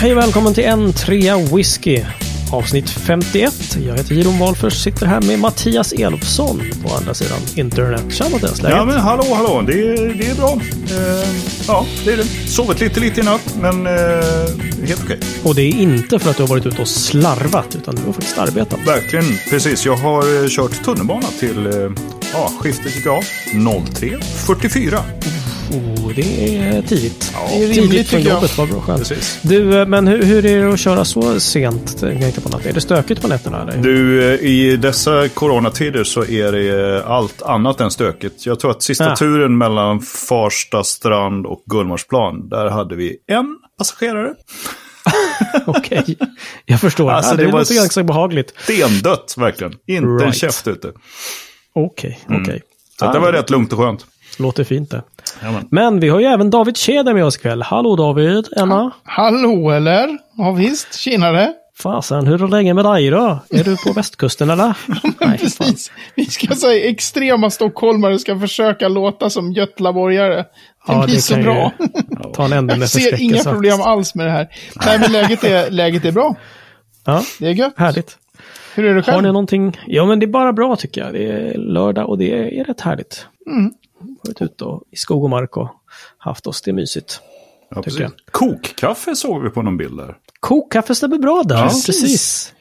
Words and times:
Hej 0.00 0.12
och 0.12 0.18
välkommen 0.18 0.54
till 0.54 0.64
en 0.64 0.92
trea 0.92 1.36
whisky. 1.38 2.00
Avsnitt 2.52 2.90
51. 2.90 3.76
Jag 3.86 3.96
heter 3.96 4.14
Jiron 4.14 4.38
Wahlfors, 4.38 4.72
sitter 4.74 5.06
här 5.06 5.20
med 5.20 5.38
Mattias 5.38 5.92
Elofsson 5.92 6.62
på 6.82 6.94
andra 6.94 7.14
sidan 7.14 7.38
internet. 7.56 8.02
Tja 8.10 8.24
Mattias, 8.32 8.62
läget? 8.62 8.76
Ja 8.78 8.84
men 8.84 8.96
hallå 9.00 9.24
hallå, 9.34 9.62
det, 9.66 9.72
är- 9.72 10.14
det 10.14 10.26
är 10.26 10.34
bra. 10.34 10.52
Eh, 10.90 11.28
ja, 11.68 11.86
det 12.04 12.12
är 12.12 12.16
det. 12.16 12.24
Sovit 12.48 12.80
lite 12.80 13.00
lite 13.00 13.20
i 13.20 13.24
natt, 13.24 13.54
men 13.60 13.86
eh, 13.86 13.92
helt 14.88 15.02
okej. 15.04 15.18
Och 15.44 15.54
det 15.54 15.62
är 15.62 15.74
inte 15.80 16.18
för 16.18 16.30
att 16.30 16.36
du 16.36 16.42
har 16.42 16.48
varit 16.48 16.66
ute 16.66 16.82
och 16.82 16.88
slarvat, 16.88 17.74
utan 17.74 17.94
du 17.94 18.02
har 18.02 18.12
faktiskt 18.12 18.38
arbetat. 18.38 18.78
Verkligen, 18.86 19.24
precis. 19.50 19.86
Jag 19.86 19.96
har 19.96 20.42
eh, 20.42 20.48
kört 20.48 20.84
tunnelbana 20.84 21.26
till, 21.40 21.66
eh, 21.66 21.72
ja, 22.32 22.52
skiftet 22.60 22.96
gick 22.96 23.06
av 23.06 23.22
03.44. 23.52 24.98
Oh, 25.70 26.12
det 26.14 26.56
är 26.58 26.82
tidigt. 26.82 27.30
Ja, 27.34 27.48
det 27.50 27.64
är 27.64 27.68
rimligt, 27.68 27.90
tidigt 27.90 28.08
från 28.08 28.20
jobbet, 28.22 28.58
vad 28.58 28.68
bra 28.68 28.80
skönt. 28.80 28.98
Precis. 29.08 29.38
Du, 29.42 29.80
eh, 29.80 29.86
men 29.86 30.06
hur, 30.08 30.22
hur 30.22 30.46
är 30.46 30.64
det 30.64 30.72
att 30.72 30.80
köra 30.80 31.04
så 31.04 31.40
sent 31.40 32.00
på 32.00 32.06
natten? 32.06 32.68
Är 32.68 32.72
det 32.72 32.80
stökigt 32.80 33.22
på 33.22 33.28
nätterna? 33.28 33.62
Eller? 33.62 33.76
Du, 33.82 34.24
eh, 34.34 34.40
i 34.40 34.76
dessa 34.76 35.28
coronatider 35.28 36.04
så 36.04 36.24
är 36.24 36.52
det 36.52 36.96
eh, 36.98 37.10
allt 37.10 37.42
annat 37.42 37.80
än 37.80 37.90
stökigt. 37.90 38.46
Jag 38.46 38.60
tror 38.60 38.70
att 38.70 38.82
sista 38.82 39.12
Ah. 39.12 39.16
turen 39.16 39.58
mellan 39.58 40.00
Farsta 40.00 40.84
strand 40.84 41.46
och 41.46 41.62
Gullmarsplan, 41.66 42.48
där 42.48 42.66
hade 42.70 42.96
vi 42.96 43.16
en 43.26 43.58
passagerare. 43.78 44.34
Okej, 45.66 46.16
jag 46.64 46.80
förstår. 46.80 47.10
Alltså, 47.10 47.30
ja, 47.32 47.36
det, 47.36 47.44
det 47.46 47.52
var 47.52 47.74
ganska 47.76 48.02
behagligt. 48.04 48.54
Stendött 48.64 49.34
verkligen. 49.38 49.72
Inte 49.86 49.94
en 50.06 50.18
Right. 50.18 50.36
käft 50.36 50.66
ute. 50.68 50.92
Okej, 51.74 52.20
Mm. 52.28 52.42
okej. 52.42 52.62
Så 52.98 53.04
att 53.06 53.12
det 53.12 53.18
var 53.18 53.32
rätt 53.32 53.50
lugnt 53.50 53.72
och 53.72 53.78
skönt. 53.78 54.06
Låter 54.38 54.64
fint 54.64 54.90
det. 54.90 55.02
Jajamän. 55.42 55.68
Men 55.70 56.00
vi 56.00 56.08
har 56.08 56.20
ju 56.20 56.26
även 56.26 56.50
David 56.50 56.76
Tjäder 56.76 57.14
med 57.14 57.24
oss 57.24 57.36
ikväll. 57.36 57.62
Hallå 57.62 57.96
David, 57.96 58.48
Emma. 58.56 58.90
Hallå 59.04 59.70
eller? 59.70 60.18
Ja 60.36 60.52
visst, 60.52 60.94
tjenare. 60.94 61.52
Fasen, 61.78 62.26
hur 62.26 62.44
är 62.44 62.48
läget 62.48 62.76
med 62.76 62.84
dig 62.84 63.10
då? 63.10 63.38
Är 63.50 63.64
du 63.64 63.76
på 63.76 63.92
västkusten 63.96 64.50
eller? 64.50 64.66
Nej, 64.66 64.74
fan. 65.18 65.36
Precis. 65.38 65.92
Vi 66.14 66.24
ska 66.26 66.54
säga 66.54 66.88
extrema 66.90 67.50
stockholmare 67.50 68.18
ska 68.18 68.38
försöka 68.40 68.88
låta 68.88 69.30
som 69.30 69.52
götlaborgare. 69.52 70.34
Det 70.36 70.46
Ja, 70.86 71.02
blir 71.04 71.14
det 71.14 71.20
så 71.20 71.36
bra. 71.36 71.72
ju 71.80 72.32
Ta 72.34 72.44
en 72.44 72.52
ände 72.52 72.74
med 72.74 72.82
Jag 72.82 72.88
ser 72.90 73.20
inga 73.22 73.42
problem 73.44 73.80
alls 73.80 74.14
med 74.14 74.26
det 74.26 74.32
här. 74.32 74.48
Nej, 74.86 74.98
men 74.98 75.12
läget 75.12 75.44
är, 75.44 75.70
läget 75.70 76.04
är 76.04 76.12
bra. 76.12 76.34
Ja, 77.04 77.22
Det 77.38 77.46
är 77.46 77.50
gött. 77.52 77.74
härligt. 77.76 78.16
Hur 78.74 78.84
är 78.84 78.88
det 78.88 78.94
Har 78.94 79.02
själv? 79.02 79.22
ni 79.22 79.28
någonting? 79.28 79.78
Ja, 79.86 80.06
men 80.06 80.18
det 80.20 80.26
är 80.26 80.28
bara 80.28 80.52
bra 80.52 80.76
tycker 80.76 81.00
jag. 81.00 81.12
Det 81.12 81.26
är 81.32 81.58
lördag 81.58 82.08
och 82.08 82.18
det 82.18 82.58
är 82.60 82.64
rätt 82.64 82.80
härligt. 82.80 83.26
Mm. 83.46 83.70
Varit 84.24 84.42
ute 84.42 84.64
och, 84.64 84.82
i 84.90 84.96
skog 84.96 85.24
och 85.24 85.30
mark 85.30 85.56
och 85.56 85.68
haft 86.18 86.46
oss. 86.46 86.62
Det 86.62 86.70
är 86.70 86.72
mysigt. 86.72 87.20
Ja, 87.74 87.82
precis. 87.82 88.02
Kokkaffe 88.30 89.16
såg 89.16 89.42
vi 89.42 89.50
på 89.50 89.62
någon 89.62 89.76
bild 89.76 89.96
där. 89.96 90.16
Kokkaffe 90.40 90.94
stämmer 90.94 91.18
bra 91.18 91.42
där. 91.46 91.56
Ja. 91.56 91.62
precis. 91.64 92.04
Visst. 92.04 92.54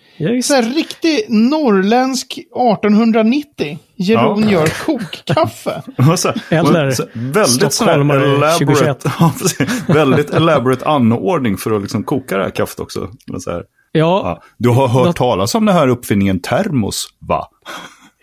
Så 0.48 0.54
här 0.54 0.64
riktig 0.64 1.26
norrländsk 1.30 2.38
1890. 2.38 3.80
Jeroen 3.96 4.44
Ja. 4.44 4.52
gör 4.52 4.86
kokkaffe. 4.86 5.82
Eller 6.50 6.92
så 6.92 7.04
väldigt 7.14 7.74
stockholmare 7.74 8.24
elaborate, 8.26 8.66
2021. 8.66 9.06
ja, 9.20 9.34
precis. 9.40 9.90
väldigt 9.90 10.30
elaborate 10.30 10.86
anordning 10.86 11.58
för 11.58 11.72
att 11.72 11.82
liksom 11.82 12.04
koka 12.04 12.38
det 12.38 12.44
här 12.44 12.52
kaffet 12.52 12.80
också. 12.80 13.10
Men 13.28 13.42
Så 13.42 13.52
här, 13.52 13.64
Ja, 13.92 14.02
ja. 14.02 14.42
Du 14.58 14.70
har 14.70 14.88
hört 14.88 15.16
talas 15.18 15.56
om 15.56 15.66
den 15.66 15.76
här 15.76 15.88
uppfinningen 15.88 16.40
termos, 16.40 17.08
va? 17.20 17.48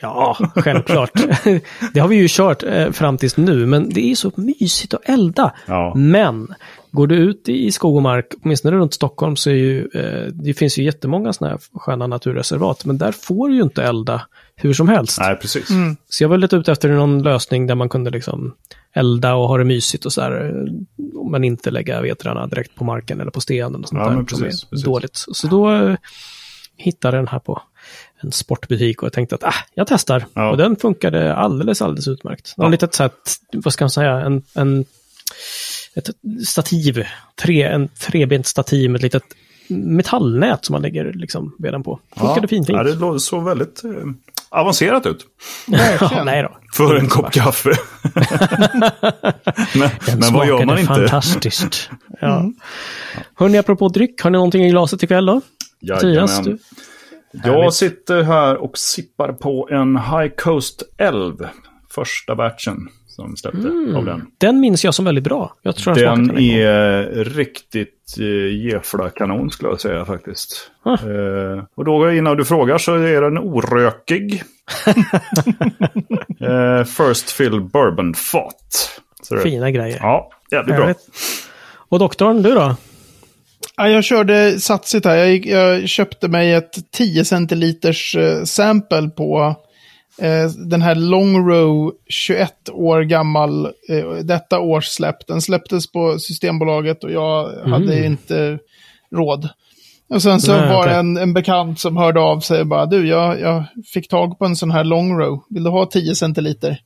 Ja, 0.00 0.36
självklart. 0.55 1.11
det 1.94 2.00
har 2.00 2.08
vi 2.08 2.16
ju 2.16 2.27
kört 2.30 2.62
eh, 2.62 2.91
fram 2.91 3.19
tills 3.19 3.36
nu, 3.36 3.66
men 3.66 3.89
det 3.89 4.11
är 4.11 4.14
så 4.14 4.33
mysigt 4.36 4.94
att 4.94 5.08
elda. 5.08 5.52
Ja. 5.66 5.94
Men 5.97 6.55
går 6.91 7.06
du 7.06 7.16
ut 7.16 7.48
i 7.48 7.72
skog 7.72 7.97
och 7.97 8.02
mark, 8.02 8.27
åtminstone 8.42 8.77
runt 8.77 8.94
Stockholm, 8.94 9.36
så 9.36 9.50
är 9.50 9.55
ju, 9.55 9.89
eh, 9.94 10.33
det 10.33 10.55
finns 10.55 10.78
ju 10.78 10.84
jättemånga 10.84 11.33
sådana 11.33 11.52
här 11.55 11.61
sköna 11.80 12.06
naturreservat, 12.06 12.84
men 12.84 12.98
där 12.98 13.12
får 13.12 13.48
du 13.48 13.55
ju 13.55 13.62
inte 13.62 13.83
elda 13.83 14.23
hur 14.56 14.73
som 14.73 14.89
helst. 14.89 15.18
Nej, 15.20 15.36
precis. 15.36 15.68
Så 16.08 16.24
jag 16.24 16.29
var 16.29 16.36
lite 16.39 16.56
ute 16.56 16.73
efter 16.73 16.89
någon 16.89 17.23
lösning 17.23 17.67
där 17.67 17.74
man 17.74 17.89
kunde 17.89 18.11
liksom 18.11 18.55
elda 18.92 19.35
och 19.35 19.48
ha 19.48 19.58
det 19.58 19.64
mysigt 19.64 20.05
och 20.05 20.12
så 20.12 20.20
här, 20.20 20.33
eh, 20.46 20.73
men 21.30 21.45
inte 21.45 21.70
lägga 21.70 22.01
vetrarna 22.02 22.46
direkt 22.46 22.74
på 22.74 22.85
marken 22.85 23.20
eller 23.20 23.30
på 23.30 23.40
stenen 23.40 23.83
och 23.83 23.89
sånt 23.89 24.01
Ja, 24.01 24.08
där 24.08 24.17
men 24.17 24.27
som 24.29 24.40
precis, 24.42 24.62
är 24.64 24.68
precis. 24.68 24.85
dåligt. 24.85 25.24
Så 25.33 25.46
då 25.46 25.96
hittade 26.77 27.17
den 27.17 27.29
här 27.29 27.39
på 27.39 27.62
en 28.20 28.33
sportbutik 28.33 29.02
och 29.02 29.07
jag 29.07 29.13
tänkte 29.13 29.35
att 29.35 29.45
ah, 29.45 29.55
jag 29.74 29.86
testar. 29.86 30.27
Ja. 30.35 30.51
Och 30.51 30.57
den 30.57 30.77
funkade 30.77 31.35
alldeles, 31.35 31.83
alldeles 31.83 32.08
utmärkt. 32.08 32.55
Ja. 32.57 32.69
litet 32.69 32.95
så 32.95 33.02
här, 33.02 33.13
vad 33.52 33.73
ska 33.73 33.85
man 33.85 33.91
säga, 33.91 34.13
en, 34.20 34.42
en, 34.55 34.85
ett 35.95 36.11
stativ, 36.47 37.07
tre, 37.35 37.63
en 37.63 37.89
trebent 37.89 38.47
stativ 38.47 38.91
med 38.91 38.97
ett 38.98 39.02
litet 39.02 39.24
metallnät 39.69 40.64
som 40.64 40.73
man 40.73 40.83
lägger 40.83 41.13
liksom 41.13 41.55
veden 41.58 41.83
på. 41.83 42.01
Funkade 42.17 42.48
fint, 42.48 42.67
fint. 42.67 42.77
Ja, 42.77 42.83
det 42.83 43.20
såg 43.20 43.45
väldigt 43.45 43.85
eh, 43.85 43.91
avancerat 44.48 45.07
ut. 45.07 45.27
Ja, 45.67 46.23
nej 46.24 46.42
då. 46.42 46.57
För 46.73 46.97
en 46.97 47.08
kopp 47.08 47.33
kaffe. 47.33 47.70
men 49.74 49.91
Den 50.07 50.18
men 50.18 50.33
vad 50.33 50.47
gör 50.47 50.64
man 50.64 50.79
inte? 50.79 50.92
Mm. 50.97 51.08
fantastiskt. 51.08 51.91
Ja. 52.20 52.51
Hörni, 53.35 53.58
apropå 53.58 53.89
dryck, 53.89 54.20
har 54.23 54.30
ni 54.30 54.36
någonting 54.36 54.64
i 54.64 54.70
glaset 54.70 55.03
ikväll 55.03 55.27
då? 55.27 55.41
Mattias, 55.80 56.42
du? 56.42 56.58
Jag 57.31 57.75
sitter 57.75 58.23
här 58.23 58.57
och 58.57 58.79
sippar 58.79 59.33
på 59.33 59.69
en 59.70 59.97
High 59.97 60.29
Coast 60.37 60.83
Elv. 60.98 61.48
Första 61.91 62.35
batchen 62.35 62.89
som 63.17 63.37
släppte 63.37 63.69
av 63.97 64.05
den. 64.05 64.27
Den 64.39 64.61
minns 64.61 64.85
jag 64.85 64.95
som 64.95 65.05
väldigt 65.05 65.25
bra. 65.25 65.55
Jag 65.63 65.77
tror 65.77 65.95
Den 65.95 66.27
den 66.27 66.39
är 66.39 67.25
riktigt 67.25 68.15
gefla 68.53 69.11
kanon 69.11 69.51
skulle 69.51 69.70
jag 69.70 69.81
säga 69.81 70.05
faktiskt. 70.05 70.70
Ah. 70.83 70.92
Eh, 70.92 71.65
och 71.75 71.85
då 71.85 72.13
innan 72.13 72.36
du 72.36 72.45
frågar 72.45 72.79
så 72.79 72.95
är 72.95 73.23
den 73.23 73.39
orökig. 73.39 74.42
Eh, 76.41 76.85
first 76.85 77.31
fill 77.31 77.61
bourbon 77.61 78.15
fat. 78.15 79.01
Fina 79.42 79.70
grejer. 79.70 79.98
Ja, 80.01 80.31
jävligt 80.51 80.77
bra. 80.77 80.95
Och 81.89 81.98
doktorn, 81.98 82.42
du 82.42 82.55
då? 82.55 82.77
Ja, 83.77 83.89
jag 83.89 84.05
körde 84.05 84.61
satsigt 84.61 85.07
här. 85.07 85.17
Jag, 85.17 85.31
gick, 85.31 85.47
jag 85.47 85.89
köpte 85.89 86.29
mig 86.29 86.53
ett 86.53 86.91
10 86.91 87.25
centiliters 87.25 88.17
eh, 88.17 88.45
sample 88.45 89.09
på 89.09 89.55
eh, 90.19 90.51
den 90.51 90.83
här 90.83 90.95
Long 90.95 91.48
Row 91.48 91.92
21 92.09 92.69
år 92.73 93.03
gammal, 93.03 93.67
eh, 93.67 94.11
detta 94.23 94.61
års 94.61 94.86
släpp. 94.86 95.27
Den 95.27 95.42
släpptes 95.42 95.92
på 95.92 96.19
Systembolaget 96.19 97.05
och 97.05 97.13
jag 97.13 97.51
hade 97.65 98.07
inte 98.07 98.59
råd. 99.15 99.48
Och 100.09 100.23
sen 100.23 100.41
så 100.41 100.53
Nej, 100.53 100.69
var 100.69 100.86
det 100.86 100.95
en, 100.95 101.17
en 101.17 101.33
bekant 101.33 101.81
som 101.81 101.97
hörde 101.97 102.20
av 102.20 102.41
sig 102.41 102.61
och 102.61 102.67
bara, 102.67 102.86
du, 102.86 103.09
jag, 103.09 103.41
jag 103.41 103.65
fick 103.92 104.09
tag 104.09 104.39
på 104.39 104.45
en 104.45 104.57
sån 104.57 104.70
här 104.70 104.85
Long 104.85 105.19
Row. 105.19 105.42
Vill 105.51 105.65
du 105.65 105.70
ha 105.70 105.86
10 105.86 106.15
centiliter? 106.15 106.81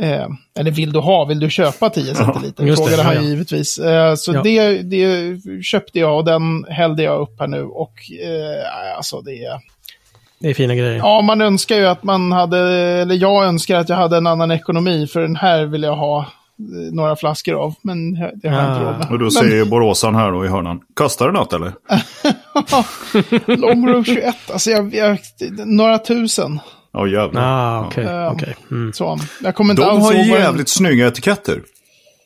Eh, 0.00 0.26
eller 0.58 0.70
vill 0.70 0.92
du 0.92 0.98
ha, 0.98 1.24
vill 1.24 1.40
du 1.40 1.50
köpa 1.50 1.90
10 1.90 2.14
centiliter? 2.14 2.64
det, 2.66 2.76
Frågade 2.76 3.02
han 3.02 3.14
ja, 3.14 3.20
ja. 3.20 3.26
givetvis. 3.28 3.78
Eh, 3.78 4.14
så 4.14 4.32
Ja. 4.34 4.42
det, 4.42 4.82
det 4.82 5.36
köpte 5.64 5.98
jag 5.98 6.16
och 6.18 6.24
den 6.24 6.64
hällde 6.68 7.02
jag 7.02 7.20
upp 7.20 7.40
här 7.40 7.46
nu. 7.46 7.62
Och 7.62 7.92
eh, 8.24 8.96
alltså 8.96 9.20
det 9.20 9.44
är... 9.44 9.60
Det 10.38 10.50
är 10.50 10.54
fina 10.54 10.74
grejer. 10.74 10.96
Ja, 10.96 11.20
man 11.20 11.40
önskar 11.40 11.76
ju 11.76 11.86
att 11.86 12.02
man 12.02 12.32
hade, 12.32 12.58
eller 12.78 13.14
jag 13.14 13.44
önskar 13.44 13.76
att 13.76 13.88
jag 13.88 13.96
hade 13.96 14.16
en 14.16 14.26
annan 14.26 14.50
ekonomi. 14.50 15.06
För 15.06 15.20
den 15.20 15.36
här 15.36 15.64
vill 15.64 15.82
jag 15.82 15.96
ha 15.96 16.18
eh, 16.18 16.24
några 16.92 17.16
flaskor 17.16 17.54
av. 17.54 17.74
Men 17.82 18.12
det 18.14 18.48
har 18.48 18.62
jag 18.62 18.72
inte 18.72 18.80
Ah. 18.86 18.90
råd 18.90 18.98
med. 18.98 19.10
Och 19.10 19.18
då 19.18 19.30
säger 19.30 19.64
Boråsan 19.64 20.14
här 20.14 20.32
då 20.32 20.44
i 20.44 20.48
hörnan. 20.48 20.80
Kostar 20.94 21.26
det 21.26 21.32
något 21.32 21.52
eller? 21.52 21.72
Long 23.56 23.88
Row 23.88 24.04
21, 24.04 24.34
alltså 24.52 24.70
jag, 24.70 24.94
jag, 24.94 25.18
några 25.66 25.98
tusen. 25.98 26.60
Ja 26.92 27.06
jävlar. 27.06 27.42
Ah, 27.42 27.86
okej. 27.86 28.04
Ja. 28.04 28.36
Mm. 28.70 28.92
Så, 28.92 29.18
jag 29.42 29.54
kommer 29.54 29.70
inte 29.70 29.82
De 29.82 29.88
alls 29.90 30.04
har 30.04 30.12
ihåg 30.12 30.26
jävligt 30.26 30.68
snygga 30.68 31.06
etiketter. 31.06 31.62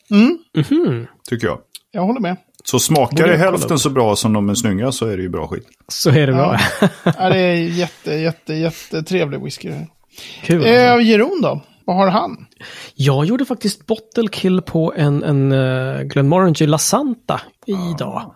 Mhm. 0.09 1.07
Tycker 1.29 1.47
jag. 1.47 1.59
Jag 1.91 2.01
håller 2.01 2.19
med. 2.19 2.37
Så 2.63 2.79
smakar 2.79 3.27
det 3.27 3.37
hälften 3.37 3.79
så 3.79 3.89
bra 3.89 4.15
som 4.15 4.33
de 4.33 4.49
är 4.49 4.55
snygga 4.55 4.91
så 4.91 5.05
är 5.05 5.17
det 5.17 5.23
ju 5.23 5.29
bra 5.29 5.47
skit. 5.47 5.67
Så 5.87 6.09
är 6.09 6.27
det 6.27 6.33
bra. 6.33 6.59
Ja, 7.03 7.29
det 7.29 7.39
är 7.39 7.53
jätte, 7.53 8.13
jätte, 8.13 8.53
jättetrevlig 8.53 9.43
whisky. 9.43 9.71
Kul. 10.43 10.55
alltså. 10.57 10.69
Eh, 10.69 11.01
Jeroen 11.01 11.41
då? 11.41 11.61
Vad 11.85 11.95
har 11.95 12.07
han? 12.07 12.45
Jag 12.99 13.25
gjorde 13.25 13.45
faktiskt 13.45 13.85
bottle 13.85 14.27
kill 14.31 14.61
på 14.61 14.93
en, 14.97 15.23
en 15.23 15.51
uh, 15.51 16.01
Glenmorangie 16.01 16.67
La 16.67 16.77
Santa 16.77 17.41
idag. 17.65 18.35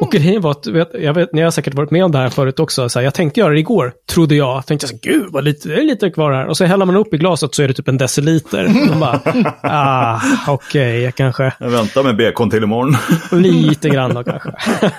Och 0.00 0.12
grejen 0.12 0.42
var 0.42 0.50
att, 0.50 0.66
vet, 0.66 0.90
jag 0.94 1.14
vet, 1.14 1.32
ni 1.32 1.40
har 1.42 1.50
säkert 1.50 1.74
varit 1.74 1.90
med 1.90 2.04
om 2.04 2.12
det 2.12 2.18
här 2.18 2.28
förut 2.28 2.60
också, 2.60 2.88
så 2.88 2.98
här, 2.98 3.04
jag 3.04 3.14
tänkte 3.14 3.40
göra 3.40 3.52
det 3.52 3.60
igår, 3.60 3.92
trodde 4.10 4.34
jag. 4.34 4.56
Jag 4.56 4.66
tänkte 4.66 4.86
här, 4.86 4.98
gud 5.02 5.26
vad 5.30 5.44
lite, 5.44 5.68
det 5.68 5.74
är 5.74 5.84
lite 5.84 6.10
kvar 6.10 6.32
här. 6.32 6.46
Och 6.46 6.56
så 6.56 6.64
häller 6.64 6.86
man 6.86 6.96
upp 6.96 7.14
i 7.14 7.18
glaset 7.18 7.54
så 7.54 7.62
är 7.62 7.68
det 7.68 7.74
typ 7.74 7.88
en 7.88 7.98
deciliter. 7.98 8.88
Man 8.88 9.00
bara, 9.00 9.20
ah, 9.62 10.20
okej, 10.48 11.00
jag 11.02 11.14
kanske, 11.14 11.52
Jag 11.60 11.70
väntar 11.70 12.02
med 12.02 12.16
bacon 12.16 12.50
till 12.50 12.62
imorgon. 12.62 12.96
lite 13.42 13.88
grann 13.88 14.14
då 14.14 14.24
kanske. 14.24 14.52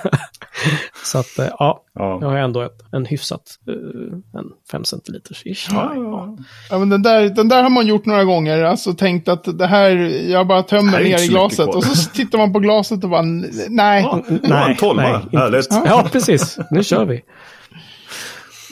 Så 1.03 1.19
att, 1.19 1.39
eh, 1.39 1.47
ja, 1.59 1.83
Ja. 1.93 2.17
jag 2.21 2.29
har 2.29 2.37
ändå 2.37 2.61
ett, 2.61 2.77
en 2.91 3.05
hyfsat, 3.05 3.41
eh, 3.67 4.39
en 4.39 4.45
5 4.71 4.83
centiliters 4.83 5.45
ish. 5.45 5.67
Ja, 5.71 5.91
Ja. 5.95 6.37
Ja, 6.69 6.79
men 6.79 6.89
den, 6.89 7.01
där, 7.03 7.29
den 7.29 7.49
där 7.49 7.63
har 7.63 7.69
man 7.69 7.87
gjort 7.87 8.05
några 8.05 8.23
gånger. 8.23 8.63
Alltså 8.63 8.88
tänkt 8.93 9.27
att 9.27 9.57
det 9.59 9.67
här, 9.67 9.89
jag 10.31 10.47
bara 10.47 10.63
tömmer 10.63 10.99
ner 11.03 11.23
i 11.23 11.27
glaset. 11.27 11.67
Och 11.67 11.83
så 11.83 12.09
tittar 12.09 12.37
man 12.37 12.53
på 12.53 12.59
glaset 12.59 13.03
och 13.03 13.09
bara, 13.09 13.21
nej. 13.69 14.01
Ja, 14.43 14.75
tolva. 14.79 15.21
inte- 15.23 15.37
Härligt. 15.37 15.67
Ja, 15.85 16.07
precis. 16.11 16.57
Nu 16.71 16.83
kör 16.83 17.05
vi. 17.05 17.21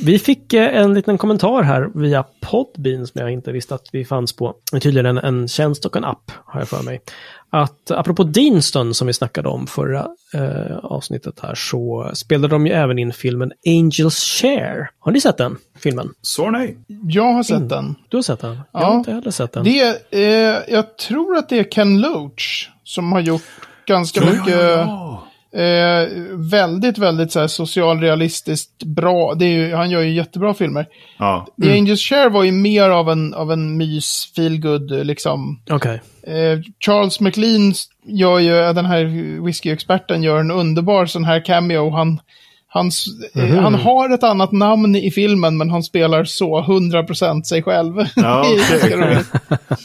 Vi 0.02 0.20
fick 0.20 0.54
eh, 0.54 0.78
en 0.82 0.94
liten 0.94 1.18
kommentar 1.18 1.64
här 1.64 1.90
via 1.96 2.24
Podbean 2.42 3.08
som 3.08 3.22
jag 3.22 3.32
inte 3.32 3.52
visste 3.52 3.76
att 3.76 3.90
vi 3.92 4.06
fanns 4.06 4.36
på. 4.36 4.54
Tydligen 4.82 5.06
en, 5.06 5.18
en 5.18 5.48
tjänst 5.48 5.86
och 5.86 5.96
en 5.98 6.04
app, 6.06 6.32
har 6.46 6.60
jag 6.62 6.68
för 6.70 6.84
mig. 6.84 7.02
Att 7.50 7.92
apropå 7.92 8.24
Deanston 8.24 8.94
som 8.94 9.08
vi 9.08 9.14
snackade 9.14 9.50
om 9.50 9.68
förra 9.68 10.08
eh, 10.34 10.78
avsnittet 10.84 11.40
här 11.42 11.56
så 11.56 12.12
spelade 12.14 12.48
de 12.56 12.68
ju 12.68 12.74
även 12.74 13.00
in 13.00 13.14
filmen 13.14 13.52
Angels 13.68 14.24
Share. 14.24 14.90
Har 15.00 15.12
ni 15.12 15.22
sett 15.22 15.38
den 15.38 15.58
filmen? 15.80 16.10
Så 16.22 16.52
nej. 16.52 16.78
Jag 17.10 17.34
har 17.34 17.44
sett 17.44 17.70
den. 17.70 17.96
Du 18.10 18.18
har 18.18 18.22
sett 18.22 18.40
den? 18.40 18.56
Jag 18.72 18.82
Ja. 18.82 18.86
har 18.88 18.96
inte 18.96 19.12
heller 19.12 19.32
sett 19.32 19.54
den. 19.54 19.64
Det 19.64 19.80
är, 19.82 19.96
eh, 20.12 20.58
jag 20.68 20.98
tror 20.98 21.38
att 21.38 21.50
det 21.50 21.60
är 21.60 21.64
Ken 21.64 22.02
Loach 22.02 22.70
som 22.84 23.12
har 23.12 23.20
gjort 23.20 23.42
ganska 23.86 24.22
mycket... 24.26 24.48
ja. 24.62 25.07
Eh, 25.54 26.08
väldigt, 26.52 26.98
väldigt 26.98 27.32
så 27.32 27.40
här, 27.40 27.48
socialrealistiskt 27.48 28.84
bra. 28.84 29.34
Det 29.34 29.46
är 29.46 29.50
ju, 29.50 29.76
han 29.76 29.90
gör 29.90 30.02
ju 30.02 30.14
jättebra 30.14 30.54
filmer. 30.54 30.86
ja. 31.18 31.48
The 31.64 31.72
Angels 31.72 32.02
Share 32.02 32.30
var 32.30 32.44
ju 32.44 32.52
mer 32.52 32.90
av 32.90 33.10
en, 33.10 33.34
av 33.34 33.52
en 33.52 33.78
mys, 33.78 34.32
feelgood 34.36 35.06
liksom. 35.06 35.62
Okej. 35.70 36.02
Eh, 36.24 36.60
Charles 36.86 37.20
McLean 37.20 37.74
gör 38.06 38.40
ju, 38.40 38.74
den 38.74 38.86
här 38.86 39.06
whiskyexperten 39.46 40.24
gör 40.24 40.40
en 40.40 40.52
underbar 40.52 41.06
sån 41.06 41.26
här 41.26 41.46
cameo. 41.46 41.90
Han, 41.90 42.20
hans, 42.70 43.06
eh, 43.36 43.56
han 43.56 43.74
har 43.74 44.14
ett 44.14 44.24
annat 44.24 44.52
namn 44.52 44.96
i 44.96 45.12
filmen, 45.12 45.58
men 45.58 45.70
han 45.70 45.84
spelar 45.84 46.24
så 46.24 46.62
100% 46.62 47.44
sig 47.44 47.64
själv. 47.64 47.94
Ja, 48.16 48.44
roligt. 48.84 49.26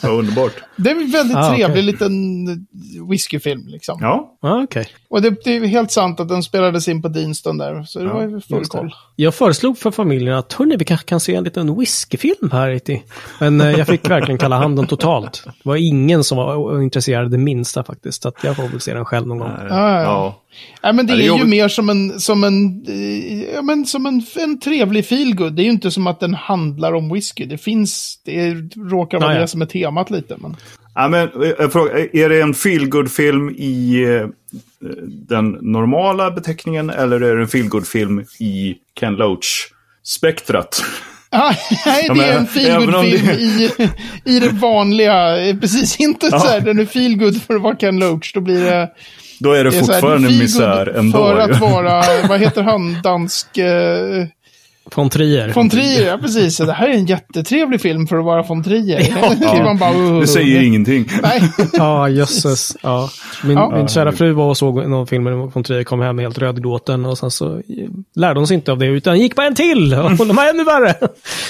ja, 0.02 0.08
underbart. 0.08 0.52
Det 0.76 0.90
är 0.90 0.94
en 0.94 1.10
väldigt 1.10 1.36
Ah, 1.36 1.48
trevlig 1.54 1.70
okej. 1.70 1.82
liten 1.82 2.66
whiskyfilm 3.10 3.66
liksom. 3.66 3.98
Ja, 4.00 4.36
Ah, 4.42 4.62
okej. 4.62 4.86
Och 5.10 5.22
det, 5.22 5.30
det 5.44 5.56
är 5.56 5.66
helt 5.66 5.90
sant 5.90 6.20
att 6.20 6.28
den 6.28 6.42
spelades 6.42 6.88
in 6.88 7.02
på 7.02 7.08
Deanston 7.08 7.58
där, 7.58 7.82
så 7.84 7.98
det 7.98 8.04
Ja, 8.04 8.14
var 8.14 8.22
ju 8.22 8.40
full 8.40 8.58
Just 8.58 8.72
det. 8.72 8.90
Jag 9.22 9.34
föreslog 9.34 9.78
för 9.78 9.90
familjen 9.90 10.34
att 10.34 10.52
hörni, 10.52 10.76
vi 10.76 10.84
kanske 10.84 11.06
kan 11.06 11.20
se 11.20 11.34
en 11.34 11.44
liten 11.44 11.78
whiskyfilm 11.78 12.50
här. 12.52 12.70
ute 12.70 12.92
i-" 12.92 13.02
Men 13.40 13.60
eh, 13.60 13.70
jag 13.70 13.86
fick 13.86 14.10
verkligen 14.10 14.38
kalla 14.38 14.56
handen 14.56 14.86
totalt. 14.86 15.42
Det 15.44 15.68
var 15.68 15.76
ingen 15.76 16.24
som 16.24 16.38
var 16.38 16.82
intresserad 16.82 17.30
det 17.30 17.38
minsta 17.38 17.84
faktiskt. 17.84 18.22
Så 18.22 18.28
att 18.28 18.44
jag 18.44 18.56
får 18.56 18.68
väl 18.68 18.80
se 18.80 18.94
den 18.94 19.04
själv 19.04 19.26
någon 19.26 19.38
gång. 19.38 19.50
ja. 19.58 19.66
ja. 19.68 20.02
ja. 20.02 20.38
Nej, 20.82 20.92
men 20.92 21.06
det 21.06 21.12
Ja, 21.12 21.16
det 21.16 21.26
är 21.26 21.34
är 21.34 21.38
ju 21.38 21.44
mer 21.44 21.68
som 21.68 21.90
en, 21.90 22.20
som 22.20 22.44
en, 22.44 22.84
ja, 23.54 23.62
men 23.62 23.86
som 23.86 24.06
en, 24.06 24.22
en 24.36 24.60
trevlig 24.60 25.06
feelgood. 25.06 25.52
Det 25.52 25.62
är 25.62 25.64
ju 25.64 25.70
inte 25.70 25.90
som 25.90 26.06
att 26.06 26.20
den 26.20 26.34
handlar 26.34 26.92
om 26.92 27.12
whisky. 27.12 27.46
Det 27.46 27.58
finns, 27.58 28.20
det 28.24 28.54
råkar 28.76 29.20
vara 29.20 29.30
Ja, 29.30 29.34
ja. 29.34 29.40
det 29.40 29.48
som 29.48 29.62
är 29.62 29.66
temat 29.66 30.10
lite. 30.10 30.36
Men... 30.38 30.56
Ja, 30.94 31.08
men, 31.08 31.42
eh, 31.42 31.50
jag 31.58 31.72
frågar, 31.72 32.16
är 32.16 32.28
det 32.28 32.40
en 32.42 32.54
feelgood-film 32.54 33.50
i 33.50 34.02
eh, 34.20 34.28
den 35.28 35.50
normala 35.60 36.30
beteckningen 36.30 36.90
eller 36.90 37.20
är 37.20 37.36
det 37.36 37.42
en 37.42 37.48
feelgood-film 37.48 38.24
i 38.40 38.74
Ken 39.00 39.14
Loach-spektrat? 39.16 40.82
Ah, 41.34 41.54
nej, 41.86 42.08
det 42.14 42.24
är 42.24 42.38
en 42.38 42.46
feelgood-film 42.46 43.26
det- 43.26 43.42
i, 43.42 43.70
i 44.36 44.40
det 44.40 44.48
vanliga. 44.48 45.48
eh, 45.48 45.56
Precis, 45.56 46.00
inte 46.00 46.28
Ja. 46.32 46.38
så 46.40 46.46
här, 46.48 46.60
den 46.60 46.78
är 46.78 46.84
feelgood 46.86 47.42
för 47.42 47.54
att 47.54 47.62
vara 47.62 47.76
Ken 47.76 47.98
Loach. 47.98 48.32
Då 48.32 48.40
blir 48.40 48.64
det... 48.64 48.90
Då 49.40 49.52
är 49.52 49.64
det, 49.64 49.70
det 49.70 49.76
är 49.76 49.80
här, 49.80 49.86
fortfarande 49.86 50.28
misär 50.28 50.86
ändå. 50.98 51.18
För 51.18 51.38
att 51.38 51.60
vara, 51.60 52.02
vad 52.28 52.40
heter 52.40 52.62
han, 52.62 53.02
dansk... 53.02 53.58
Eh, 53.58 54.26
Von 54.84 55.10
Trier. 55.10 55.48
von 55.54 55.70
Trier, 55.70 56.06
ja 56.06 56.18
precis. 56.18 56.56
Det 56.56 56.72
här 56.72 56.88
är 56.88 56.92
en 56.92 57.06
jättetrevlig 57.06 57.80
film 57.80 58.06
för 58.06 58.16
att 58.18 58.24
vara 58.24 58.42
von 58.42 58.64
Trier. 58.64 59.00
Ja. 59.40 59.62
Man 59.64 59.78
bara, 59.78 59.94
uh, 59.94 60.20
Det 60.20 60.26
säger 60.26 60.62
ingenting. 60.62 61.08
Nej. 61.22 61.42
Ja, 61.72 62.08
jösses. 62.08 62.76
Ja. 62.82 63.10
Min, 63.44 63.56
Ja. 63.56 63.76
min 63.76 63.88
kära 63.88 64.12
fru 64.12 64.32
var 64.32 64.48
och 64.48 64.56
såg 64.56 64.88
någon 64.88 65.06
film 65.06 65.24
med 65.24 65.32
von 65.34 65.64
Trier, 65.64 65.84
kom 65.84 66.00
hem 66.00 66.18
helt 66.18 66.38
rödgråten 66.38 67.04
och 67.04 67.18
sen 67.18 67.30
så 67.30 67.62
lärde 68.16 68.40
hon 68.40 68.46
sig 68.46 68.54
inte 68.54 68.72
av 68.72 68.78
det 68.78 68.86
utan 68.86 69.18
gick 69.20 69.36
på 69.36 69.42
en 69.42 69.54
till 69.54 69.94
och 69.94 70.26
de 70.26 70.36
var 70.36 70.48
ännu 70.48 70.64
värre. 70.64 70.94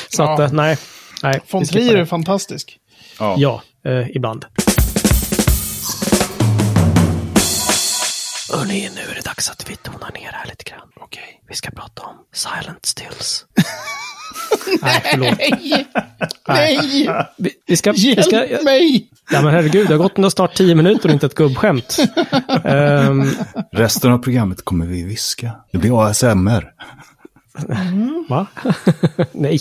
Så 0.08 0.22
Ja. 0.22 0.32
att, 0.34 0.40
eh, 0.40 0.52
nej. 0.52 0.76
nej 1.22 1.40
Von 1.50 1.64
Trier 1.64 1.96
är 1.96 2.04
fantastisk. 2.04 2.78
Ja. 3.18 3.34
Ja, 3.38 3.62
eh, 3.86 4.16
ibland. 4.16 4.44
Hörni, 8.52 8.88
nu 8.94 9.00
är 9.10 9.14
det 9.14 9.24
dags 9.24 9.50
att 9.50 9.70
vi 9.70 9.76
tonar 9.76 10.10
ner 10.14 10.30
här 10.32 10.46
lite 10.46 10.64
grann. 10.70 10.88
Okej. 11.12 11.42
Vi 11.48 11.54
ska 11.54 11.70
prata 11.70 12.02
om 12.02 12.14
Silent 12.32 12.86
Stills. 12.86 13.46
nej, 14.82 15.02
förlåt. 15.10 15.38
Nej! 15.38 15.86
Nej! 16.48 17.08
Vi, 17.36 17.50
vi 17.66 17.76
ska... 17.76 17.92
Vi 17.92 18.22
ska 18.22 18.46
Hjälp 18.46 18.64
mig! 18.64 19.10
ja, 19.30 19.42
men 19.42 19.54
herregud, 19.54 19.88
det 19.88 19.94
har 19.94 20.08
gått 20.08 20.32
snart 20.32 20.54
tio 20.54 20.74
minuter 20.74 21.08
och 21.08 21.12
inte 21.12 21.26
ett 21.26 21.34
gubbskämt. 21.34 21.96
Ehm, 22.64 23.30
Resten 23.72 24.12
av 24.12 24.18
programmet 24.18 24.64
kommer 24.64 24.86
vi 24.86 25.02
viska. 25.02 25.52
Det 25.72 25.78
blir 25.78 26.06
ASMR. 26.06 26.72
Va? 28.28 28.46
Nej. 29.32 29.58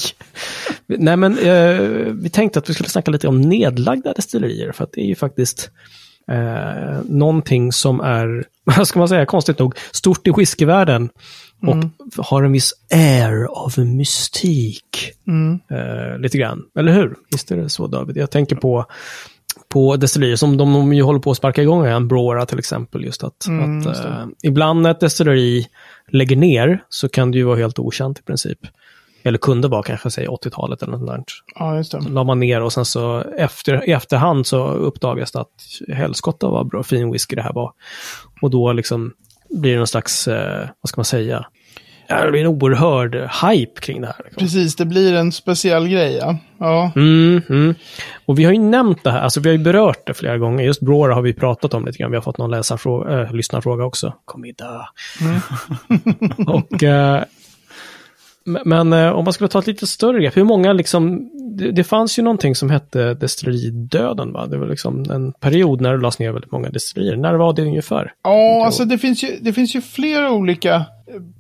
Nej, 0.88 1.18
men 1.18 1.38
eh, 1.38 1.80
vi 2.14 2.30
tänkte 2.30 2.60
att 2.60 2.70
vi 2.70 2.74
skulle 2.74 2.90
snacka 2.90 3.12
lite 3.12 3.28
om 3.28 3.42
nedlagda 3.42 4.14
destillerier. 4.14 4.72
För 4.72 4.84
att 4.84 4.92
det 4.92 5.02
är 5.02 5.08
ju 5.08 5.16
faktiskt 5.16 5.70
eh, 6.32 7.00
någonting 7.06 7.72
som 7.72 8.00
är, 8.00 8.46
vad 8.64 8.88
ska 8.88 9.00
man 9.00 9.10
säga, 9.10 9.26
konstigt 9.26 9.60
nog, 9.60 9.76
stort 9.92 10.28
i 10.28 10.32
whiskyvärlden. 10.38 11.10
Och 11.68 11.76
har 12.26 12.44
en 12.44 12.52
viss 12.52 12.74
air 12.94 13.46
av 13.46 13.80
mystik. 13.80 15.12
Eh, 15.72 16.20
lite 16.20 16.38
grann. 16.38 16.64
Eller 16.80 16.94
hur? 16.94 17.16
Visst 17.32 17.52
är 17.52 17.58
det 17.58 17.70
så, 17.70 17.88
David? 17.88 18.18
Jag 18.18 18.32
tänker 18.32 18.56
på 18.56 18.86
på 19.70 19.96
destillerier 19.96 20.36
som 20.36 20.58
de, 20.58 20.74
de 20.74 20.94
ju 20.94 21.04
håller 21.04 21.20
på 21.20 21.32
att 21.32 21.38
sparka 21.38 21.62
igång 21.62 21.86
igen, 21.86 22.08
Brora 22.08 22.46
till 22.46 22.60
exempel. 22.60 23.06
Just 23.06 23.24
att, 23.24 23.48
att 23.48 24.06
eh, 24.06 24.26
ibland 24.44 24.82
när 24.82 24.92
ett 24.92 25.00
destilleri 25.00 25.68
lägger 26.08 26.36
ner 26.36 26.84
så 26.90 27.10
kan 27.10 27.32
det 27.32 27.38
ju 27.38 27.44
vara 27.44 27.58
helt 27.58 27.80
okänt 27.80 28.20
i 28.20 28.22
princip. 28.22 28.60
Eller 29.24 29.38
kunde 29.38 29.68
vara 29.68 29.84
kanske, 29.84 30.12
säg 30.12 30.28
80-talet 30.28 30.84
eller 30.84 30.98
något 30.98 31.08
där. 31.08 31.24
Ja, 31.56 31.78
just 31.78 31.92
det. 31.92 32.00
La 32.10 32.24
man 32.24 32.40
ner 32.40 32.62
och 32.62 32.74
sen 32.74 32.86
så 32.86 33.24
efter, 33.38 33.90
i 33.90 33.92
efterhand 33.92 34.48
så 34.48 34.68
uppdagas 34.68 35.32
det 35.32 35.40
att 35.40 35.48
helskotta 35.94 36.48
vad 36.48 36.68
bra 36.68 36.84
fin 36.84 37.12
whisky 37.12 37.36
det 37.36 37.42
här 37.42 37.54
var. 37.54 37.72
Och 38.42 38.50
då 38.50 38.74
liksom 38.74 39.14
blir 39.50 39.72
det 39.72 39.78
någon 39.78 39.88
slags, 39.88 40.28
eh, 40.28 40.68
vad 40.82 40.90
ska 40.90 41.00
man 41.00 41.06
säga, 41.06 41.46
ja, 42.08 42.26
det 42.26 42.32
blir 42.32 42.42
en 42.42 42.48
oerhörd 42.48 43.16
hype 43.16 43.82
kring 43.82 44.02
det 44.02 44.08
här. 44.08 44.16
Liksom. 44.24 44.40
Precis, 44.40 44.76
det 44.76 44.86
blir 44.86 45.14
en 45.14 45.32
speciell 45.32 45.88
grej, 45.88 46.18
ja. 46.18 46.38
Ja, 46.58 46.92
Mm, 46.96 47.42
mm. 47.50 47.76
Och 48.26 48.40
vi 48.40 48.44
har 48.44 48.52
ju 48.52 48.60
nämnt 48.60 49.04
det 49.04 49.12
här, 49.12 49.22
alltså 49.22 49.40
vi 49.40 49.50
har 49.50 49.58
ju 49.58 49.64
berört 49.64 50.08
det 50.08 50.14
flera 50.14 50.38
gånger. 50.38 50.64
Just 50.64 50.82
Brora 50.82 51.14
har 51.14 51.22
vi 51.22 51.34
pratat 51.34 51.74
om 51.74 51.86
lite 51.86 51.98
grann. 51.98 52.12
Vi 52.12 52.18
har 52.18 52.22
fått 52.22 52.38
någon 52.38 52.52
läsarfråga, 52.52 53.22
äh, 53.22 53.34
lyssnarfråga 53.34 53.84
också. 53.86 54.14
Kommer 54.26 54.48
vi 54.48 54.52
dö? 54.52 54.80
och, 56.48 56.84
eh, 56.84 57.24
men- 58.46 58.94
eh, 58.94 59.12
om 59.12 59.24
man 59.24 59.34
skulle 59.34 59.48
ta 59.48 59.60
ett 59.60 59.68
lite 59.68 59.88
större 59.88 60.22
grepp, 60.22 60.38
hur 60.38 60.44
många 60.44 60.74
liksom, 60.74 61.30
det, 61.58 61.72
det 61.72 61.84
fanns 61.84 62.20
ju 62.20 62.24
någonting 62.24 62.56
som 62.56 62.70
hette 62.70 63.14
destilleridöden 63.14 64.34
va? 64.34 64.46
Det 64.46 64.58
var 64.58 64.68
liksom 64.68 65.06
en 65.12 65.34
period 65.34 65.82
när 65.82 65.92
det 65.92 65.98
lades 66.02 66.20
ner 66.20 66.32
väldigt 66.32 66.52
många 66.52 66.70
destillerier. 66.70 67.18
När 67.18 67.34
var 67.34 67.54
det 67.54 67.62
ungefär? 67.62 68.14
ja 68.24 68.66
alltså 68.66 68.86
det 68.86 68.98
finns, 68.98 69.24
ju, 69.24 69.38
det 69.42 69.54
finns 69.54 69.76
ju 69.76 69.82
flera 69.82 70.32
olika 70.32 70.76
eh, 70.76 70.84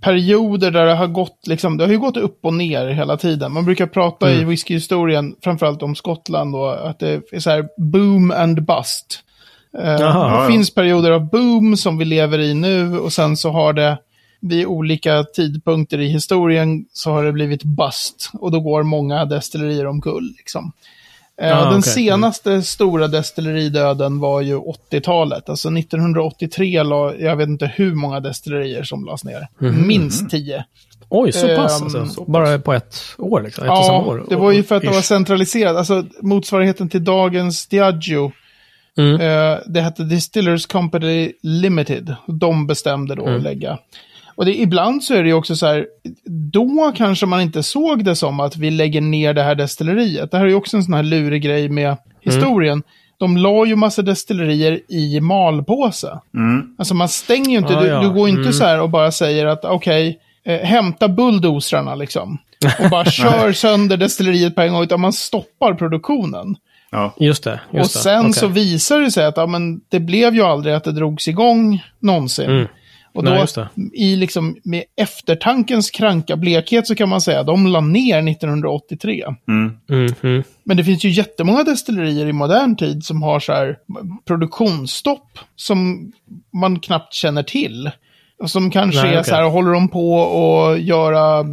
perioder 0.01 0.72
där 0.72 0.86
det 0.86 0.93
har 0.93 1.08
gått, 1.08 1.48
liksom, 1.48 1.77
det 1.77 1.84
har 1.84 1.91
ju 1.91 2.00
gått 2.00 2.17
upp 2.17 2.39
och 2.46 2.53
ner 2.53 2.88
hela 2.88 3.17
tiden. 3.17 3.53
Man 3.53 3.65
brukar 3.65 3.88
prata 3.88 4.31
i 4.31 4.43
whiskyhistorien, 4.43 5.36
framförallt 5.43 5.84
om 5.84 5.96
Skottland, 5.96 6.53
då, 6.53 6.65
att 6.65 7.00
det 7.00 7.22
är 7.31 7.39
så 7.39 7.50
här 7.50 7.65
boom 7.77 8.31
and 8.31 8.65
bust. 8.65 9.24
Eh, 9.77 9.84
Jaha. 9.84 10.29
det 10.29 10.36
ja. 10.36 10.48
finns 10.48 10.74
perioder 10.74 11.12
av 11.12 11.29
boom 11.29 11.77
som 11.77 11.98
vi 11.98 12.05
lever 12.05 12.39
i 12.39 12.53
nu 12.53 13.00
och 13.00 13.13
sen 13.13 13.38
så 13.38 13.50
har 13.50 13.74
det 13.74 13.98
vid 14.41 14.65
olika 14.65 15.24
tidpunkter 15.24 16.00
i 16.00 16.07
historien 16.07 16.86
så 16.93 17.12
har 17.12 17.24
det 17.24 17.31
blivit 17.31 17.63
bust 17.63 18.29
och 18.33 18.51
då 18.51 18.60
går 18.60 18.83
många 18.83 19.25
destillerier 19.25 19.88
omkull. 19.88 20.33
Liksom. 20.38 20.71
Eh, 21.41 21.48
Ja, 21.50 21.55
den 21.65 21.67
okej. 21.79 21.81
senaste 21.81 22.62
stora 22.62 23.07
destilleridöden 23.07 24.19
var 24.19 24.41
ju 24.41 24.57
80-talet. 24.57 25.50
Alltså 25.50 25.69
1983 25.77 26.83
la, 26.83 27.15
jag 27.15 27.36
vet 27.36 27.48
inte 27.48 27.71
hur 27.75 27.95
många 27.95 28.19
destillerier 28.19 28.83
som 28.83 29.05
lades 29.05 29.24
ner. 29.24 29.48
Minst 29.88 30.29
10. 30.29 30.65
Oj, 31.10 31.31
så 31.31 31.48
pass 31.55 31.77
Ehm, 31.79 31.83
alltså. 31.83 32.05
så 32.05 32.24
Bara 32.25 32.60
på 32.60 32.74
ett 32.74 32.95
år 33.17 33.41
liksom? 33.41 33.63
Ett 33.63 33.67
Ja, 33.67 34.03
år. 34.07 34.25
det 34.29 34.36
var 34.36 34.51
ju 34.51 34.63
för 34.63 34.75
att 34.75 34.81
det 34.81 34.89
var 34.89 35.01
centraliserat. 35.01 35.77
Alltså 35.77 36.05
motsvarigheten 36.21 36.89
till 36.89 37.03
dagens 37.03 37.67
Diageo. 37.67 38.31
Mm. 38.98 39.13
Eh, 39.21 39.57
det 39.65 39.81
hette 39.81 40.03
Distillers 40.03 40.65
Company 40.65 41.31
Limited. 41.43 42.15
De 42.27 42.67
bestämde 42.67 43.15
då 43.15 43.24
Mm. 43.24 43.36
att 43.38 43.43
lägga. 43.43 43.77
Och 44.41 44.45
det, 44.45 44.60
ibland 44.62 45.03
så 45.03 45.13
är 45.13 45.24
det 45.24 45.29
ju 45.29 45.33
också 45.36 45.55
så 45.55 45.65
här, 45.67 45.86
då 46.51 46.93
kanske 46.95 47.25
man 47.25 47.41
inte 47.41 47.63
såg 47.63 48.03
det 48.03 48.15
som 48.15 48.39
att 48.39 48.57
vi 48.57 48.71
lägger 48.71 49.01
ner 49.01 49.33
det 49.33 49.43
här 49.43 49.55
destilleriet. 49.55 50.31
Det 50.31 50.38
här 50.38 50.45
är 50.45 50.50
ju 50.50 50.55
också 50.55 50.77
en 50.77 50.83
sån 50.83 50.93
här 50.93 51.03
lurig 51.03 51.41
grej 51.43 51.69
med 51.69 51.98
historien. 52.21 52.83
de 53.17 53.38
la 53.38 53.65
ju 53.65 53.75
massa 53.75 54.01
destillerier 54.01 54.79
i 54.91 55.19
malpåse. 55.21 56.19
Alltså 56.77 56.93
man 56.93 57.10
stänger 57.10 57.50
ju 57.51 57.57
inte, 57.57 57.77
Ah, 57.77 57.81
du, 57.81 57.88
ja. 57.88 58.01
du 58.01 58.10
går 58.10 58.29
inte 58.29 58.41
Mm. 58.41 58.53
så 58.53 58.63
här 58.65 58.81
och 58.81 58.89
bara 58.89 59.12
säger 59.12 59.45
att 59.45 59.65
okej, 59.65 60.19
eh, 60.45 60.60
hämta 60.60 61.07
bulldozrarna 61.07 61.95
liksom. 61.95 62.38
Och 62.83 62.89
bara 62.89 63.05
kör 63.12 63.51
sönder 63.53 63.98
destilleriet 63.98 64.55
på 64.55 64.62
en 64.62 64.74
gång, 64.74 64.83
utan 64.83 65.00
man 65.01 65.13
stoppar 65.13 65.74
produktionen. 65.74 66.55
Ja. 66.91 67.13
Just 67.19 67.43
det. 67.43 67.60
Just 67.74 67.95
och 67.95 68.00
det. 68.00 68.03
sen 68.03 68.19
Okej. 68.21 68.33
så 68.33 68.48
visar 68.48 69.00
det 69.00 69.12
sig 69.12 69.25
att 69.25 69.38
ja, 69.38 69.45
men 69.45 69.81
det 69.89 70.00
blev 70.00 70.36
ju 70.36 70.41
aldrig 70.41 70.75
att 70.75 70.83
det 70.83 70.91
drogs 70.91 71.27
igång 71.27 71.83
någonsin. 72.00 72.50
Mm. 72.50 72.67
Och 73.13 73.24
då 73.24 73.32
Nej, 73.32 73.39
just 73.39 73.56
det. 73.56 73.70
i 73.94 74.15
liksom 74.15 74.58
med 74.63 74.84
eftertankens 74.98 75.91
kranka 75.91 76.38
blekhet 76.38 76.88
så 76.88 76.96
kan 76.96 77.10
man 77.10 77.22
säga 77.22 77.39
att 77.39 77.48
de 77.48 77.68
la 77.68 77.82
ner 77.82 78.30
1983. 78.30 79.24
Mm. 79.48 79.77
Mm, 79.89 80.13
mm. 80.22 80.44
Men 80.63 80.77
det 80.77 80.84
finns 80.84 81.06
ju 81.06 81.10
jättemånga 81.10 81.63
destillerier 81.63 82.27
i 82.27 82.34
modern 82.34 82.75
tid 82.75 83.03
som 83.03 83.24
har 83.24 83.39
så 83.39 83.53
här 83.53 83.77
produktionsstopp 84.25 85.39
som 85.56 86.12
man 86.53 86.80
knappt 86.80 87.13
känner 87.13 87.44
till. 87.44 87.91
Och 88.41 88.50
som 88.50 88.72
kanske 88.72 89.03
Nej, 89.03 89.15
är 89.15 89.24
så 89.24 89.36
här, 89.36 89.44
håller 89.44 89.72
de 89.72 89.89
på 89.89 90.22
att 90.22 90.82
göra, 90.82 91.46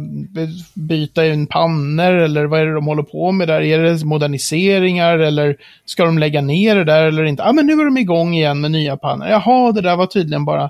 byta 0.73 1.25
in 1.25 1.47
pannor 1.47 2.13
eller 2.13 2.45
vad 2.45 2.59
är 2.59 2.65
det 2.65 2.73
de 2.73 2.85
håller 2.85 3.03
på 3.03 3.31
med 3.31 3.47
där? 3.47 3.61
Är 3.61 3.79
det 3.79 4.05
moderniseringar 4.05 5.19
eller 5.19 5.55
ska 5.85 6.05
de 6.05 6.17
lägga 6.17 6.41
ner 6.41 6.75
det 6.75 6.83
där 6.83 7.05
eller 7.05 7.23
inte? 7.23 7.43
Ja, 7.43 7.51
men 7.51 7.65
nu 7.65 7.73
är 7.73 7.85
de 7.85 7.97
igång 7.97 8.33
igen 8.33 8.61
med 8.61 8.71
nya 8.71 8.97
pannor. 8.97 9.27
Jaha, 9.27 9.71
det 9.71 9.81
där 9.81 9.95
var 9.95 10.05
tydligen 10.05 10.45
bara... 10.45 10.69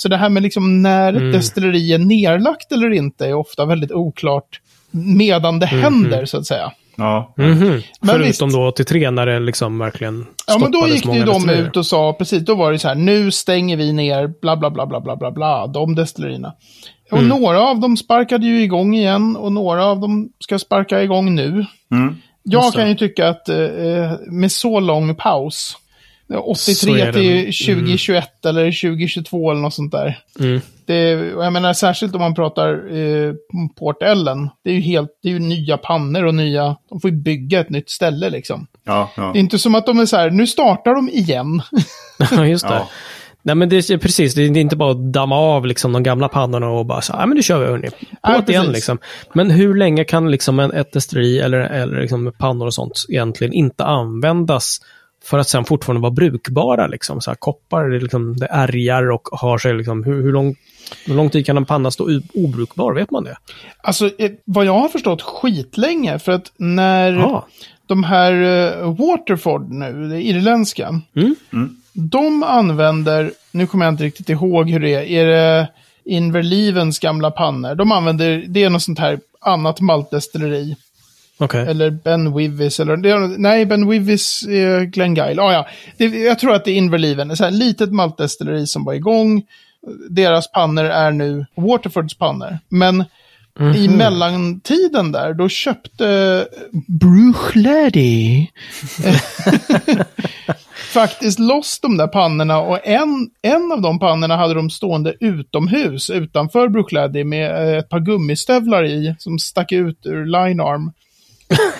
Så 0.00 0.08
det 0.08 0.16
här 0.16 0.28
med 0.28 0.42
liksom 0.42 0.82
när 0.82 1.12
Mm. 1.12 1.32
destilleri 1.32 1.92
är 1.92 1.98
nerlagt 1.98 2.72
eller 2.72 2.90
inte 2.92 3.26
är 3.26 3.34
ofta 3.34 3.64
väldigt 3.64 3.92
oklart 3.92 4.60
medan 4.90 5.58
det 5.58 5.66
händer, 5.66 6.24
så 6.24 6.38
att 6.38 6.46
säga. 6.46 6.72
Ja. 6.96 7.34
Mhm. 7.36 7.58
Men 7.58 7.82
Förutom 8.02 8.26
visst. 8.26 8.40
då 8.40 8.68
83 8.68 9.10
när 9.10 9.26
det 9.26 9.38
liksom 9.40 9.78
verkligen 9.78 10.26
Ja, 10.46 10.58
men 10.58 10.70
då 10.72 10.88
gick 10.88 11.06
ju 11.14 11.24
de 11.24 11.50
ut 11.50 11.76
och 11.76 11.86
sa, 11.86 12.12
precis, 12.12 12.42
då 12.44 12.54
var 12.54 12.72
det 12.72 12.78
så 12.78 12.88
här, 12.88 12.94
nu 12.94 13.30
stänger 13.30 13.76
vi 13.76 13.92
ner, 13.92 14.32
bla 14.42 14.56
bla 14.56 14.70
bla 14.70 14.86
bla 14.86 15.00
bla 15.00 15.16
bla 15.16 15.30
bla, 15.30 15.66
de 15.66 15.94
destillerierna. 15.94 16.52
Och 17.10 17.18
Mm. 17.18 17.28
några 17.28 17.60
av 17.62 17.80
dem 17.80 17.96
sparkade 17.96 18.46
ju 18.46 18.62
igång 18.62 18.94
igen 18.94 19.36
och 19.36 19.52
några 19.52 19.84
av 19.84 20.00
dem 20.00 20.28
ska 20.40 20.58
sparka 20.58 21.02
igång 21.02 21.34
nu. 21.34 21.64
Mm. 21.92 22.16
Jag 22.42 22.72
kan 22.72 22.88
ju 22.88 22.94
tycka 22.94 23.28
att 23.28 23.48
eh, 23.48 23.56
med 24.30 24.52
så 24.52 24.80
lång 24.80 25.14
paus, 25.14 25.76
83 26.38 27.00
är 27.00 27.06
det. 27.06 27.12
till 27.12 27.66
2021 27.66 28.44
eller 28.46 28.64
2022 28.64 29.50
eller 29.50 29.60
något 29.60 29.74
sånt 29.74 29.92
där. 29.92 30.18
Mm. 30.40 30.60
Det, 30.86 31.34
och 31.34 31.44
jag 31.44 31.52
menar 31.52 31.72
särskilt 31.72 32.14
om 32.14 32.20
man 32.20 32.34
pratar 32.34 32.96
eh, 32.96 33.32
Port 33.78 34.02
Ellen. 34.02 34.48
Det 34.64 34.70
är 34.70 34.74
ju 34.74 34.80
helt, 34.80 35.10
det 35.22 35.28
är 35.28 35.32
ju 35.32 35.38
nya 35.38 35.76
pannor 35.76 36.24
och 36.24 36.34
nya, 36.34 36.76
de 36.90 37.00
får 37.00 37.10
ju 37.10 37.16
bygga 37.16 37.60
ett 37.60 37.70
nytt 37.70 37.90
ställe 37.90 38.30
liksom. 38.30 38.66
Ja, 38.84 39.10
ja. 39.16 39.30
Det 39.32 39.38
är 39.38 39.40
inte 39.40 39.58
som 39.58 39.74
att 39.74 39.86
de 39.86 39.98
är 39.98 40.06
så 40.06 40.16
här, 40.16 40.30
nu 40.30 40.46
startar 40.46 40.94
de 40.94 41.08
igen. 41.08 41.62
Ja, 42.30 42.46
just 42.46 42.68
det. 42.68 42.74
Ja. 42.74 42.88
Nej, 43.42 43.54
men 43.54 43.68
det 43.68 43.90
är 43.90 43.98
precis, 43.98 44.34
det 44.34 44.42
är 44.42 44.56
inte 44.56 44.76
bara 44.76 44.90
att 44.90 45.12
damma 45.12 45.36
av 45.36 45.66
liksom 45.66 45.92
de 45.92 46.02
gamla 46.02 46.28
pannorna 46.28 46.68
och 46.68 46.86
bara 46.86 47.00
så 47.00 47.12
här, 47.12 47.20
"Ja, 47.20 47.26
men 47.26 47.36
nu 47.36 47.42
kör 47.42 47.58
vi 47.60 47.66
hörni. 47.66 47.90
På 47.90 47.96
Ja, 48.22 48.42
igen 48.48 48.72
liksom. 48.72 48.98
Men 49.32 49.50
hur 49.50 49.74
länge 49.74 50.04
kan 50.04 50.30
liksom 50.30 50.58
en, 50.60 50.72
ett 50.72 50.92
destilleri 50.92 51.38
eller, 51.38 51.60
eller 51.60 52.00
liksom 52.00 52.32
pannor 52.38 52.66
och 52.66 52.74
sånt 52.74 53.04
egentligen 53.08 53.52
inte 53.52 53.84
användas 53.84 54.80
för 55.24 55.38
att 55.38 55.48
sen 55.48 55.64
fortfarande 55.64 56.02
vara 56.02 56.10
brukbara 56.12 56.86
liksom? 56.86 57.20
Så 57.20 57.30
här, 57.30 57.36
koppar, 57.36 57.88
det, 57.88 58.00
liksom, 58.00 58.36
det 58.36 58.46
ärgar 58.50 59.10
och 59.10 59.28
har 59.32 59.58
sig 59.58 59.74
liksom, 59.74 60.04
hur, 60.04 60.22
hur, 60.22 60.32
lång, 60.32 60.56
hur 61.06 61.14
lång 61.14 61.30
tid 61.30 61.46
kan 61.46 61.56
en 61.56 61.64
panna 61.64 61.90
stå 61.90 62.20
obrukbar? 62.34 62.94
Vet 62.94 63.10
man 63.10 63.24
det? 63.24 63.36
Alltså, 63.82 64.10
eh, 64.18 64.30
vad 64.44 64.64
jag 64.66 64.74
har 64.74 64.88
förstått 64.88 65.22
skitlänge, 65.22 66.18
för 66.18 66.32
att 66.32 66.52
när 66.56 67.12
Ja. 67.12 67.46
de 67.86 68.04
här 68.04 68.32
eh, 68.32 68.94
Waterford 68.94 69.70
nu, 69.70 70.08
det 70.08 70.22
irländska, 70.22 71.00
Mm. 71.16 71.76
de 71.92 72.42
använder, 72.42 73.30
nu 73.52 73.66
kommer 73.66 73.84
jag 73.84 73.92
inte 73.94 74.04
riktigt 74.04 74.28
ihåg 74.28 74.70
hur 74.70 74.80
det 74.80 74.94
är, 74.94 75.02
är 75.02 75.26
det 75.26 75.68
Inverlivens 76.04 76.98
gamla 76.98 77.30
pannor? 77.30 77.74
De 77.74 77.92
använder, 77.92 78.44
det 78.48 78.62
är 78.64 78.70
något 78.70 78.82
sånt 78.82 78.98
här 78.98 79.20
annat 79.40 79.80
maltdestilleri. 79.80 80.76
Okej. 81.40 81.66
Eller 81.68 81.90
Ben 81.90 82.36
Wivis, 82.36 82.80
eller 82.80 82.96
nej, 83.38 83.66
Ben 83.66 83.88
Wivis 83.88 84.42
är 84.42 84.84
Glengyle. 84.84 85.40
Ah, 85.40 85.52
ja, 85.52 85.66
det, 85.96 86.04
jag 86.04 86.38
tror 86.38 86.54
att 86.54 86.64
det 86.64 86.70
är 86.70 86.76
Inverliven, 86.76 87.30
ett 87.30 87.52
litet 87.52 87.92
maltdestilleri 87.92 88.66
som 88.66 88.84
var 88.84 88.94
igång. 88.94 89.42
Deras 90.10 90.52
pannor 90.52 90.84
är 90.84 91.10
nu 91.10 91.46
Waterfords 91.54 92.18
pannor. 92.18 92.58
Men 92.68 93.04
i 93.76 93.88
mellantiden 93.88 95.12
där, 95.12 95.34
då 95.34 95.48
köpte 95.48 96.46
Bruchlady 96.86 98.46
faktiskt 100.92 101.38
loss 101.38 101.80
de 101.80 101.96
där 101.96 102.06
pannorna 102.06 102.58
och 102.58 102.86
en, 102.86 103.30
en 103.42 103.72
av 103.72 103.80
de 103.80 103.98
pannorna 103.98 104.36
hade 104.36 104.54
de 104.54 104.70
stående 104.70 105.14
utomhus 105.20 106.10
utanför 106.10 106.68
Bruchlady 106.68 107.24
med 107.24 107.50
eh, 107.50 107.78
ett 107.78 107.88
par 107.88 108.00
gummistövlar 108.00 108.84
i 108.84 109.14
som 109.18 109.38
stack 109.38 109.72
ut 109.72 110.06
ur 110.06 110.24
linearm. 110.24 110.92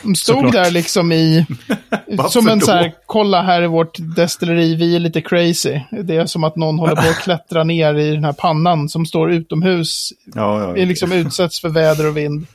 De 0.02 0.14
stod 0.14 0.52
där 0.52 0.70
liksom 0.70 1.12
i, 1.12 1.46
som 2.30 2.48
en 2.48 2.58
då? 2.58 2.66
så 2.66 2.72
här, 2.72 2.92
kolla 3.06 3.42
här 3.42 3.62
är 3.62 3.66
vårt 3.66 3.96
destilleri, 4.16 4.74
vi 4.74 4.96
är 4.96 5.00
lite 5.00 5.20
crazy. 5.20 5.80
Det 5.90 6.16
är 6.16 6.26
som 6.26 6.44
att 6.44 6.56
någon 6.56 6.78
håller 6.78 6.96
på 6.96 7.08
att 7.08 7.18
klättra 7.22 7.64
ner 7.64 7.94
i 7.94 8.10
den 8.10 8.24
här 8.24 8.32
pannan 8.32 8.88
som 8.88 9.06
står 9.06 9.32
utomhus, 9.32 10.12
Ja, 10.34 10.60
ja. 10.62 10.76
är 10.76 10.86
liksom 10.86 11.12
utsätts 11.12 11.60
för 11.60 11.68
väder 11.68 12.06
och 12.08 12.16
vind. 12.16 12.46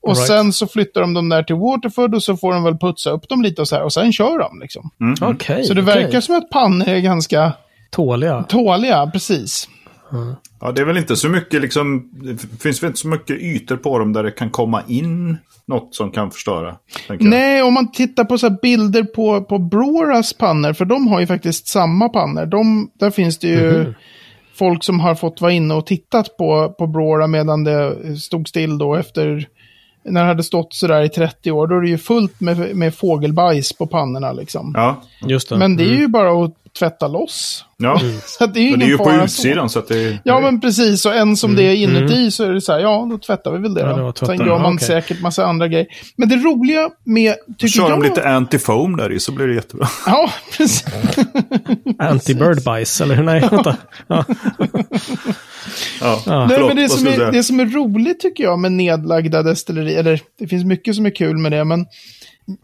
Och 0.00 0.14
right. 0.14 0.26
sen 0.26 0.52
så 0.52 0.66
flyttar 0.66 1.00
de 1.00 1.14
dem 1.14 1.28
där 1.28 1.42
till 1.42 1.56
Waterford 1.56 2.14
och 2.14 2.22
så 2.22 2.36
får 2.36 2.52
de 2.52 2.64
väl 2.64 2.78
putsa 2.78 3.10
upp 3.10 3.28
dem 3.28 3.42
lite 3.42 3.60
och 3.60 3.68
så 3.68 3.76
här 3.76 3.82
och 3.84 3.92
sen 3.92 4.12
kör 4.12 4.38
de 4.38 4.60
liksom. 4.60 4.90
Okej. 5.20 5.64
Så 5.64 5.74
det 5.74 5.82
okej. 5.82 5.94
verkar 6.02 6.20
som 6.20 6.34
att 6.38 6.50
pannor 6.50 6.88
är 6.88 6.98
ganska 6.98 7.52
Tåliga. 7.90 8.42
tåliga, 8.42 9.06
precis. 9.06 9.68
Ja, 10.60 10.72
det 10.72 10.80
är 10.80 10.84
väl 10.84 10.96
inte 10.96 11.16
så 11.16 11.28
mycket 11.28 11.60
liksom, 11.60 12.10
det 12.12 12.62
finns 12.62 12.82
väl 12.82 12.88
inte 12.88 13.00
så 13.00 13.08
mycket 13.08 13.36
ytor 13.36 13.76
på 13.76 13.98
dem 13.98 14.12
där 14.12 14.22
det 14.22 14.30
kan 14.30 14.50
komma 14.50 14.82
in 14.88 15.36
något 15.66 15.94
som 15.94 16.10
kan 16.10 16.30
förstöra. 16.30 16.76
Nej, 17.20 17.62
om 17.62 17.74
man 17.74 17.92
tittar 17.92 18.24
på 18.24 18.38
så 18.38 18.48
här 18.48 18.56
bilder 18.62 19.02
på, 19.02 19.44
på 19.44 19.58
Broras 19.58 20.32
pannor, 20.32 20.72
för 20.72 20.84
de 20.84 21.08
har 21.08 21.20
ju 21.20 21.26
faktiskt 21.26 21.68
samma 21.68 22.08
pannor. 22.08 22.46
De, 22.46 22.90
där 22.98 23.10
finns 23.10 23.38
det 23.38 23.48
ju 23.48 23.94
folk 24.58 24.84
som 24.84 25.00
har 25.00 25.14
fått 25.14 25.40
vara 25.40 25.52
inne 25.52 25.74
och 25.74 25.86
tittat 25.86 26.36
på, 26.36 26.74
på 26.78 26.86
Brora 26.86 27.26
medan 27.26 27.64
det 27.64 28.16
stod 28.16 28.48
still 28.48 28.78
då 28.78 28.94
efter, 28.94 29.48
när 30.04 30.20
det 30.20 30.26
hade 30.26 30.42
stått 30.42 30.74
sådär 30.74 31.02
i 31.02 31.08
30 31.08 31.50
år, 31.50 31.66
då 31.66 31.76
är 31.76 31.80
det 31.80 31.88
ju 31.88 31.98
fullt 31.98 32.40
med, 32.40 32.76
med 32.76 32.94
fågelbajs 32.94 33.72
på 33.72 33.86
pannorna 33.86 34.32
liksom. 34.32 34.72
Ja, 34.76 35.02
Just 35.26 35.48
det. 35.48 35.58
Men 35.58 35.76
det 35.76 35.84
är 35.84 35.96
ju 35.96 36.08
bara 36.08 36.44
att 36.44 36.54
tvätta 36.78 37.08
loss. 37.08 37.64
ja. 37.76 38.00
Så 38.26 38.46
det 38.46 38.60
är 38.60 38.64
ju 38.64 38.70
men 38.70 38.80
det 38.80 38.84
är 38.84 38.88
ju 38.88 38.98
på 38.98 39.04
så. 39.04 39.24
utsidan 39.24 39.70
så 39.70 39.78
att 39.78 39.88
det 39.88 40.18
Ja, 40.24 40.40
men 40.40 40.60
precis. 40.60 41.06
Och 41.06 41.14
en 41.14 41.36
som 41.36 41.56
det 41.56 41.62
är 41.62 41.74
inuti 41.74 42.30
så 42.30 42.44
är 42.44 42.52
det 42.52 42.60
så 42.60 42.72
här, 42.72 42.80
ja, 42.80 43.06
då 43.10 43.18
tvättar 43.18 43.50
vi 43.50 43.58
väl 43.58 43.74
det 43.74 43.80
Ja, 43.80 43.96
det 43.96 44.02
då. 44.02 44.12
Sen 44.12 44.36
gör 44.38 44.58
man 44.58 44.74
okej. 44.74 44.86
säkert 44.86 45.20
massa 45.20 45.46
andra 45.46 45.68
grejer. 45.68 45.86
Men 46.16 46.28
det 46.28 46.36
roliga 46.36 46.90
med, 47.04 47.34
tycker 47.58 47.68
Kör 47.68 47.88
jag... 47.88 48.00
de 48.00 48.02
lite 48.02 48.22
anti-foam 48.22 48.96
där 48.96 49.12
i 49.12 49.20
så 49.20 49.32
blir 49.32 49.46
det 49.46 49.54
jättebra. 49.54 49.88
Ja, 50.06 50.30
precis. 50.56 50.84
Anti-bird 51.98 52.64
bajs, 52.64 53.00
eller 53.00 53.22
nej, 53.22 53.40
vänta. 53.40 53.76
Ja. 54.06 54.24
Ja, 56.00 56.22
Ja. 56.26 56.46
Nej, 56.46 56.48
förlåt, 56.48 56.68
men 56.68 56.76
det 56.76 56.88
som, 56.88 57.06
är, 57.06 57.32
det 57.32 57.42
som 57.42 57.60
är 57.60 57.66
roligt 57.66 58.20
tycker 58.20 58.44
jag 58.44 58.58
med 58.58 58.72
nedlagda 58.72 59.42
destillerier, 59.42 59.98
eller 59.98 60.20
det 60.38 60.48
finns 60.48 60.64
mycket 60.64 60.96
som 60.96 61.06
är 61.06 61.10
kul 61.10 61.36
med 61.38 61.52
det, 61.52 61.64
men 61.64 61.86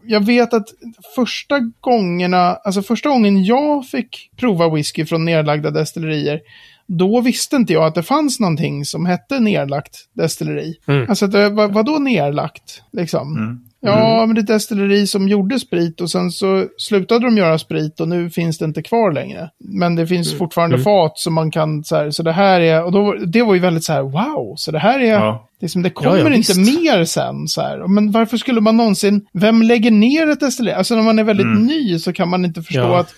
jag 0.03 0.25
vet 0.25 0.53
att 0.53 0.67
första 1.15 1.59
gångerna, 1.79 2.37
alltså 2.37 2.81
första 2.81 3.09
gången 3.09 3.43
jag 3.43 3.87
fick 3.87 4.31
prova 4.35 4.69
whisky 4.69 5.05
från 5.05 5.25
nedlagda 5.25 5.71
destillerier, 5.71 6.39
då 6.87 7.21
visste 7.21 7.55
inte 7.55 7.73
jag 7.73 7.83
att 7.85 7.95
det 7.95 8.03
fanns 8.03 8.39
någonting 8.39 8.85
som 8.85 9.05
hette 9.05 9.39
nedlagt 9.39 9.97
destilleri. 10.13 10.75
Mm. 10.87 11.09
Alltså, 11.09 11.27
det, 11.27 11.49
vad, 11.49 11.73
vadå 11.73 11.99
nedlagt? 11.99 12.83
Liksom. 12.91 13.37
Mm. 13.37 13.59
Ja, 13.91 14.25
men 14.25 14.35
det 14.35 14.39
är 14.39 14.43
ett 14.43 14.47
destilleri 14.47 15.07
som 15.07 15.27
gjorde 15.27 15.59
sprit 15.59 16.01
och 16.01 16.11
sen 16.11 16.31
så 16.31 16.65
slutade 16.77 17.25
de 17.25 17.37
göra 17.37 17.57
sprit 17.59 17.99
och 17.99 18.07
nu 18.07 18.29
finns 18.29 18.57
det 18.57 18.65
inte 18.65 18.81
kvar 18.81 19.11
längre. 19.13 19.49
Men 19.59 19.95
det 19.95 20.07
finns 20.07 20.37
fortfarande 20.37 20.79
fat 20.79 21.17
som 21.19 21.33
man 21.33 21.51
kan, 21.51 21.83
så 21.83 21.95
här, 21.95 22.11
så 22.11 22.23
det 22.23 22.31
här 22.31 22.61
är, 22.61 22.83
och 22.83 22.91
då, 22.91 23.13
det 23.25 23.43
var 23.43 23.53
ju 23.53 23.59
väldigt 23.59 23.83
så 23.83 23.93
här, 23.93 24.01
wow, 24.01 24.53
så 24.57 24.71
det 24.71 24.79
här 24.79 24.99
är, 24.99 25.11
Ja. 25.13 25.47
liksom, 25.61 25.81
det 25.83 25.89
kommer 25.89 26.17
ja, 26.17 26.33
inte 26.33 26.53
visst. 26.53 26.81
mer 26.83 27.03
sen. 27.05 27.47
Så 27.47 27.61
här. 27.61 27.87
Men 27.87 28.11
varför 28.11 28.37
skulle 28.37 28.61
man 28.61 28.77
någonsin, 28.77 29.25
vem 29.33 29.61
lägger 29.61 29.91
ner 29.91 30.29
ett 30.29 30.39
destilleri? 30.39 30.75
Alltså 30.75 30.95
när 30.95 31.03
man 31.03 31.19
är 31.19 31.23
väldigt 31.23 31.45
Mm. 31.45 31.65
ny 31.65 31.99
så 31.99 32.13
kan 32.13 32.29
man 32.29 32.45
inte 32.45 32.61
förstå 32.61 32.79
Ja. 32.81 32.99
att 32.99 33.09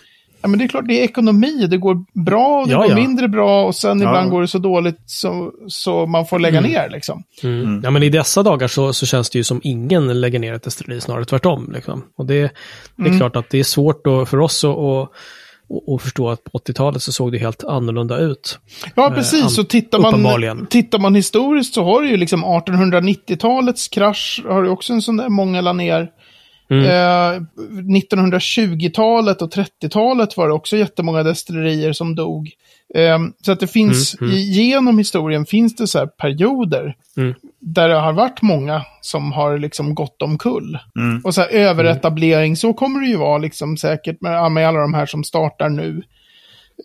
Ja, 0.41 0.47
men 0.47 0.59
det 0.59 0.65
är 0.65 0.67
klart, 0.67 0.87
det 0.87 0.99
är 0.99 1.03
ekonomi. 1.03 1.67
Det 1.69 1.77
går 1.77 2.05
bra 2.25 2.61
och 2.61 2.67
det 2.67 2.73
Ja, 2.73 2.79
går 2.81 2.89
ja. 2.89 2.95
mindre 2.95 3.27
bra 3.27 3.65
och 3.65 3.75
sen 3.75 3.99
Ja. 4.01 4.09
ibland 4.09 4.31
går 4.31 4.41
det 4.41 4.47
så 4.47 4.57
dåligt 4.57 4.97
så, 5.05 5.51
så 5.67 6.05
man 6.05 6.25
får 6.25 6.39
lägga 6.39 6.61
ner 6.61 6.89
liksom. 6.89 7.23
Mm. 7.43 7.81
Ja, 7.83 7.89
men 7.91 8.03
i 8.03 8.09
dessa 8.09 8.43
dagar 8.43 8.67
så, 8.67 8.93
så 8.93 9.05
känns 9.05 9.29
det 9.29 9.37
ju 9.39 9.43
som 9.43 9.61
ingen 9.63 10.21
lägger 10.21 10.39
ner 10.39 10.53
ett 10.53 10.63
destilleri, 10.63 11.01
snarare 11.01 11.25
tvärtom. 11.25 11.71
Liksom. 11.73 12.03
Och 12.17 12.25
det, 12.25 12.51
det 12.95 13.09
är 13.09 13.17
klart 13.17 13.35
att 13.35 13.49
det 13.49 13.59
är 13.59 13.63
svårt 13.63 14.05
då 14.05 14.25
för 14.25 14.39
oss 14.39 14.63
att, 14.63 14.69
att, 14.77 15.09
att 15.95 16.01
förstå 16.01 16.29
att 16.29 16.43
på 16.43 16.57
80-talet 16.57 17.03
så 17.03 17.11
såg 17.11 17.31
det 17.31 17.37
helt 17.37 17.63
annorlunda 17.63 18.17
ut. 18.17 18.59
Ja, 18.95 19.07
Eh, 19.07 19.13
precis. 19.13 19.57
Och 19.59 19.69
tittar 19.69 19.99
man, 19.99 20.67
tittar 20.69 20.99
man 20.99 21.15
historiskt 21.15 21.73
så 21.73 21.83
har 21.83 22.01
det 22.01 22.09
ju 22.09 22.17
liksom 22.17 22.45
1890-talets 22.45 23.87
krasch 23.87 24.43
har 24.47 24.63
ju 24.63 24.69
också 24.69 24.93
en 24.93 25.01
sån 25.01 25.17
där 25.17 25.29
många 25.29 25.61
la 25.61 25.73
ner. 25.73 26.09
Eh, 26.69 27.41
1920-talet 28.27 29.41
och 29.41 29.51
30-talet 29.53 30.37
var 30.37 30.47
det 30.47 30.53
också 30.53 30.77
jättemånga 30.77 31.23
destillerier 31.23 31.93
som 31.93 32.15
dog. 32.15 32.51
Eh, 32.95 33.19
så 33.45 33.51
att 33.51 33.59
det 33.59 33.67
finns, 33.67 34.15
Mm, 34.21 34.33
i- 34.33 34.41
genom 34.51 34.97
historien 34.97 35.45
finns 35.45 35.75
det 35.75 35.87
så 35.87 35.99
här 35.99 36.07
perioder 36.07 36.95
Mm. 37.17 37.33
där 37.59 37.89
det 37.89 37.95
har 37.99 38.13
varit 38.13 38.41
många 38.41 38.81
som 39.01 39.31
har 39.31 39.57
liksom 39.57 39.95
gått 39.95 40.21
omkull. 40.21 40.77
Mm. 40.99 41.21
Och 41.25 41.33
så 41.35 41.41
här 41.41 41.49
överetablering, 41.49 42.55
så 42.55 42.73
kommer 42.73 42.99
det 43.01 43.07
ju 43.07 43.17
vara 43.17 43.37
liksom 43.37 43.77
säkert 43.77 44.21
med, 44.21 44.51
med 44.51 44.67
alla 44.67 44.79
de 44.79 44.93
här 44.93 45.05
som 45.05 45.23
startar 45.23 45.69
nu. 45.69 46.01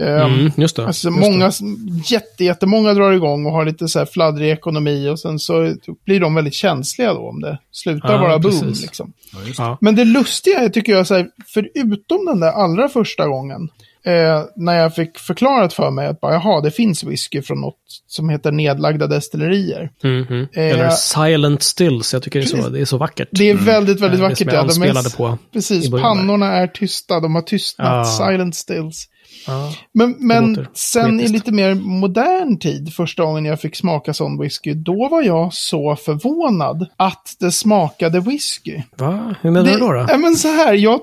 Eh, 0.00 0.25
Mm, 0.25 0.50
just 0.56 0.76
det. 0.76 0.87
Alltså 0.87 1.08
just 1.08 1.20
många, 1.20 1.46
det. 1.46 2.14
jätte, 2.14 2.44
jättemånga 2.44 2.94
drar 2.94 3.12
igång 3.12 3.46
och 3.46 3.52
har 3.52 3.64
lite 3.64 3.88
så 3.88 3.99
här 3.99 4.06
fladdrig 4.06 4.50
ekonomi 4.50 5.08
och 5.08 5.18
sen 5.20 5.38
så 5.38 5.75
blir 6.06 6.20
de 6.20 6.34
väldigt 6.34 6.54
känsliga 6.54 7.14
då 7.14 7.28
om 7.28 7.40
det 7.40 7.58
slutar 7.72 8.12
Ja, 8.12 8.18
vara 8.20 8.38
boom. 8.38 8.61
precis. 8.61 8.82
Liksom. 8.82 9.12
Ja. 9.58 9.78
Men 9.80 9.94
det 9.96 10.04
lustiga 10.04 10.58
är, 10.61 10.68
tycker 10.68 10.92
jag, 10.92 11.06
så 11.06 11.14
här, 11.14 11.28
förutom 11.46 12.26
den 12.26 12.40
där 12.40 12.52
allra 12.52 12.88
första 12.88 13.26
gången, 13.28 13.68
eh, 14.04 14.42
när 14.56 14.78
jag 14.78 14.94
fick 14.94 15.18
förklarat 15.18 15.72
för 15.72 15.90
mig 15.90 16.06
att 16.06 16.20
bara, 16.20 16.32
jaha, 16.32 16.61
det 16.61 16.70
finns 16.70 17.04
whisky 17.04 17.42
från 17.42 17.61
något 17.61 17.76
som 18.06 18.28
heter 18.28 18.52
nedlagda 18.52 19.06
destillerier. 19.06 19.90
Mm, 20.04 20.26
mm. 20.30 20.42
Eh, 20.52 20.64
Eller 20.64 20.90
Silent 20.90 21.62
Stills, 21.62 22.12
jag 22.12 22.22
tycker 22.22 22.38
det 22.40 22.44
är 22.44 22.62
så, 22.62 22.68
det 22.68 22.80
är 22.80 22.84
så 22.84 22.99
vackert. 22.99 23.28
Det 23.30 23.50
är 23.50 23.54
väldigt, 23.54 24.00
väldigt 24.00 24.20
Eh, 24.20 24.22
det 24.25 24.28
vackert. 24.28 24.38
som 24.72 24.82
jag 24.82 24.96
ja. 24.96 25.02
De 25.02 25.08
är- 25.08 25.16
på 25.16 25.38
Precis, 25.52 25.90
där. 25.90 25.99
pannorna 25.99 26.46
är 26.46 26.66
tysta, 26.66 27.20
de 27.20 27.34
har 27.34 27.42
tystnat, 27.42 28.06
Ja. 28.20 28.26
silent 28.26 28.54
stills. 28.54 29.08
Ja. 29.46 29.72
Men, 29.94 30.14
men 30.18 30.66
sen 30.75 31.20
i 31.20 31.28
lite 31.28 31.52
mer 31.52 31.75
modern 31.75 32.58
tid, 32.58 32.94
första 32.94 33.22
gången 33.25 33.44
jag 33.44 33.61
fick 33.61 33.76
smaka 33.76 34.14
sån 34.14 34.40
whisky, 34.40 34.75
då 34.75 35.08
var 35.08 35.22
jag 35.22 35.52
så 35.54 35.96
förvånad 35.96 36.87
att 36.96 37.37
det 37.40 37.52
smakade 37.52 38.20
whisky. 38.20 38.82
Va? 38.99 39.34
Hur 39.40 39.50
menar 39.50 39.66
Det, 39.66 39.72
du 39.72 39.78
då? 39.78 39.92
då? 39.92 40.06
Ja, 40.08 40.16
men 40.18 40.34
så 40.37 40.49
här, 40.49 40.75
jag, 40.75 41.00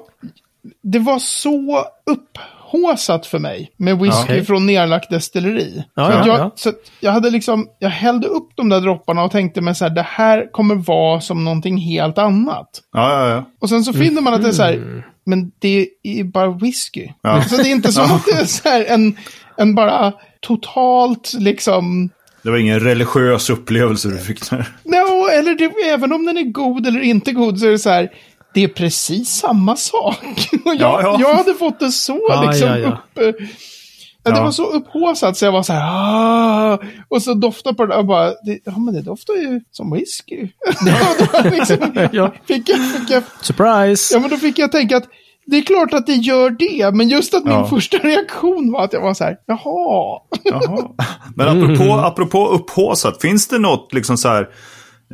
det 0.83 0.99
var 0.99 1.19
så 1.19 1.83
upphåsat 2.05 3.25
för 3.25 3.39
mig 3.39 3.71
med 3.77 3.97
whisky 3.99 4.23
Okej. 4.23 4.45
från 4.45 4.65
nerlagt 4.65 5.09
destilleri. 5.09 5.83
Ja, 5.95 6.03
att 6.03 6.25
ja, 6.27 6.33
jag, 6.33 6.39
ja. 6.39 6.51
Så 6.55 6.71
jag 6.99 7.11
hade 7.11 7.29
liksom, 7.29 7.67
jag 7.79 7.89
hällde 7.89 8.27
upp 8.27 8.49
de 8.55 8.69
där 8.69 8.81
dropparna 8.81 9.23
och 9.23 9.31
tänkte 9.31 9.61
mig 9.61 9.75
så 9.75 9.85
här, 9.85 9.91
det 9.95 10.05
här 10.07 10.51
kommer 10.51 10.75
vara 10.75 11.21
som 11.21 11.43
någonting 11.45 11.77
helt 11.77 12.17
annat. 12.17 12.69
Ja, 12.93 13.19
ja, 13.19 13.29
ja. 13.29 13.45
Och 13.59 13.69
sen 13.69 13.83
så 13.83 13.93
finner 13.93 14.21
man 14.21 14.33
att 14.33 14.41
det 14.41 14.47
är 14.47 14.51
så 14.51 14.63
Mm. 14.63 14.93
här, 14.93 15.05
men 15.29 15.51
det 15.59 15.89
är 16.03 16.23
bara 16.23 16.51
whisky. 16.51 17.07
Ja. 17.21 17.43
Så 17.43 17.57
det 17.57 17.69
är 17.69 17.71
inte 17.71 17.91
som 17.91 18.11
att 18.11 18.25
det 18.25 18.31
är 18.31 18.45
så 18.45 18.69
här 18.69 18.85
en, 18.85 19.17
en 19.57 19.75
bara 19.75 20.13
totalt 20.41 21.33
liksom, 21.39 22.09
Det 22.43 22.49
var 22.49 22.57
ingen 22.57 22.79
religiös 22.79 23.49
upplevelse 23.49 24.07
du 24.09 24.17
fick 24.17 24.49
där. 24.49 24.67
no, 24.83 25.27
eller 25.27 25.55
det, 25.55 25.89
även 25.89 26.13
om 26.13 26.25
den 26.25 26.37
är 26.37 26.43
god 26.43 26.87
eller 26.87 27.01
inte 27.01 27.31
god 27.31 27.59
så 27.59 27.65
är 27.65 27.71
det 27.71 27.79
så 27.79 27.89
här, 27.89 28.09
det 28.53 28.63
är 28.63 28.67
precis 28.67 29.29
samma 29.29 29.75
sak. 29.75 30.23
Och 30.65 30.75
jag, 30.75 30.81
Ja, 30.81 31.01
ja. 31.01 31.17
jag 31.19 31.35
hade 31.35 31.53
fått 31.53 31.79
det 31.79 31.91
så 31.91 32.45
liksom 32.47 32.67
ja, 32.67 32.77
ja. 32.77 32.97
upp... 33.21 33.35
Ja, 34.23 34.31
det 34.31 34.41
var 34.41 34.51
så 34.51 34.65
upphaussat 34.65 35.37
så 35.37 35.45
jag 35.45 35.51
var 35.51 35.63
så 35.63 35.73
här, 35.73 35.81
ah! 36.73 36.79
och 37.07 37.21
så 37.21 37.33
doftade 37.33 37.75
på 37.75 37.85
det 37.85 37.95
och 37.95 38.05
bara, 38.05 38.25
det, 38.29 38.59
ja 38.65 38.77
men 38.77 38.93
det 38.93 39.01
doftar 39.01 39.33
ju 39.33 39.61
som 39.71 39.91
whisky. 39.91 40.47
Liksom, 41.51 41.77
Ja. 42.11 42.33
fick, 42.47 42.69
jag, 42.69 42.79
fick 42.91 43.09
jag 43.09 43.23
Surprise! 43.41 44.13
Ja, 44.15 44.19
men 44.19 44.29
då 44.29 44.37
fick 44.37 44.59
jag 44.59 44.71
tänka 44.71 44.97
att 44.97 45.05
det 45.45 45.57
är 45.57 45.61
klart 45.61 45.93
att 45.93 46.07
det 46.07 46.13
gör 46.13 46.49
det, 46.49 46.95
men 46.95 47.09
just 47.09 47.33
att 47.33 47.43
min 47.43 47.53
Ja. 47.53 47.67
första 47.67 47.97
reaktion 47.97 48.71
var 48.71 48.83
att 48.83 48.93
jag 48.93 49.01
var 49.01 49.13
så 49.13 49.23
här, 49.23 49.37
jaha. 49.45 50.19
Jaha. 50.43 50.89
Men 51.35 51.47
apropå, 51.63 51.93
apropå 51.93 52.47
upphaussat, 52.47 53.21
finns 53.21 53.47
det 53.47 53.59
något 53.59 53.93
liksom 53.93 54.17
så 54.17 54.27
här... 54.29 54.49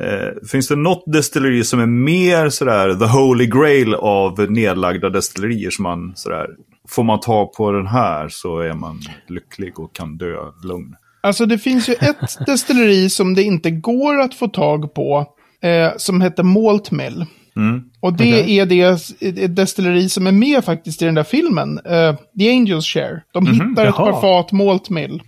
Eh, 0.00 0.48
finns 0.50 0.68
det 0.68 0.76
något 0.76 1.04
destilleri 1.06 1.64
som 1.64 1.80
är 1.80 1.86
mer 1.86 2.48
sådär 2.48 2.94
the 2.94 3.04
holy 3.04 3.46
grail 3.46 3.94
av 3.94 4.50
nedlagda 4.50 5.10
destillerier 5.10 5.70
som 5.70 5.82
man 5.82 6.12
sådär... 6.16 6.46
Får 6.88 7.04
man 7.04 7.20
ta 7.20 7.46
på 7.56 7.72
den 7.72 7.86
här 7.86 8.28
så 8.28 8.58
är 8.58 8.74
man 8.74 9.00
lycklig 9.28 9.80
och 9.80 9.94
kan 9.94 10.16
dö 10.16 10.36
lugn. 10.64 10.94
Alltså 11.22 11.46
det 11.46 11.58
finns 11.58 11.88
ju 11.88 11.92
ett 11.92 12.46
destilleri 12.46 13.10
som 13.10 13.34
det 13.34 13.42
inte 13.42 13.70
går 13.70 14.20
att 14.20 14.34
få 14.34 14.48
tag 14.48 14.94
på, 14.94 15.26
eh, 15.62 15.92
som 15.96 16.20
heter 16.20 16.42
Malt 16.42 16.90
Mill. 16.90 17.26
Mm. 17.56 17.82
Och 18.00 18.12
det 18.12 18.42
Okej. 18.42 18.58
är 18.58 18.66
det 18.66 18.80
ett 19.42 19.56
destilleri 19.56 20.08
som 20.08 20.26
är 20.26 20.32
med 20.32 20.64
faktiskt 20.64 21.02
i 21.02 21.04
den 21.04 21.14
där 21.14 21.22
filmen, 21.24 21.78
eh, 21.78 22.16
The 22.38 22.50
Angels 22.50 22.86
Share. 22.86 23.22
De 23.32 23.46
hittar 23.46 23.86
ett 23.86 23.94
Jaha. 23.96 24.12
par 24.12 24.20
fat 24.20 24.52
Malt 24.52 24.90
Mill. 24.90 25.22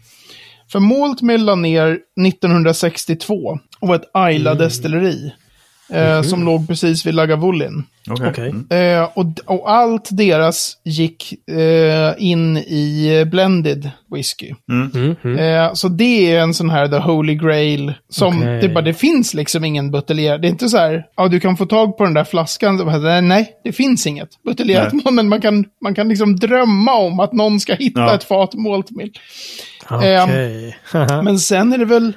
För 0.72 0.80
Malt 0.80 1.22
Mill 1.22 1.44
la 1.44 1.54
ner 1.54 1.98
1962 2.26 3.58
och 3.80 3.94
ett 3.94 4.10
Ayla-destilleri. 4.14 5.32
Eh, 5.92 6.22
Som 6.22 6.44
låg 6.44 6.68
precis 6.68 7.06
vid 7.06 7.14
Lagavulin. 7.14 7.84
Okej. 8.10 8.28
Okej. 8.30 8.48
Mm. 8.50 8.98
Eh, 9.02 9.08
och, 9.14 9.26
och 9.44 9.70
allt 9.70 10.08
deras 10.10 10.76
gick 10.84 11.34
eh, 11.50 12.14
in 12.18 12.56
i 12.56 13.24
blended 13.30 13.90
whisky. 14.14 14.54
Mm, 14.70 15.16
mm. 15.24 15.38
Eh, 15.38 15.72
så 15.74 15.88
det 15.88 16.34
är 16.36 16.40
en 16.40 16.54
sån 16.54 16.70
här 16.70 16.88
the 16.88 16.96
holy 16.96 17.34
grail. 17.34 17.94
Som 18.08 18.38
Okej. 18.38 18.60
det, 18.60 18.68
bara, 18.68 18.82
det 18.84 18.94
finns 18.94 19.34
liksom 19.34 19.64
ingen 19.64 19.90
buteljerad. 19.90 20.42
Det 20.42 20.48
är 20.48 20.50
inte 20.50 20.68
så 20.68 20.76
här, 20.78 21.04
ja 21.16 21.28
du 21.28 21.40
kan 21.40 21.56
få 21.56 21.66
tag 21.66 21.96
på 21.98 22.04
den 22.04 22.14
där 22.14 22.24
flaskan. 22.24 22.78
Så 22.78 22.84
bara, 22.84 23.20
nej, 23.20 23.52
det 23.64 23.72
finns 23.72 24.06
inget 24.06 24.28
buteljerat. 24.44 24.92
Men 25.12 25.28
man 25.28 25.40
kan, 25.40 25.64
man 25.82 25.94
kan 25.94 26.08
liksom 26.08 26.36
drömma 26.36 26.94
om 26.94 27.20
att 27.20 27.32
någon 27.32 27.60
ska 27.60 27.74
hitta 27.74 28.00
Ja. 28.00 28.14
ett 28.14 28.24
fat 28.24 28.54
malt 28.54 28.90
mill. 28.90 29.12
Okej. 29.90 30.76
Men 31.24 31.38
sen 31.38 31.72
är 31.72 31.78
det 31.78 31.84
väl, 31.84 32.12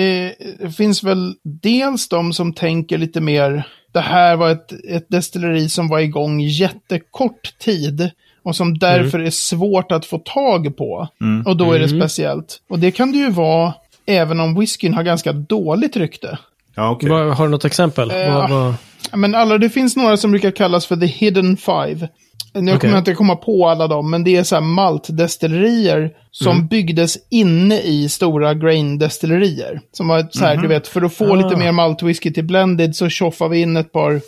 eh, 0.00 0.30
det 0.60 0.70
finns 0.76 1.02
väl 1.02 1.34
dels 1.42 2.08
de 2.08 2.32
som 2.32 2.52
tänker 2.52 2.98
lite 2.98 3.20
mer, 3.20 3.66
det 3.92 4.00
här 4.00 4.36
var 4.36 4.50
ett, 4.50 4.72
ett 4.88 5.06
destilleri 5.08 5.68
som 5.68 5.88
var 5.88 5.98
igång 6.00 6.40
jättekort 6.40 7.58
tid 7.58 8.10
och 8.42 8.56
som 8.56 8.78
därför 8.78 9.18
är 9.20 9.30
svårt 9.30 9.92
att 9.92 10.06
få 10.06 10.18
tag 10.18 10.76
på. 10.76 11.08
Och 11.46 11.56
då 11.56 11.72
är 11.72 11.78
det 11.78 11.88
speciellt. 12.00 12.60
Och 12.68 12.78
det 12.78 12.90
kan 12.90 13.12
det 13.12 13.18
ju 13.18 13.30
vara 13.30 13.74
även 14.06 14.40
om 14.40 14.58
whiskyn 14.60 14.94
har 14.94 15.02
ganska 15.02 15.32
dåligt 15.32 15.96
rykte. 15.96 16.38
Ja, 16.74 16.90
okej. 16.90 17.08
Vad- 17.10 17.36
Har 17.36 17.44
du 17.44 17.50
något 17.50 17.64
exempel? 17.64 18.10
Eh, 18.10 18.16
vad- 18.48 18.74
Ja, 19.10 19.16
Men 19.16 19.34
alla, 19.34 19.58
det 19.58 19.70
finns 19.70 19.96
några 19.96 20.16
som 20.16 20.30
brukar 20.30 20.50
kallas 20.50 20.86
för 20.86 20.96
the 20.96 21.06
hidden 21.06 21.56
five. 21.56 22.08
Nu 22.54 22.60
Okej. 22.70 22.80
kommer 22.80 22.94
jag 22.94 23.00
inte 23.00 23.14
komma 23.14 23.36
på 23.36 23.68
alla 23.68 23.88
dem, 23.88 24.10
men 24.10 24.24
det 24.24 24.36
är 24.36 24.42
så 24.42 24.54
här 24.56 24.62
maltdestillerier 24.62 26.10
som 26.30 26.52
Mm. 26.56 26.66
byggdes 26.66 27.16
inne 27.30 27.80
i 27.80 28.08
stora 28.08 28.54
grain-destillerier. 28.54 29.80
Som 29.92 30.08
var 30.08 30.26
så 30.30 30.44
här, 30.44 30.56
du 30.56 30.68
vet, 30.68 30.88
för 30.88 31.02
att 31.02 31.14
få 31.14 31.32
Ah. 31.32 31.34
lite 31.34 31.56
mer 31.56 31.72
maltwhisky 31.72 32.32
till 32.32 32.44
blended 32.44 32.96
så 32.96 33.08
tjoffar 33.08 33.48
vi 33.48 33.60
in 33.60 33.76
ett 33.76 33.92
par 33.92 34.20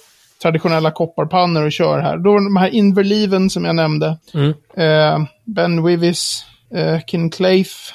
traditionella 0.43 0.91
kopparpannor 0.91 1.63
och 1.65 1.73
kör 1.73 1.99
här. 2.01 2.17
Då 2.19 2.35
de 2.35 2.57
här 2.57 2.69
Inverleven 2.75 3.51
som 3.51 3.65
jag 3.65 3.75
nämnde. 3.77 4.19
Mm. 4.35 4.55
Eh, 4.77 5.27
ben 5.45 5.85
Wivis, 5.85 6.45
eh, 6.75 6.99
Kinclaife. 7.07 7.93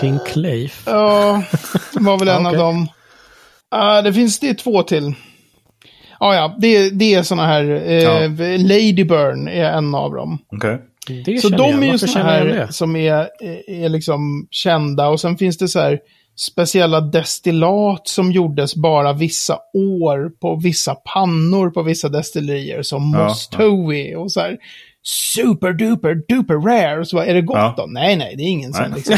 King 0.00 0.18
Claif? 0.26 0.82
Ja, 0.86 1.42
det 1.94 2.00
var 2.00 2.18
väl 2.18 2.28
en 2.28 2.36
Okej. 2.46 2.58
av 2.60 2.64
dem. 2.66 2.88
Ah, 3.68 4.02
det 4.02 4.12
finns, 4.12 4.38
det 4.38 4.48
är 4.50 4.54
två 4.54 4.82
till. 4.82 5.14
Ah, 6.20 6.34
ja, 6.34 6.56
det, 6.58 6.90
det 6.90 7.14
är 7.14 7.22
såna 7.22 7.46
här, 7.46 7.64
eh, 7.86 7.92
Ja. 8.02 8.18
Ladyburn 8.58 9.48
är 9.48 9.64
en 9.72 9.94
av 9.94 10.12
dem. 10.14 10.38
Okej. 10.56 10.78
Det 11.24 11.38
Så 11.38 11.48
de 11.48 11.62
är 11.82 11.86
ju 11.86 11.98
jag 12.14 12.24
här 12.24 12.66
som 12.70 12.96
är, 12.96 13.28
är 13.68 13.88
liksom 13.88 14.46
kända. 14.50 15.08
Och 15.08 15.20
sen 15.20 15.36
finns 15.36 15.58
det 15.58 15.68
så 15.68 15.80
här 15.80 15.98
speciella 16.40 17.00
destillat 17.00 18.08
som 18.08 18.32
gjordes 18.32 18.74
bara 18.76 19.12
vissa 19.12 19.58
år 19.74 20.30
på 20.40 20.60
vissa 20.62 20.94
pannor 20.94 21.70
på 21.70 21.82
vissa 21.82 22.08
destillerier. 22.08 22.82
Som 22.82 23.14
Ja, 23.18 23.24
Mostowi 23.24 24.14
och 24.16 24.32
så 24.32 24.40
här 24.40 24.56
super 25.32 25.72
duper 25.72 26.14
duper 26.28 26.54
rare. 26.54 27.00
Och 27.00 27.08
så 27.08 27.16
bara, 27.16 27.26
är 27.26 27.34
det 27.34 27.42
gott 27.42 27.56
Ja. 27.56 27.74
då? 27.76 27.86
Nej, 27.86 28.16
nej, 28.16 28.34
det 28.36 28.42
är 28.42 28.46
ingen 28.48 28.72
sån 28.72 28.90
Nej. 28.90 28.92
liksom. 28.96 29.16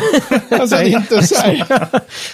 Alltså 0.61 0.77
det 0.77 0.83
är 0.83 0.97
inte 0.97 1.23
så 1.27 1.41
här, 1.41 1.57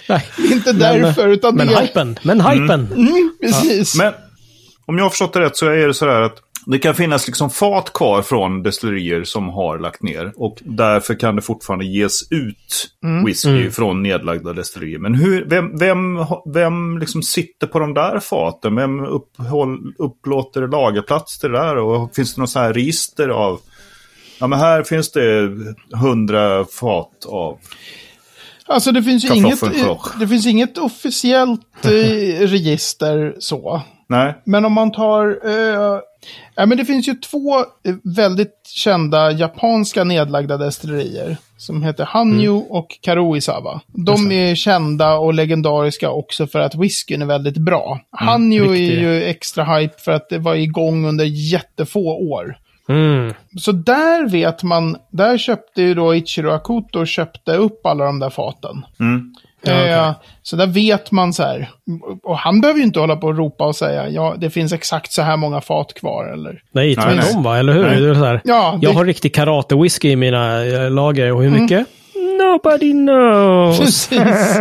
Nej. 0.09 0.25
det 0.37 0.43
är 0.43 0.53
inte 0.53 0.73
Men- 0.73 0.79
därför 1.03 1.29
utan 1.29 1.55
Men 1.55 1.67
det 1.67 1.75
är... 1.75 1.81
hypen, 1.81 2.19
men 2.23 2.41
hypen. 2.41 2.89
Mm, 2.97 3.33
precis. 3.43 3.99
Men 3.99 4.13
om 4.89 4.99
jag 4.99 5.05
har 5.05 5.11
förstått 5.11 5.33
det 5.33 5.41
rätt 5.41 5.57
så 5.57 5.67
är 5.67 5.87
det 5.87 5.95
sådär 5.95 6.21
att 6.21 6.43
det 6.67 6.79
kan 6.79 6.95
finnas 6.95 7.27
liksom 7.27 7.51
fat 7.51 7.93
kvar 7.93 8.23
från 8.23 8.63
destillerier 8.63 9.25
som 9.25 9.49
har 9.49 9.79
lagt 9.79 10.03
ner. 10.03 10.33
Och 10.37 10.59
därför 10.65 11.15
kan 11.15 11.37
det 11.37 11.43
fortfarande 11.43 11.85
ges 11.85 12.33
ut 12.33 12.89
whisky 13.27 13.71
från 13.71 14.03
nedlagda 14.03 14.53
destillerier. 14.53 14.99
Men 14.99 15.15
hur, 15.15 15.45
vem, 15.45 15.79
vem, 15.79 16.19
vem 16.55 16.99
liksom 16.99 17.23
sitter 17.23 17.67
på 17.67 17.79
de 17.79 17.95
där 17.95 18.21
faten? 18.21 18.77
Vem 18.77 19.05
upphåll, 19.05 19.95
upplåter 19.99 20.69
lagerplats 20.69 21.39
till 21.39 21.51
det 21.51 21.59
där? 21.59 21.77
Och 21.77 22.15
finns 22.15 22.35
det 22.35 22.41
något 22.41 22.51
så 22.51 22.59
här 22.59 22.73
register 22.73 23.29
av... 23.29 23.61
Ja 24.41 24.47
men 24.47 24.59
här 24.59 24.83
finns 24.83 25.13
det 25.13 25.51
hundra 25.97 26.65
fat 26.65 27.27
av... 27.27 27.59
Alltså 28.67 28.93
det 28.93 29.03
finns 29.03 29.25
ju 29.25 29.35
inget, 29.35 29.61
det 30.21 30.29
finns 30.29 30.47
inget 30.47 30.79
officiellt 30.79 31.85
eh, 31.85 31.91
register 32.41 33.37
så. 33.39 33.83
Nej. 34.09 34.35
Men 34.45 34.65
om 34.65 34.73
man 34.73 34.93
tar... 34.93 35.39
Eh, 35.45 36.01
ja, 36.55 36.67
men 36.67 36.79
det 36.79 36.85
finns 36.85 37.09
ju 37.09 37.15
två 37.15 37.59
eh, 37.59 37.95
väldigt 38.03 38.67
kända 38.67 39.31
japanska 39.31 40.05
nedlagda 40.05 40.57
destillerier. 40.57 41.37
Som 41.57 41.83
heter 41.83 42.05
Hanyu 42.05 42.51
och 42.51 42.99
Karuisawa. 43.01 43.81
De 43.87 44.33
är 44.33 44.55
kända 44.55 45.15
och 45.15 45.35
legendariska 45.35 46.11
också 46.11 46.47
för 46.47 46.61
att 46.61 46.75
whiskyn 46.75 47.23
är 47.23 47.27
väldigt 47.27 47.57
bra. 47.57 48.01
Hanyu 48.11 48.65
är 48.65 48.69
riktig. 48.69 49.01
ju 49.01 49.25
extra 49.25 49.65
hype 49.65 49.99
för 49.99 50.13
att 50.13 50.29
det 50.29 50.39
var 50.39 50.55
igång 50.55 51.07
under 51.07 51.25
jättefå 51.25 52.31
år. 52.31 52.59
Mm. 52.89 53.35
Så 53.59 53.73
där 53.73 54.29
vet 54.29 54.63
man, 54.63 54.97
där 55.11 55.39
köpte 55.39 55.83
ju 55.83 55.95
då 55.95 56.15
Ichiro 56.15 56.51
Akuto 56.51 57.07
köpte 57.07 57.57
upp 57.57 57.87
alla 57.87 58.05
de 58.05 58.19
där 58.19 58.31
faten. 58.31 58.85
Mm. 59.01 59.35
Eh, 59.67 60.13
Så 60.43 60.57
där 60.57 60.67
vet 60.67 61.11
man 61.11 61.33
så 61.33 61.43
här. 61.43 61.71
Och 62.23 62.39
han 62.39 62.61
behöver 62.61 62.79
ju 62.81 62.85
inte 62.87 63.01
hålla 63.01 63.17
på 63.17 63.27
och 63.27 63.37
ropa 63.39 63.65
och 63.67 63.77
säga 63.77 64.09
ja, 64.09 64.35
det 64.39 64.51
finns 64.51 64.73
exakt 64.73 65.13
så 65.13 65.23
här 65.23 65.37
många 65.37 65.61
fat 65.61 65.95
kvar. 65.95 66.33
Eller. 66.33 66.63
Nej, 66.73 66.95
tvärtom 66.97 67.43
va? 67.43 67.59
Eller 67.59 67.73
hur? 67.73 67.83
Nej. 67.83 68.01
Det 68.01 68.09
är 68.11 68.15
så 68.15 68.25
här. 68.25 68.41
Ja, 68.45 68.63
det- 68.63 68.69
Mm. 68.69 68.81
Jag 68.81 68.93
har 68.93 69.05
riktig 69.05 69.35
karate-whisky 69.37 70.09
i 70.11 70.17
mina 70.17 70.65
eh, 70.67 70.91
lager. 70.91 71.33
Och 71.33 71.43
hur 71.43 71.51
mycket? 71.51 71.87
Nobody 72.41 72.93
knows. 72.93 73.79
Precis. 73.79 74.11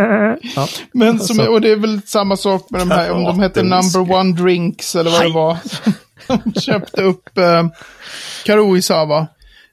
ja. 0.56 0.66
Men 0.92 1.18
som, 1.18 1.38
Alltså. 1.40 1.52
och 1.52 1.60
det 1.60 1.70
är 1.70 1.76
väl 1.76 2.00
samma 2.06 2.36
sak 2.36 2.66
med 2.70 2.80
de 2.80 2.90
här, 2.90 3.10
om 3.10 3.24
de 3.24 3.40
hette. 3.40 3.62
Number 3.62 4.12
One 4.16 4.32
Drinks 4.36 4.96
eller 4.96 5.10
vad 5.10 5.22
det 5.22 5.32
var. 5.32 5.56
De 6.44 6.60
köpte 6.60 7.02
upp 7.02 7.38
eh, 7.38 7.66
Karuisawa. 8.46 9.26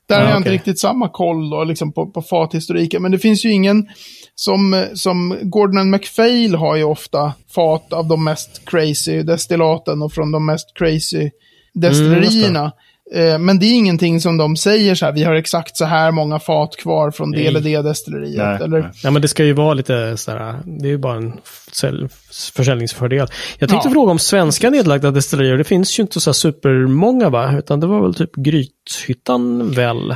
Där 0.10 0.16
Ja, 0.16 0.22
har 0.24 0.30
jag 0.30 0.38
inte 0.38 0.50
okej. 0.50 0.54
riktigt 0.58 0.80
samma 0.80 1.10
koll 1.10 1.50
då, 1.50 1.64
liksom 1.64 1.92
på, 1.94 2.06
på 2.06 2.22
fathistoriken. 2.22 3.02
Men 3.02 3.12
det 3.12 3.20
finns 3.20 3.46
ju 3.46 3.52
ingen, 3.52 3.88
som, 4.36 4.74
eh, 4.74 4.84
som 4.94 5.38
Gordon 5.42 5.78
and 5.78 5.90
MacPhail 5.92 6.56
har 6.56 6.76
ju 6.76 6.84
ofta 6.84 7.34
fat 7.56 7.94
av 7.94 8.08
de 8.08 8.24
mest 8.24 8.62
crazy 8.66 9.22
destillaten 9.24 10.02
och 10.02 10.14
från 10.14 10.32
de 10.32 10.46
mest 10.46 10.68
crazy 10.76 11.30
destillerierna. 11.74 12.72
Eh, 13.16 13.40
Men 13.40 13.60
det 13.60 13.66
är 13.66 13.74
ingenting 13.76 14.22
som 14.22 14.38
de 14.38 14.56
säger 14.58 14.96
så 14.96 15.06
här, 15.06 15.14
vi 15.14 15.24
har 15.24 15.34
exakt 15.34 15.78
så 15.78 15.86
här 15.86 16.12
många 16.12 16.40
fat 16.40 16.76
kvar 16.78 17.12
från 17.12 17.32
det 17.32 17.48
eller 17.48 17.60
det 17.60 17.82
destilleriet. 17.82 18.38
Nej, 18.38 18.56
eller, 18.64 18.82
nej. 18.82 18.90
Ja, 19.04 19.12
men 19.12 19.22
det 19.22 19.28
ska 19.28 19.44
ju 19.46 19.54
vara 19.54 19.74
lite 19.74 20.18
sådär, 20.18 20.56
det 20.66 20.88
är 20.88 20.92
ju 20.92 20.98
bara 20.98 21.18
en 21.18 21.34
sälj- 21.72 22.10
försäljningsfördel. 22.56 23.28
Jag 23.60 23.70
tänkte 23.70 23.88
Ja. 23.88 23.94
fråga 23.94 24.12
om 24.12 24.20
svenska 24.20 24.70
nedlagda 24.70 25.12
destillerier. 25.12 25.58
Det 25.58 25.64
finns 25.64 26.00
ju 26.00 26.04
inte 26.04 26.20
så 26.20 26.30
här 26.30 26.34
supermånga 26.34 27.30
va? 27.30 27.58
Utan 27.58 27.80
det 27.80 27.88
var 27.88 28.02
väl 28.02 28.14
typ 28.16 28.36
Grythyttan 28.36 29.72
väl? 29.72 30.16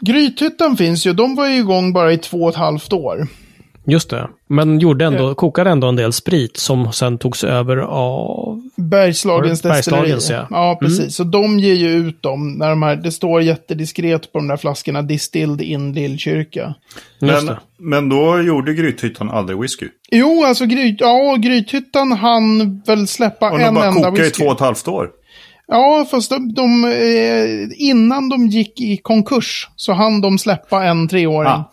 Grythyttan 0.00 0.76
finns 0.76 1.06
ju, 1.06 1.12
de 1.12 1.34
var 1.34 1.46
ju 1.46 1.56
igång 1.58 1.92
bara 1.92 2.12
i 2.12 2.18
två 2.18 2.42
och 2.42 2.50
ett 2.50 2.56
halvt 2.56 2.92
år. 2.92 3.26
Just 3.90 4.10
det. 4.10 4.28
Men 4.46 4.78
gjorde 4.78 5.04
ändå, 5.04 5.34
kokade 5.34 5.70
ändå 5.70 5.86
en 5.86 5.96
del 5.96 6.12
sprit 6.12 6.56
som 6.56 6.92
sen 6.92 7.18
togs 7.18 7.44
över 7.44 7.76
av... 7.76 8.62
Bergslagens 8.76 9.60
destilleri. 9.60 10.18
ja. 10.28 10.36
Mm. 10.36 10.46
Ja, 10.50 10.78
precis. 10.80 11.16
Så 11.16 11.24
de 11.24 11.58
ger 11.58 11.74
ju 11.74 11.88
ut 11.88 12.22
dem 12.22 12.52
när 12.52 12.70
de 12.70 12.82
här, 12.82 12.96
det 12.96 13.12
står 13.12 13.42
jättediskret 13.42 14.32
på 14.32 14.38
de 14.38 14.48
där 14.48 14.56
flaskorna, 14.56 15.02
distilled 15.02 15.60
in 15.60 15.92
Lillkyrka. 15.92 16.74
Men, 17.18 17.50
men 17.76 18.08
då 18.08 18.40
gjorde 18.40 18.74
Grythyttan 18.74 19.30
aldrig 19.30 19.60
whisky. 19.60 19.88
Jo, 20.10 20.44
alltså 20.44 20.66
Gryt, 20.66 21.00
ja, 21.00 21.36
Grythyttan 21.38 22.12
han 22.12 22.78
väl 22.86 23.08
släppa 23.08 23.50
Och 23.50 23.58
de 23.58 23.64
en 23.64 23.74
bara 23.74 23.86
enda 23.86 24.00
kokade 24.00 24.18
i 24.18 24.22
whisky. 24.22 24.42
två 24.42 24.48
och 24.48 24.54
ett 24.54 24.60
halvt 24.60 24.88
år. 24.88 25.10
Ja, 25.68 26.06
fast 26.10 26.30
de, 26.30 26.54
de 26.54 26.84
eh, 26.84 27.88
innan 27.88 28.28
de 28.28 28.46
gick 28.46 28.80
i 28.80 28.96
konkurs 28.96 29.68
så 29.76 29.92
hann 29.92 30.20
de 30.20 30.38
släppa 30.38 30.84
en 30.84 31.08
treåring. 31.08 31.50
Ah, 31.50 31.72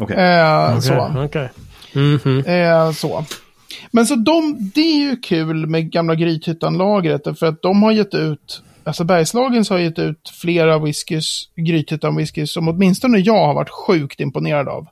Okej. 0.00 0.16
Eh, 0.16 0.78
så. 0.78 0.94
Okej, 0.94 1.24
okej. 1.24 1.48
Mhm. 1.94 2.44
Eh, 2.46 2.92
så. 2.92 3.24
Men 3.90 4.06
så 4.06 4.14
de, 4.14 4.70
det 4.74 4.80
är 4.80 4.98
ju 4.98 5.16
kul 5.16 5.66
med 5.66 5.92
gamla 5.92 6.14
Grythyttan-lagret, 6.14 7.38
för 7.38 7.46
att 7.46 7.62
de 7.62 7.82
har 7.82 7.92
gett 7.92 8.14
ut, 8.14 8.62
alltså 8.84 9.04
Bergslagens 9.04 9.70
har 9.70 9.78
gett 9.78 9.98
ut 9.98 10.32
flera 10.40 10.78
whiskys, 10.78 11.48
Grythyttan-whiskys, 11.56 12.46
som 12.46 12.68
åtminstone 12.68 13.18
jag 13.18 13.46
har 13.46 13.54
varit 13.54 13.70
sjukt 13.70 14.20
imponerad 14.20 14.68
av. 14.68 14.86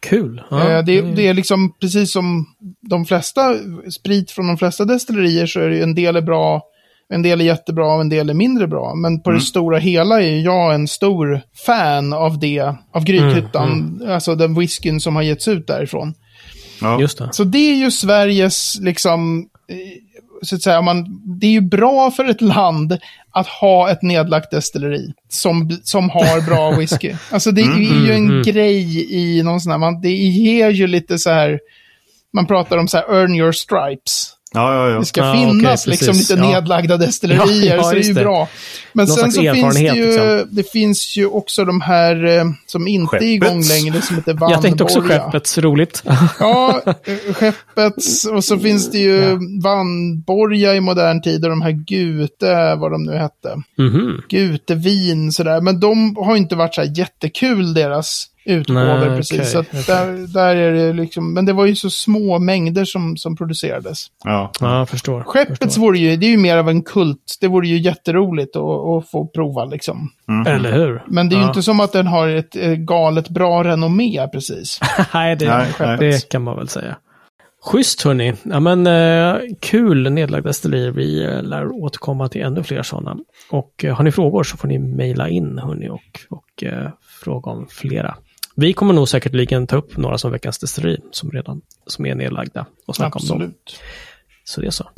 Kul. 0.00 0.42
Ja, 0.50 0.70
eh, 0.70 0.84
det, 0.84 1.00
det 1.00 1.26
är 1.26 1.34
liksom 1.34 1.74
precis 1.80 2.12
som 2.12 2.46
de 2.80 3.04
flesta, 3.04 3.54
sprit 3.90 4.30
från 4.30 4.46
de 4.46 4.58
flesta 4.58 4.84
destillerier 4.84 5.46
så 5.46 5.60
är 5.60 5.68
det 5.68 5.76
ju 5.76 5.82
en 5.82 5.94
del 5.94 6.16
är 6.16 6.22
bra, 6.22 6.62
en 7.12 7.22
del 7.22 7.40
är 7.40 7.44
jättebra 7.44 7.94
och 7.94 8.00
en 8.00 8.08
del 8.08 8.30
är 8.30 8.34
mindre 8.34 8.66
bra. 8.66 8.94
Men 8.94 9.20
på 9.20 9.30
det 9.30 9.40
stora 9.40 9.78
hela 9.78 10.22
är 10.22 10.38
jag 10.38 10.74
en 10.74 10.88
stor 10.88 11.40
fan 11.66 12.12
av 12.12 12.38
det, 12.38 12.74
av 12.94 13.04
Grythyttan, 13.04 14.02
alltså 14.08 14.34
den 14.34 14.54
whiskyn 14.54 15.00
som 15.00 15.16
har 15.16 15.22
getts 15.22 15.48
ut 15.48 15.66
därifrån. 15.66 16.14
Ja. 16.80 17.00
Just 17.00 17.18
det. 17.18 17.28
Så 17.32 17.44
det 17.44 17.58
är 17.58 17.74
ju 17.74 17.90
Sveriges, 17.90 18.78
liksom, 18.80 19.46
eh, 19.68 19.76
så 20.42 20.56
att 20.56 20.62
säga, 20.62 20.82
man, 20.82 21.20
det 21.40 21.46
är 21.46 21.50
ju 21.50 21.60
bra 21.60 22.10
för 22.10 22.24
ett 22.24 22.40
land 22.40 22.98
att 23.30 23.46
ha 23.46 23.90
ett 23.90 24.02
nedlagt 24.02 24.50
destilleri 24.50 25.12
som, 25.28 25.78
som 25.82 26.10
har 26.10 26.46
bra 26.46 26.70
whisky. 26.78 27.14
Alltså 27.30 27.50
det 27.50 27.62
är 27.62 28.06
ju 28.06 28.12
en 28.12 28.42
grej 28.42 29.14
i 29.14 29.42
någon 29.42 29.60
sån 29.60 29.72
här, 29.72 29.78
man, 29.78 30.00
det 30.00 30.10
ger 30.10 30.70
ju 30.70 30.86
lite 30.86 31.18
så 31.18 31.30
här, 31.30 31.60
man 32.32 32.46
pratar 32.46 32.78
om 32.78 32.88
så 32.88 32.96
här 32.96 33.14
earn 33.14 33.34
your 33.34 33.52
stripes. 33.52 34.34
Ja, 34.54 34.74
ja, 34.74 34.90
ja. 34.90 34.98
Det 34.98 35.04
ska 35.04 35.20
Ja, 35.20 35.32
finnas 35.34 35.86
liksom 35.86 36.06
precis. 36.08 36.30
lite 36.30 36.42
Ja. 36.42 36.48
nedlagda 36.48 36.96
destillerier, 36.96 37.70
Ja, 37.70 37.76
ja, 37.76 37.82
så 37.82 37.90
det 37.94 38.00
är 38.00 38.04
ju 38.04 38.12
det. 38.12 38.20
bra. 38.20 38.48
Men 38.92 39.06
Någon 39.06 39.16
sen 39.16 39.32
så 39.32 39.40
finns 39.40 39.74
det 39.76 39.80
ju, 39.82 40.06
liksom. 40.06 40.48
det 40.50 40.70
finns 40.72 41.16
ju 41.16 41.26
också 41.26 41.64
de 41.64 41.80
här 41.80 42.24
eh, 42.38 42.44
som 42.66 42.88
inte 42.88 43.16
är 43.16 43.22
igång 43.22 43.48
Skeppets. 43.62 43.68
längre, 43.68 44.02
som 44.02 44.16
heter 44.16 44.36
Jag 44.40 44.62
tänkte 44.62 44.84
också 44.84 44.98
Vanborga. 45.00 45.20
skeppets, 45.24 45.58
roligt. 45.58 46.02
Ja, 46.40 46.80
eh, 46.86 47.34
skeppets 47.34 48.24
och 48.24 48.44
så 48.44 48.58
finns 48.58 48.90
det 48.90 48.98
ju 48.98 49.38
Vanborga 49.62 50.74
i 50.74 50.80
modern 50.80 51.22
tid 51.22 51.44
och 51.44 51.50
de 51.50 51.62
här 51.62 51.70
Gute, 51.72 52.74
vad 52.74 52.92
de 52.92 53.02
nu 53.04 53.12
hette. 53.12 53.62
Mhm. 53.78 54.22
Gutevin 54.28 55.32
sådär. 55.32 55.60
Men 55.60 55.80
de 55.80 56.16
har 56.16 56.36
inte 56.36 56.56
varit 56.56 56.74
så 56.74 56.80
här 56.80 56.92
jättekul 56.98 57.74
deras 57.74 58.26
utgåvor 58.44 58.80
Nej, 59.08 59.16
precis. 59.16 59.32
okej, 59.38 59.44
så 59.46 59.58
att 59.58 59.86
där, 59.86 60.32
där 60.34 60.56
är 60.56 60.72
det 60.72 60.92
liksom, 60.92 61.34
men 61.34 61.44
det 61.46 61.52
var 61.52 61.66
ju 61.66 61.74
så 61.76 61.90
små 61.90 62.38
mängder 62.38 62.84
som, 62.84 63.16
som 63.16 63.36
producerades. 63.36 64.06
ja. 64.24 64.50
Ja, 64.60 64.78
jag 64.78 64.88
förstår. 64.88 65.22
Skeppets 65.22 65.58
förstår. 65.60 65.82
vore 65.82 65.98
ju, 65.98 66.16
det 66.16 66.26
är 66.26 66.30
ju 66.30 66.36
mer 66.38 66.56
av 66.56 66.68
en 66.68 66.82
kult. 66.82 67.36
Det 67.40 67.48
vore 67.48 67.68
ju 67.68 67.78
jätteroligt 67.78 68.56
att, 68.56 68.62
att 68.62 69.10
få 69.10 69.26
prova 69.26 69.64
liksom. 69.64 70.08
Eller 70.46 70.72
hur? 70.72 71.02
Men 71.06 71.28
det 71.28 71.34
är 71.34 71.36
ju 71.36 71.42
Ja. 71.42 71.48
inte 71.48 71.62
som 71.62 71.80
att 71.80 71.92
den 71.92 72.06
har 72.06 72.28
ett 72.28 72.56
eh, 72.56 72.70
galet 72.72 73.28
bra 73.28 73.64
renommé 73.64 74.28
precis. 74.32 74.80
Nej, 75.14 75.36
det, 75.36 75.48
Nej, 75.48 75.66
nej. 75.80 75.96
det 75.98 76.28
kan 76.28 76.42
man 76.42 76.56
väl 76.56 76.68
säga. 76.68 76.96
Schysst 77.64 78.02
hörni. 78.02 78.32
Ja, 78.42 78.60
men 78.60 78.86
eh, 78.86 79.40
kul 79.60 80.12
nedlagda 80.12 80.48
destillerier. 80.48 80.90
Vi 80.90 81.24
eh, 81.24 81.42
lär 81.42 81.66
återkomma 81.72 82.28
till 82.28 82.42
ännu 82.42 82.62
fler 82.62 82.82
sådana. 82.82 83.16
Och 83.50 83.84
eh, 83.84 83.94
har 83.96 84.04
ni 84.04 84.12
frågor 84.12 84.42
så 84.42 84.56
får 84.56 84.68
ni 84.68 84.78
mejla 84.78 85.28
in 85.28 85.58
hörni 85.58 85.88
och, 85.88 86.20
och 86.30 86.62
eh, 86.64 86.88
fråga 87.24 87.50
om 87.50 87.66
flera. 87.70 88.14
Vi 88.56 88.72
kommer 88.72 88.94
nog 88.94 89.08
säkerligen 89.08 89.66
ta 89.66 89.76
upp 89.76 89.96
några 89.96 90.18
som 90.18 90.32
veckans 90.32 90.58
destilleri 90.58 90.98
som 91.10 91.30
redan 91.30 91.60
som 91.86 92.06
är 92.06 92.14
nedlagda 92.14 92.66
och 92.86 92.96
snacka 92.96 93.18
om 93.18 93.28
dem. 93.28 93.54
Så 94.44 94.60
det 94.60 94.66
är 94.66 94.70
så. 94.70 94.90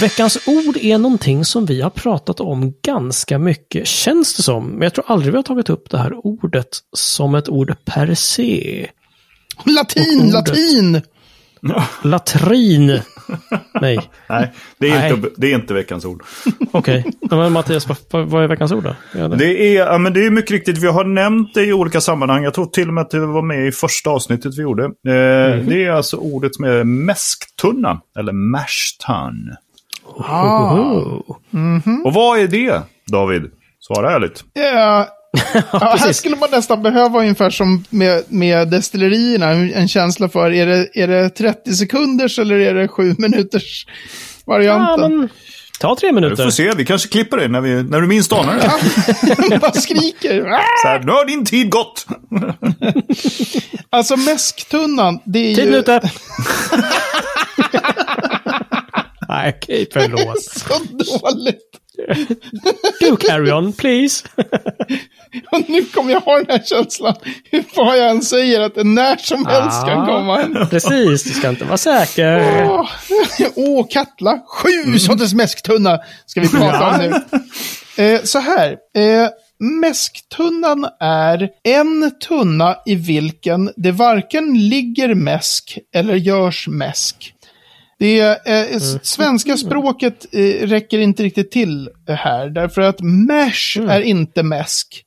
Veckans 0.00 0.38
ord 0.46 0.76
är 0.76 0.98
någonting 0.98 1.44
som 1.44 1.66
vi 1.66 1.80
har 1.80 1.90
pratat 1.90 2.40
om 2.40 2.74
ganska 2.82 3.38
mycket, 3.38 3.86
känns 3.86 4.36
det 4.36 4.42
som. 4.42 4.66
Men 4.66 4.82
jag 4.82 4.94
tror 4.94 5.04
aldrig 5.08 5.32
vi 5.32 5.36
har 5.36 5.42
tagit 5.42 5.70
upp 5.70 5.90
det 5.90 5.98
här 5.98 6.26
ordet 6.26 6.78
som 6.92 7.34
ett 7.34 7.48
ord 7.48 7.76
per 7.84 8.14
se. 8.14 8.90
Latin, 9.64 10.20
ordet. 10.20 10.32
latin! 10.32 11.02
Latrin. 12.02 13.00
Nej, 13.80 14.10
Nej, 14.28 14.52
det 14.78 14.88
är, 14.90 14.98
Nej. 14.98 15.12
Inte, 15.12 15.28
det 15.36 15.52
är 15.52 15.54
inte 15.54 15.74
veckans 15.74 16.04
ord. 16.04 16.22
okej. 16.72 17.04
Ja, 17.20 17.36
Men 17.36 17.52
Mattias, 17.52 17.86
vad, 18.10 18.28
vad 18.28 18.44
är 18.44 18.48
veckans 18.48 18.72
ord 18.72 18.82
då? 18.84 18.96
Det- 19.28 19.36
Det 19.36 19.76
är, 19.76 19.86
ja, 19.86 19.98
men 19.98 20.12
det 20.12 20.26
är 20.26 20.30
mycket 20.30 20.50
riktigt, 20.50 20.78
vi 20.78 20.86
har 20.86 21.04
nämnt 21.04 21.54
det 21.54 21.64
i 21.64 21.72
olika 21.72 22.00
sammanhang. 22.00 22.44
Jag 22.44 22.54
tror 22.54 22.66
till 22.66 22.88
och 22.88 22.94
med 22.94 23.02
att 23.02 23.10
det 23.10 23.26
var 23.26 23.42
med 23.42 23.66
i 23.66 23.72
första 23.72 24.10
avsnittet 24.10 24.58
vi 24.58 24.62
gjorde. 24.62 24.84
Eh, 24.84 24.90
Det 25.66 25.84
är 25.84 25.90
alltså 25.90 26.16
ordet 26.16 26.54
som 26.54 26.64
är 26.64 26.84
mäsktunna, 26.84 28.00
eller 28.18 28.32
mash 28.32 28.96
tun. 29.06 29.54
Ah. 30.18 30.74
Oh. 30.74 31.20
Och 32.04 32.12
vad 32.14 32.38
är 32.38 32.48
det, 32.48 32.82
David? 33.12 33.50
Svara 33.80 34.12
ärligt. 34.14 34.44
Ja, 34.52 35.08
ja, 35.72 35.96
här 36.00 36.12
skulle 36.12 36.36
man 36.36 36.48
nästan 36.52 36.82
behöva 36.82 37.18
ungefär 37.20 37.50
som 37.50 37.84
med, 37.90 38.22
med 38.28 38.68
destillerierna, 38.68 39.50
en 39.50 39.88
känsla 39.88 40.28
för, 40.28 40.52
är 40.52 40.66
det, 40.66 40.88
är 40.94 41.08
det 41.08 41.30
30 41.30 41.72
sekunders 41.74 42.38
eller 42.38 42.56
är 42.58 42.74
det 42.74 42.88
7 42.88 43.14
minuters 43.18 43.86
Ja, 43.86 44.52
varianten? 44.54 45.18
men 45.18 45.28
ta 45.80 45.96
tre 45.96 46.08
Du 46.08 46.14
minuter. 46.14 46.44
får 46.44 46.50
se, 46.50 46.72
vi 46.76 46.84
kanske 46.84 47.08
klipper 47.08 47.36
det 47.36 47.48
när, 47.48 47.60
vi, 47.60 47.82
när 47.82 48.00
du 48.00 48.06
minst 48.06 48.32
anar 48.32 48.54
det. 49.50 49.58
Bara 49.60 49.72
skriker. 49.72 50.42
Så 50.82 50.88
här, 50.88 50.98
nu 51.02 51.12
har 51.12 51.24
din 51.26 51.44
tid 51.44 51.70
gått. 51.70 52.06
Alltså 53.90 54.16
mäsktunnan, 54.16 55.18
det 55.24 55.38
är 55.38 55.54
Tio 55.54 55.64
ju 55.64 55.70
minuter. 55.70 56.12
Nej, 59.28 59.58
okej, 59.62 59.86
förlåt. 59.92 60.42
så 60.42 60.74
dåligt. 61.20 61.60
Do 63.00 63.16
carry 63.16 63.52
on, 63.52 63.72
please. 63.72 64.24
och 65.52 65.70
nu 65.70 65.84
kommer 65.84 66.12
jag 66.12 66.20
ha 66.20 66.36
den 66.36 66.46
här 66.48 66.62
känslan, 66.64 67.14
hur 67.50 67.64
vad 67.76 67.98
jag 67.98 68.10
än 68.10 68.22
säger, 68.22 68.60
att 68.60 68.74
det 68.74 68.84
när 68.84 69.16
som 69.16 69.46
helst 69.46 69.86
kan 69.86 70.06
komma 70.06 70.42
en. 70.42 70.68
Precis, 70.68 71.24
du 71.24 71.30
ska 71.30 71.48
inte 71.48 71.64
vara 71.64 71.76
säker. 71.76 72.64
Åh, 72.66 72.88
Åh, 73.54 73.86
Katla, 73.90 74.40
sju 74.46 74.98
sorters 74.98 75.34
mäsktunna 75.34 75.98
ska 76.26 76.40
vi 76.40 76.48
prata 76.48 76.90
om 76.90 76.98
nu. 76.98 77.12
Eh, 78.04 78.22
så 78.22 78.38
här, 78.38 78.70
eh, 78.96 79.28
mäsktunnan 79.58 80.86
är 81.00 81.48
en 81.64 82.10
tunna 82.28 82.76
i 82.86 82.94
vilken 82.94 83.72
det 83.76 83.92
varken 83.92 84.68
ligger 84.68 85.14
mäsk 85.14 85.78
eller 85.94 86.14
görs 86.14 86.68
mäsk. 86.68 87.34
Det 87.98 88.20
är, 88.20 88.38
eh, 88.74 88.78
svenska 89.02 89.56
språket 89.56 90.26
eh, 90.32 90.66
räcker 90.66 90.98
inte 90.98 91.22
riktigt 91.22 91.50
till 91.50 91.90
här, 92.08 92.48
därför 92.50 92.80
att 92.82 93.00
mash 93.00 93.88
är 93.88 94.00
inte 94.00 94.42
mäsk. 94.42 95.04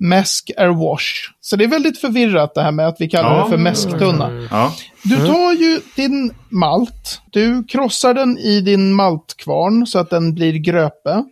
Mäsk 0.00 0.50
är 0.56 0.68
wash. 0.68 1.30
Så 1.40 1.56
det 1.56 1.64
är 1.64 1.68
väldigt 1.68 1.98
förvirrat 1.98 2.54
det 2.54 2.62
här 2.62 2.72
med 2.72 2.88
att 2.88 2.96
vi 2.98 3.08
kallar 3.08 3.36
Ja. 3.36 3.44
det 3.44 3.50
för 3.50 3.56
mäsktunna. 3.56 4.48
Ja. 4.50 4.72
Du 5.02 5.16
tar 5.16 5.52
ju 5.52 5.80
din 5.96 6.34
malt, 6.48 7.20
du 7.30 7.64
krossar 7.64 8.14
den 8.14 8.38
i 8.38 8.60
din 8.60 8.94
maltkvarn 8.94 9.86
så 9.86 9.98
att 9.98 10.10
den 10.10 10.34
blir 10.34 10.52
gröpe. 10.52 11.24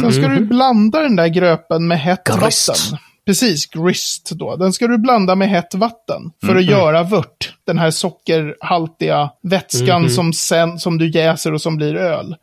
Sen 0.00 0.12
ska 0.12 0.28
du 0.28 0.44
blanda 0.44 1.00
den 1.00 1.16
där 1.16 1.28
gröpen 1.28 1.88
med 1.88 2.00
hett 2.00 2.24
Grist. 2.40 2.68
vatten. 2.68 2.98
Precis, 3.26 3.66
grist 3.66 4.30
då. 4.34 4.56
Den 4.56 4.72
ska 4.72 4.86
du 4.86 4.98
blanda 4.98 5.34
med 5.34 5.48
hett 5.48 5.74
vatten 5.74 6.22
för 6.44 6.56
att 6.56 6.64
göra 6.64 7.02
vört. 7.02 7.54
Den 7.64 7.78
här 7.78 7.90
sockerhaltiga 7.90 9.30
vätskan 9.42 10.10
som, 10.10 10.32
sen, 10.32 10.78
som 10.78 10.98
du 10.98 11.10
jäser 11.10 11.52
och 11.52 11.62
som 11.62 11.76
blir 11.76 11.96
öl. 11.96 12.36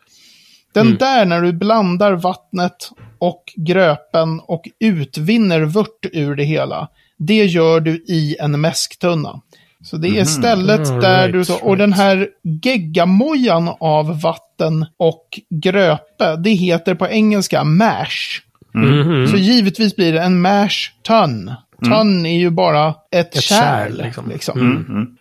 Den 0.73 0.97
där 0.97 1.25
när 1.25 1.41
du 1.41 1.53
blandar 1.53 2.13
vattnet 2.13 2.89
och 3.19 3.43
gröpen 3.55 4.39
och 4.39 4.63
utvinner 4.79 5.61
vört 5.61 6.05
ur 6.11 6.35
det 6.35 6.43
hela. 6.43 6.87
Det 7.17 7.45
gör 7.45 7.79
du 7.79 7.91
i 8.07 8.35
en 8.39 8.61
mäsktunna. 8.61 9.41
Så 9.83 9.97
det 9.97 10.19
är 10.19 10.25
stället 10.25 10.87
Mm, 10.87 11.01
där 11.01 11.21
right, 11.21 11.33
du... 11.33 11.45
Så, 11.45 11.55
och 11.55 11.77
den 11.77 11.93
här 11.93 12.27
geggamojan 12.63 13.69
av 13.79 14.21
vatten 14.21 14.85
och 14.97 15.39
gröpe, 15.49 16.35
det 16.35 16.49
heter 16.49 16.95
på 16.95 17.07
engelska 17.07 17.63
mash. 17.63 18.41
Mhm. 18.73 19.27
Så 19.27 19.37
givetvis 19.37 19.95
blir 19.95 20.13
det 20.13 20.21
en 20.21 20.41
mash 20.41 20.91
tun. 21.07 21.51
Tun 21.85 22.25
är 22.25 22.39
ju 22.39 22.49
bara 22.49 22.93
ett, 23.11 23.35
Ett 23.35 23.43
kärl. 23.43 23.59
kärl, 23.97 24.03
liksom. 24.05 24.29
liksom. 24.29 25.17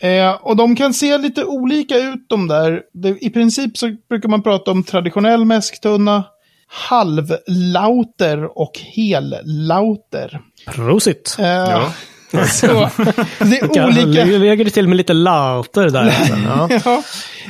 Eh, 0.00 0.30
och 0.30 0.56
de 0.56 0.76
kan 0.76 0.94
se 0.94 1.18
lite 1.18 1.44
olika 1.44 1.96
ut 1.96 2.26
de 2.28 2.48
där. 2.48 2.80
Det, 2.94 3.08
I 3.24 3.30
princip 3.30 3.78
så 3.78 3.96
brukar 4.08 4.28
man 4.28 4.42
prata 4.42 4.70
om 4.70 4.84
traditionell 4.84 5.44
mäsktunna, 5.44 6.24
halvlauter 6.68 8.58
och 8.58 8.78
hellauter. 8.96 10.40
Prosit. 10.74 11.36
Eh, 11.38 11.46
Ja. 11.46 11.92
Så, 12.46 12.66
det 13.38 13.58
är 13.60 13.70
olika. 13.86 14.24
lägger 14.24 14.64
det 14.64 14.70
till 14.70 14.88
med 14.88 14.96
lite 14.96 15.12
lauter 15.12 15.90
där. 15.90 16.14
Ja. 16.46 16.68
Ja, 16.84 17.02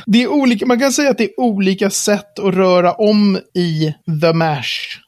det 0.05 0.23
är 0.23 0.27
olika. 0.27 0.65
Man 0.65 0.79
kan 0.79 0.91
säga 0.91 1.09
att 1.09 1.17
det 1.17 1.23
är 1.23 1.39
olika 1.39 1.89
sätt 1.89 2.39
att 2.39 2.53
röra 2.53 2.93
om 2.93 3.39
i 3.55 3.93
the 4.21 4.33
mash. 4.33 4.99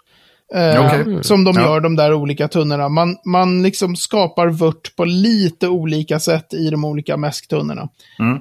Eh, 0.53 0.85
Okej. 0.85 1.23
Som 1.23 1.43
de 1.43 1.55
Ja. 1.55 1.61
gör, 1.61 1.79
de 1.79 1.95
där 1.95 2.13
olika 2.13 2.47
tunnorna. 2.47 2.89
Man, 2.89 3.15
man 3.25 3.63
liksom 3.63 3.95
skapar 3.95 4.47
vört 4.47 4.95
på 4.95 5.05
lite 5.05 5.67
olika 5.67 6.19
sätt 6.19 6.53
i 6.53 6.69
de 6.69 6.85
olika 6.85 7.17
mäsktunnorna. 7.17 7.89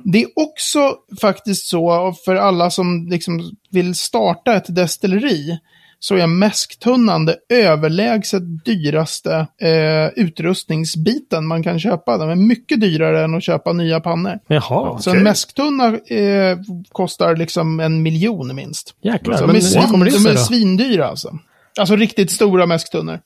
Det 0.05 0.23
är 0.23 0.29
också 0.37 0.95
faktiskt 1.21 1.67
så, 1.67 2.15
för 2.25 2.37
alla 2.37 2.71
som 2.71 3.07
liksom 3.11 3.51
vill 3.71 3.95
starta 3.95 4.55
ett 4.55 4.75
destilleri, 4.75 5.59
så 5.99 6.15
är 6.17 6.27
mäsktunnan 6.27 7.25
det 7.27 7.37
överlägset 7.49 8.43
dyraste 8.65 9.47
eh, 9.61 10.09
utrustningsbiten 10.17 11.47
man 11.47 11.63
kan 11.63 11.81
köpa. 11.81 12.19
Den 12.19 12.31
är 12.31 12.35
mycket 12.37 12.81
dyrare 12.81 13.25
än 13.25 13.35
att 13.35 13.43
köpa 13.43 13.73
nya 13.73 14.01
pannor. 14.01 14.39
Jaha, 14.47 14.99
Så 14.99 15.11
Okej. 15.11 15.19
en 15.19 15.25
mäsktunna 15.25 15.87
eh, 15.87 16.59
kostar 16.93 17.37
liksom 17.37 17.81
en 17.81 18.03
miljon 18.03 18.55
minst. 18.55 18.95
jäklar. 19.03 19.39
De 19.41 19.47
Men 19.47 19.57
är, 19.57 19.61
svin, 19.61 19.91
de 19.91 20.27
är 20.31 20.37
svindyra 20.37 21.07
alltså. 21.07 21.39
Alltså 21.79 21.97
riktigt 21.97 22.31
stora 22.31 22.67
mäsktunnor 22.67 23.21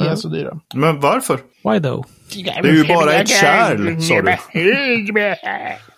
är 0.00 0.14
så 0.16 0.28
dyra. 0.28 0.60
Men 0.74 1.00
varför? 1.00 1.40
Why 1.64 1.80
though? 1.80 2.06
Det 2.34 2.68
är 2.68 2.72
ju 2.72 2.84
bara 2.84 3.12
ett 3.14 3.28
kärl, 3.28 4.00
sa 4.00 4.22
du. 4.22 4.36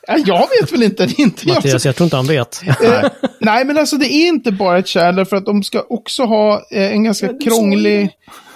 Ja, 0.07 0.19
jag 0.27 0.49
vet 0.61 0.73
väl 0.73 0.83
inte. 0.83 1.07
Det 1.07 1.13
är 1.13 1.21
inte 1.21 1.49
jag 1.49 1.55
Mattias, 1.55 1.85
jag 1.85 1.97
tror 1.97 2.05
inte 2.05 2.17
han 2.17 2.27
vet. 2.27 2.63
Eh, 2.67 3.05
nej, 3.41 3.65
men 3.65 3.79
alltså 3.79 3.97
det 3.97 4.13
är 4.13 4.29
inte 4.29 4.53
bara 4.53 4.79
ett 4.79 4.87
kärl, 4.87 5.25
för 5.25 5.37
att 5.37 5.47
de 5.47 5.63
ska 5.63 5.81
också 5.89 6.25
ha 6.25 6.63
eh, 6.71 6.93
en 6.93 7.05
ganska 7.05 7.29
krånglig 7.45 8.11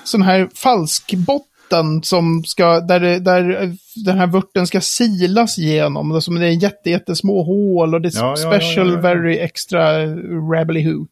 sån 0.05 0.23
här 0.23 0.49
falskbotten 0.55 2.03
som 2.03 2.45
ska, 2.45 2.81
där, 2.81 3.01
det, 3.01 3.18
där 3.18 3.62
eh, 3.62 3.71
den 4.05 4.18
här 4.18 4.27
vörten 4.27 4.66
ska 4.66 4.81
silas 4.81 5.59
igenom. 5.59 6.21
Som 6.23 6.35
det 6.35 6.47
är 6.47 6.62
jätte, 6.62 6.90
jättesmå 6.90 7.42
hål 7.42 7.95
och 7.95 8.01
det 8.01 8.09
är 8.09 8.21
Ja, 8.21 8.37
special, 8.37 8.87
ja, 8.88 8.92
ja, 8.92 8.97
ja. 8.97 9.01
very 9.01 9.38
extra 9.38 10.07
rabbly 10.53 10.85
who. 10.92 11.07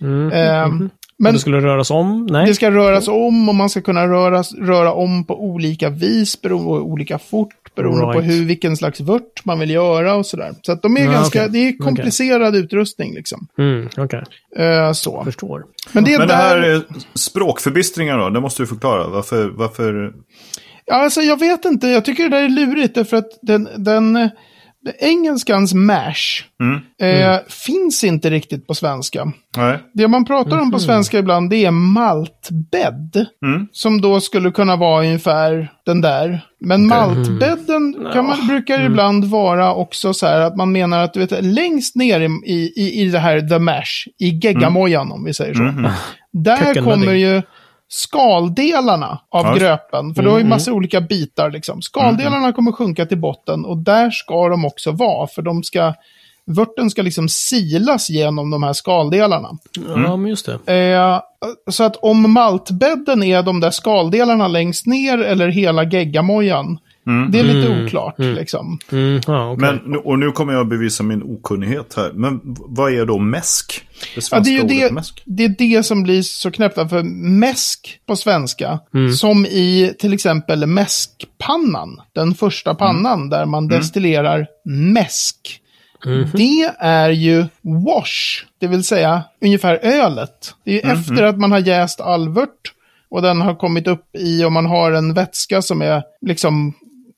Mm. 0.00 0.32
Ehm, 0.32 0.90
Men 1.18 1.32
det 1.34 1.38
skulle 1.40 1.60
röras 1.60 1.90
om? 1.90 2.26
Nej. 2.30 2.46
det 2.46 2.54
ska 2.54 2.70
röras 2.70 3.08
om 3.08 3.48
och 3.48 3.54
man 3.54 3.70
ska 3.70 3.80
kunna 3.80 4.06
röra, 4.08 4.42
röra 4.42 4.92
om 4.92 5.24
på 5.24 5.44
olika 5.44 5.90
vis, 5.90 6.42
beroende 6.42 6.64
på 6.66 6.72
olika 6.72 7.18
fort, 7.18 7.74
beroende 7.76 8.00
på 8.04 8.10
Right. 8.12 8.24
hur, 8.32 8.44
vilken 8.44 8.76
slags 8.76 9.00
vört 9.00 9.44
man 9.44 9.58
vill 9.58 9.70
göra 9.70 10.14
och 10.14 10.26
sådär. 10.26 10.54
Så 10.62 10.72
att 10.72 10.82
de 10.82 10.96
är 10.96 11.04
Ja, 11.04 11.10
ganska, 11.12 11.38
okej. 11.40 11.52
det 11.52 11.58
är 11.68 11.78
komplicerad 11.78 12.56
utrustning 12.56 13.14
liksom. 13.14 13.46
Mm, 13.58 13.88
Okej, 13.96 14.22
Eh, 14.58 14.92
så. 14.92 15.24
förstår. 15.24 15.64
Men 15.92 16.04
det 16.04 16.14
är 16.14 16.18
Men 16.18 16.28
det 16.28 16.34
där... 16.34 16.42
här 16.42 16.58
är 16.58 16.82
språkförbistringar 17.14 18.18
då, 18.18 18.30
det 18.30 18.40
måste 18.40 18.62
du 18.62 18.66
förklara. 18.66 19.08
Varför, 19.08 19.48
varför... 19.48 20.12
Ja, 20.86 20.94
alltså 20.94 21.20
jag 21.20 21.38
vet 21.40 21.64
inte, 21.64 21.86
jag 21.88 22.04
tycker 22.04 22.22
det 22.28 22.36
där 22.36 22.44
är 22.44 22.48
lurigt 22.48 22.94
därför 22.94 23.16
att 23.16 23.38
den, 23.42 23.68
den, 23.76 24.30
engelskans 24.98 25.74
mash 25.74 26.44
eh, 27.00 27.38
finns 27.48 28.04
inte 28.04 28.30
riktigt 28.30 28.66
på 28.66 28.74
svenska. 28.74 29.32
Nej. 29.56 29.78
Det 29.92 30.08
man 30.08 30.24
pratar 30.24 30.58
om 30.58 30.70
på 30.70 30.78
svenska 30.78 31.18
ibland 31.18 31.50
det 31.50 31.64
är 31.64 31.70
maltbädd. 31.70 33.26
Som 33.72 34.00
då 34.00 34.20
skulle 34.20 34.50
kunna 34.50 34.76
vara 34.76 35.00
ungefär 35.06 35.72
den 35.86 36.00
där. 36.00 36.40
Men 36.60 36.86
maltbädden 36.86 38.08
kan 38.12 38.26
man, 38.26 38.46
brukar 38.46 38.84
ibland 38.84 39.24
vara 39.24 39.74
också 39.74 40.14
så 40.14 40.26
här 40.26 40.40
att 40.40 40.56
man 40.56 40.72
menar 40.72 41.02
att 41.02 41.14
du 41.14 41.20
vet, 41.20 41.44
längst 41.44 41.96
ner 41.96 42.20
i, 42.20 42.52
i, 42.76 43.02
i 43.02 43.08
det 43.08 43.18
här 43.18 43.40
the 43.40 43.58
mash, 43.58 44.08
i 44.18 44.28
geggamojan 44.28 45.12
om 45.12 45.24
vi 45.24 45.34
säger 45.34 45.54
så. 45.54 45.90
Där 46.32 46.84
kommer 46.84 47.12
ju 47.12 47.42
skaldelarna 47.88 49.18
av 49.30 49.46
Ja. 49.46 49.54
gröpen. 49.54 50.14
För 50.14 50.22
du 50.22 50.28
har 50.28 50.38
ju 50.38 50.44
massa 50.44 50.72
olika 50.72 51.00
bitar 51.00 51.50
liksom. 51.50 51.82
Skaldelarna 51.82 52.52
kommer 52.52 52.72
sjunka 52.72 53.06
till 53.06 53.18
botten 53.20 53.64
och 53.64 53.76
där 53.78 54.10
ska 54.10 54.48
de 54.48 54.64
också 54.64 54.90
vara. 54.92 55.26
För 55.26 55.42
de 55.42 55.62
ska, 55.62 55.94
vörten 56.46 56.90
ska 56.90 57.02
liksom 57.02 57.28
silas 57.28 58.10
genom 58.10 58.50
de 58.50 58.62
här 58.62 58.72
skaldelarna. 58.72 59.48
Ja, 59.96 60.16
men 60.16 60.26
just 60.30 60.48
det. 60.64 60.74
Eh, 60.94 61.20
så 61.70 61.84
att 61.84 61.96
om 61.96 62.32
maltbädden 62.32 63.22
är 63.22 63.42
de 63.42 63.60
där 63.60 63.70
skaldelarna 63.70 64.48
längst 64.48 64.86
ner 64.86 65.18
eller 65.18 65.48
hela 65.48 65.84
geggamojan. 65.84 66.78
Det 67.32 67.38
är 67.38 67.42
lite 67.42 67.84
oklart 67.84 68.14
liksom. 68.18 68.78
Mm, 68.92 69.20
ja, 69.26 69.50
okej. 69.50 69.80
Men, 69.84 69.96
och 69.96 70.18
nu 70.18 70.30
kommer 70.32 70.52
jag 70.52 70.68
bevisa 70.68 71.02
min 71.02 71.22
okunnighet 71.22 71.94
här. 71.96 72.12
Men 72.12 72.40
vad 72.44 72.92
är 72.92 73.06
då 73.06 73.18
mäsk? 73.18 73.86
Det 74.00 74.06
Ja, 74.16 74.20
svenska 74.22 74.40
det, 74.40 74.58
är 74.58 74.88
det, 74.88 74.94
mäsk. 74.94 75.22
det 75.24 75.44
är 75.44 75.48
det 75.48 75.82
som 75.82 76.02
blir 76.02 76.22
så 76.22 76.50
knäppt. 76.50 76.74
För 76.74 77.02
mäsk 77.38 78.00
på 78.06 78.16
svenska, 78.16 78.78
som 79.18 79.46
i 79.46 79.94
till 79.98 80.12
exempel 80.12 80.66
mäskpannan, 80.66 82.00
den 82.12 82.34
första 82.34 82.74
pannan 82.74 83.28
där 83.28 83.46
man 83.46 83.68
destillerar 83.68 84.46
mäsk. 84.64 85.60
Det 86.34 86.72
är 86.78 87.10
ju 87.10 87.44
wash, 87.62 88.44
det 88.58 88.66
vill 88.66 88.84
säga 88.84 89.22
ungefär 89.42 89.78
ölet. 89.82 90.54
Det 90.64 90.70
är 90.70 90.74
ju 90.74 90.92
efter 90.92 91.22
att 91.22 91.38
man 91.38 91.52
har 91.52 91.58
jäst 91.58 92.00
allvört 92.00 92.72
och 93.08 93.22
den 93.22 93.40
har 93.40 93.54
kommit 93.54 93.86
upp 93.86 94.16
i, 94.18 94.44
om 94.44 94.52
man 94.52 94.66
har 94.66 94.92
en 94.92 95.14
vätska 95.14 95.62
som 95.62 95.82
är 95.82 96.02
liksom 96.26 96.74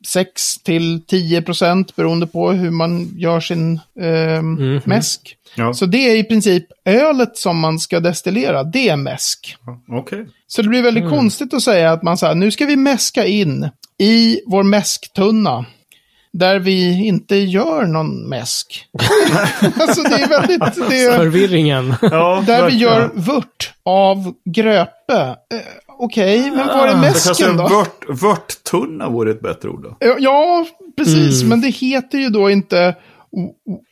6 0.07 0.59
till 0.63 1.01
10 1.07 1.43
procent 1.43 1.97
beroende 1.97 2.27
på 2.27 2.51
hur 2.51 2.71
man 2.71 3.11
gör 3.17 3.41
sin 3.41 3.81
ehm, 4.01 4.81
mäsk. 4.85 5.37
Ja, 5.55 5.75
Så 5.75 5.87
det 5.87 6.11
är 6.11 6.17
i 6.17 6.25
princip 6.25 6.65
ölet 6.85 7.37
som 7.37 7.59
man 7.59 7.79
ska 7.79 8.01
destillera, 8.01 8.65
det 8.65 8.89
är 8.89 8.97
mäsk. 8.97 9.57
okej. 9.89 10.27
Så 10.47 10.63
det 10.63 10.69
blir 10.69 10.83
väldigt 10.83 11.09
konstigt 11.09 11.55
att 11.55 11.63
säga 11.63 11.93
att 11.93 12.03
man 12.03 12.19
säger 12.19 12.35
nu 12.35 12.51
ska 12.51 12.67
vi 12.67 12.77
mäska 12.77 13.27
in 13.27 13.71
i 13.99 14.41
vår 14.47 14.63
mäsktunna. 14.63 15.65
Där 16.33 16.59
vi 16.59 17.07
inte 17.07 17.37
gör 17.37 17.87
någon 17.87 18.29
mäsk. 18.29 18.87
alltså 19.81 20.03
det 20.03 20.15
är 20.15 20.29
väldigt... 20.29 20.89
Det 20.91 21.05
är, 21.05 21.17
Förvirringen. 21.17 21.95
Där 22.47 22.71
vi 22.71 22.77
gör 22.77 23.11
vört 23.15 23.73
av 23.83 24.35
gröpe. 24.45 25.37
Eh, 25.99 26.05
Okej, 26.05 26.51
men 26.51 26.67
var 26.67 26.87
är 26.89 26.95
Det 26.95 27.03
kanske 27.03 27.29
mäsken 27.31 27.51
en 27.51 27.57
då? 27.57 27.69
vört, 27.69 28.23
vörttunna 28.23 29.09
vore 29.09 29.31
ett 29.31 29.41
bättre 29.41 29.69
ord 29.69 29.83
då. 29.83 29.97
Ja, 30.01 30.17
Ja, 30.19 30.67
precis. 30.97 31.43
Men 31.43 31.61
det 31.61 31.69
heter 31.69 32.19
ju 32.19 32.29
då 32.29 32.51
inte 32.51 32.95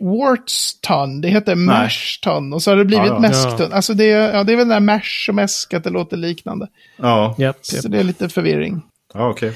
Wartston. 0.00 1.20
Det 1.20 1.28
heter 1.28 1.54
Mashton. 1.54 2.52
Och 2.52 2.62
så 2.62 2.70
har 2.70 2.76
det 2.76 2.84
blivit 2.84 3.06
Ja, 3.06 3.12
ja. 3.14 3.18
Mäskton. 3.20 3.72
Alltså 3.72 3.94
det, 3.94 4.10
är- 4.12 4.34
ja, 4.36 4.44
det 4.44 4.52
är 4.52 4.56
väl 4.56 4.68
den 4.68 4.84
där 4.86 4.94
Mash 4.94 5.28
och 5.28 5.34
Mäsk, 5.34 5.74
att 5.74 5.84
det 5.84 5.90
låter 5.90 6.16
liknande. 6.16 6.68
Ja, 6.96 7.34
Japp, 7.38 7.58
Så 7.62 7.76
japp. 7.76 7.84
det 7.88 7.98
är 7.98 8.04
lite 8.04 8.28
förvirring. 8.28 8.82
ja 9.14 9.28
okej. 9.30 9.52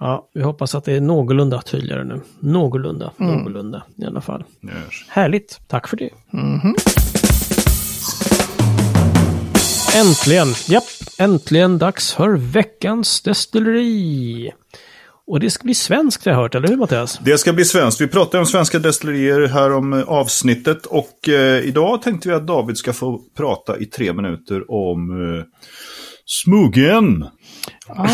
Ja, 0.00 0.28
vi 0.34 0.42
hoppas 0.42 0.74
att 0.74 0.84
det 0.84 0.92
är 0.92 1.00
någorlunda 1.00 1.62
tydligare 1.62 2.04
nu. 2.04 2.20
Någorlunda, 2.40 3.10
någorlunda 3.16 3.82
i 3.96 4.04
alla 4.06 4.20
fall. 4.20 4.44
Yes. 4.64 4.74
Härligt, 5.08 5.60
tack 5.68 5.88
för 5.88 5.96
det. 5.96 6.10
Äntligen, 9.94 10.48
japp, 10.68 10.84
äntligen 11.18 11.78
dags 11.78 12.14
för 12.14 12.36
veckans 12.36 13.20
destilleri. 13.20 14.52
Och 15.26 15.40
det 15.40 15.50
ska 15.50 15.64
bli 15.64 15.74
svenskt 15.74 16.24
har 16.24 16.32
jag 16.32 16.38
hört, 16.38 16.54
eller 16.54 16.68
hur 16.68 16.76
Mattias? 16.76 17.18
Det 17.24 17.38
ska 17.38 17.52
bli 17.52 17.64
svenskt. 17.64 18.00
Vi 18.00 18.08
pratar 18.08 18.38
om 18.38 18.46
svenska 18.46 18.78
destillerier 18.78 19.46
här 19.46 19.72
om 19.72 19.92
eh, 19.92 20.02
avsnittet. 20.08 20.86
Och 20.86 21.28
eh, 21.28 21.64
idag 21.64 22.02
tänkte 22.02 22.28
vi 22.28 22.34
att 22.34 22.46
David 22.46 22.76
ska 22.76 22.92
få 22.92 23.20
prata 23.36 23.78
i 23.78 23.86
tre 23.86 24.12
minuter 24.12 24.70
om 24.70 25.10
eh, 25.10 25.44
Smugen. 26.26 27.24
Ah. 27.88 28.06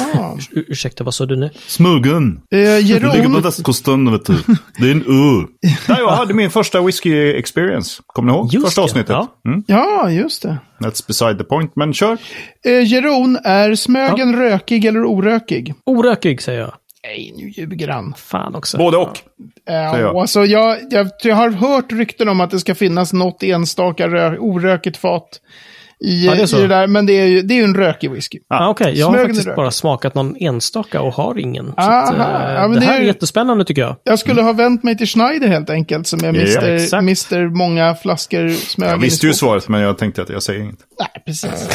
Ur 0.50 0.64
ursäkta, 0.68 1.04
vad 1.04 1.14
sa 1.14 1.26
du 1.26 1.36
nu? 1.36 1.50
Smugen. 1.66 2.36
Eh, 2.36 2.58
Det 2.58 2.80
ligger 2.80 3.00
på 3.10 3.16
Jeroen, 3.16 3.42
västkusten, 3.42 4.12
vet 4.12 4.24
du. 4.26 4.34
Det 4.78 4.86
är 4.86 4.92
en 4.92 5.02
ö. 5.02 5.46
Där 5.86 5.98
jag 5.98 6.08
hade 6.10 6.34
min 6.34 6.50
första 6.50 6.80
whisky 6.82 7.32
experience. 7.34 8.02
Kommer 8.06 8.32
ni 8.32 8.38
ihåg? 8.38 8.54
Just 8.54 8.66
första 8.66 8.80
det, 8.80 8.84
avsnittet. 8.84 9.10
ja. 9.10 9.28
Mm, 9.46 9.64
ja, 9.66 10.10
just 10.10 10.42
det. 10.42 10.56
that's 10.80 11.06
beside 11.06 11.38
the 11.38 11.44
point. 11.44 11.76
Men 11.76 11.92
kör. 11.94 12.18
Eh, 12.66 12.82
Jeroen, 12.92 13.38
är 13.44 13.74
Smögen 13.74 14.36
rökig 14.36 14.84
eller 14.84 15.04
orökig? 15.04 15.74
Orökig, 15.86 16.42
säger 16.42 16.60
jag. 16.60 16.72
Nej, 17.04 17.32
nu 17.36 17.48
ljuger 17.50 17.88
han. 17.88 18.14
Fan 18.16 18.54
också. 18.54 18.78
Både 18.78 18.96
och. 18.96 19.18
Säger 19.68 19.98
jag. 20.00 20.16
alltså, 20.16 20.44
jag, 20.44 20.78
jag, 20.90 21.10
jag 21.22 21.36
har 21.36 21.50
hört 21.50 21.92
rykten 21.92 22.28
om 22.28 22.40
att 22.40 22.50
det 22.50 22.58
ska 22.60 22.74
finnas 22.74 23.12
något 23.12 23.42
enstaka 23.42 24.08
rö, 24.08 24.36
orökigt 24.38 24.96
fat 24.96 25.40
i, 26.04 26.26
Ja, 26.26 26.34
det 26.34 26.40
är 26.40 26.44
i 26.44 26.46
så. 26.46 26.58
det 26.58 26.66
där. 26.66 26.86
Men 26.86 27.06
det 27.06 27.12
är 27.20 27.26
ju 27.26 27.42
det 27.42 27.54
är 27.54 27.56
ju 27.56 27.64
en 27.64 27.74
rökig 27.74 28.10
whisky. 28.10 28.38
Ah, 28.48 28.68
Okej, 28.68 28.98
jag 28.98 29.06
har 29.06 29.12
Smögen 29.14 29.34
faktiskt 29.34 29.56
bara 29.56 29.70
smakat 29.70 30.14
någon 30.14 30.36
enstaka 30.40 31.00
och 31.00 31.12
har 31.14 31.38
ingen. 31.38 31.66
Så 31.66 31.72
Aha, 31.76 32.00
att, 32.02 32.14
eh, 32.14 32.54
ja, 32.54 32.60
men 32.60 32.72
det 32.72 32.80
det 32.80 32.86
här 32.86 32.96
är- 32.96 33.00
är 33.02 33.04
jättespännande 33.06 33.64
tycker 33.64 33.82
jag. 33.82 33.96
Jag 34.04 34.18
skulle 34.18 34.42
ha 34.42 34.52
vänt 34.52 34.82
mig 34.82 34.98
till 34.98 35.06
Schneider 35.06 35.48
helt 35.48 35.70
enkelt, 35.70 36.06
som 36.06 36.20
är 36.20 36.24
Ja, 36.24 36.28
Mr. 36.30 36.68
exakt. 36.68 37.02
Mr. 37.02 37.48
Många 37.56 37.94
flaskor 37.94 38.48
Smögen. 38.50 38.90
Jag 38.92 38.98
visste 39.00 39.26
ju 39.26 39.32
svaret, 39.34 39.68
men 39.68 39.80
jag 39.80 39.98
tänkte 39.98 40.22
att 40.22 40.28
jag 40.28 40.42
säger 40.42 40.60
inget. 40.60 40.78
Nej, 40.98 41.22
precis. 41.26 41.68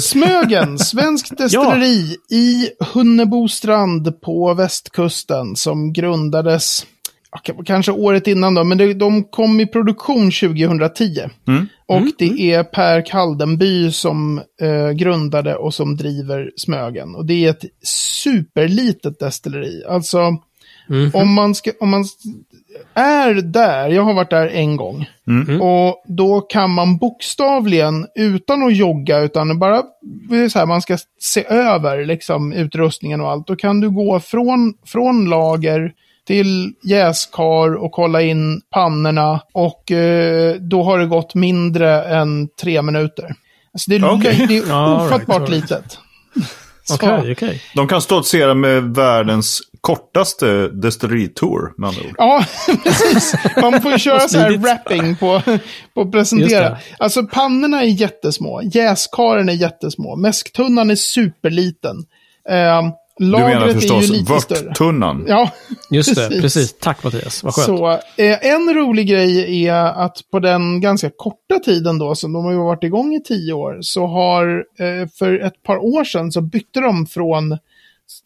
Smögen, 0.10 0.78
svenskt 0.78 1.36
destilleri 1.38 2.16
i 2.30 2.68
Hunnebostrand 2.94 4.20
på 4.20 4.54
västkusten 4.54 5.56
som 5.56 5.92
grundades 5.92 6.82
ja, 6.82 6.86
kanske 7.64 7.92
året 7.92 8.26
innan 8.26 8.54
då, 8.54 8.64
men 8.64 8.78
det, 8.78 8.94
de 8.94 9.24
kom 9.24 9.60
i 9.60 9.66
produktion 9.66 10.30
2010. 10.30 11.20
Och 11.86 12.02
det 12.18 12.52
är 12.52 12.64
Per 12.64 13.06
Kaldenby 13.06 13.90
som 13.92 14.40
eh, 14.60 14.90
grundade 14.90 15.56
och 15.56 15.74
som 15.74 15.96
driver 15.96 16.50
Smögen. 16.56 17.14
Och 17.14 17.26
det 17.26 17.46
är 17.46 17.50
ett 17.50 17.64
superlitet 18.22 19.18
destilleri. 19.18 19.84
Alltså, 19.88 20.18
om 21.14 21.32
man 21.34 21.54
ska, 21.54 21.70
om 21.80 21.88
man 21.90 22.04
är 22.94 23.34
där, 23.34 23.88
jag 23.88 24.02
har 24.02 24.14
varit 24.14 24.30
där 24.30 24.48
en 24.48 24.76
gång. 24.76 25.06
Och 25.60 26.04
då 26.06 26.40
kan 26.40 26.70
man 26.70 26.98
bokstavligen, 26.98 28.06
utan 28.14 28.62
att 28.62 28.76
jogga, 28.76 29.18
utan 29.18 29.58
bara 29.58 29.82
så 30.50 30.58
här, 30.58 30.66
man 30.66 30.82
ska 30.82 30.98
se 31.20 31.44
över 31.48 32.04
liksom, 32.04 32.52
utrustningen 32.52 33.20
och 33.20 33.30
allt. 33.30 33.46
Då 33.46 33.56
kan 33.56 33.80
du 33.80 33.90
gå 33.90 34.20
från, 34.20 34.74
från 34.86 35.24
lager 35.30 35.92
till 36.26 36.72
jäskar 36.84 37.74
och 37.74 37.92
kolla 37.92 38.22
in 38.22 38.60
pannorna. 38.70 39.40
Och 39.52 39.90
eh, 39.90 40.54
då 40.54 40.82
har 40.82 40.98
det 40.98 41.06
gått 41.06 41.34
mindre 41.34 42.04
än 42.04 42.48
tre 42.60 42.82
minuter. 42.82 43.34
Alltså 43.74 43.90
det 43.90 43.96
är, 43.96 44.10
Okej. 44.10 44.46
det 44.48 44.56
är 44.56 45.06
ofattbart 45.06 45.48
right. 45.48 45.50
litet. 45.50 45.98
Okej, 46.92 47.32
okej. 47.32 47.62
De 47.74 47.88
kan 47.88 48.02
stoltsera 48.02 48.54
med 48.54 48.82
världens 48.82 49.60
kortaste 49.80 50.68
destilleritour, 50.68 51.74
med 51.76 51.88
andra 51.88 52.02
ord. 52.02 52.14
Ja, 52.18 52.44
precis. 52.84 53.34
Man 53.62 53.82
får 53.82 53.92
ju 53.92 53.98
köra 53.98 54.20
så 54.20 54.38
här 54.38 54.58
wrapping 54.58 55.16
på, 55.16 55.42
på 55.94 56.00
att 56.00 56.12
presentera. 56.12 56.78
Alltså 56.98 57.22
pannorna 57.22 57.82
är 57.82 57.86
jättesmå, 57.86 58.62
jäskaren 58.62 59.48
är 59.48 59.52
jättesmå, 59.52 60.16
mäsktunnan 60.16 60.90
är 60.90 60.94
superliten. 60.94 61.96
Eh, 63.20 63.26
Du 63.26 63.30
menar 63.32 63.50
lagret 63.50 63.64
är 63.64 63.68
ju 63.68 63.74
förstås 63.80 64.08
lite 64.08 64.40
större. 64.40 64.68
vörttunnan. 64.68 65.24
Ja, 65.28 65.50
Just 65.90 66.14
det, 66.16 66.28
precis. 66.40 66.74
Tack 66.78 67.04
Mattias, 67.04 67.42
vad 67.42 67.54
skönt. 67.54 67.66
Så, 67.66 67.90
eh, 68.16 68.46
en 68.46 68.74
rolig 68.74 69.08
grej 69.08 69.66
är 69.66 69.74
att 69.74 70.16
på 70.32 70.38
den 70.38 70.80
ganska 70.80 71.10
korta 71.16 71.58
tiden 71.64 71.98
då, 71.98 72.14
som 72.14 72.32
de 72.32 72.44
har 72.44 72.52
ju 72.52 72.58
varit 72.58 72.84
igång 72.84 73.14
i 73.14 73.22
tio 73.22 73.52
år, 73.52 73.78
så 73.80 74.06
har 74.06 74.64
eh, 74.78 75.08
för 75.18 75.38
ett 75.46 75.62
par 75.62 75.76
år 75.76 76.04
sedan 76.04 76.32
så 76.32 76.40
bytte 76.40 76.80
de 76.80 77.06
från 77.06 77.58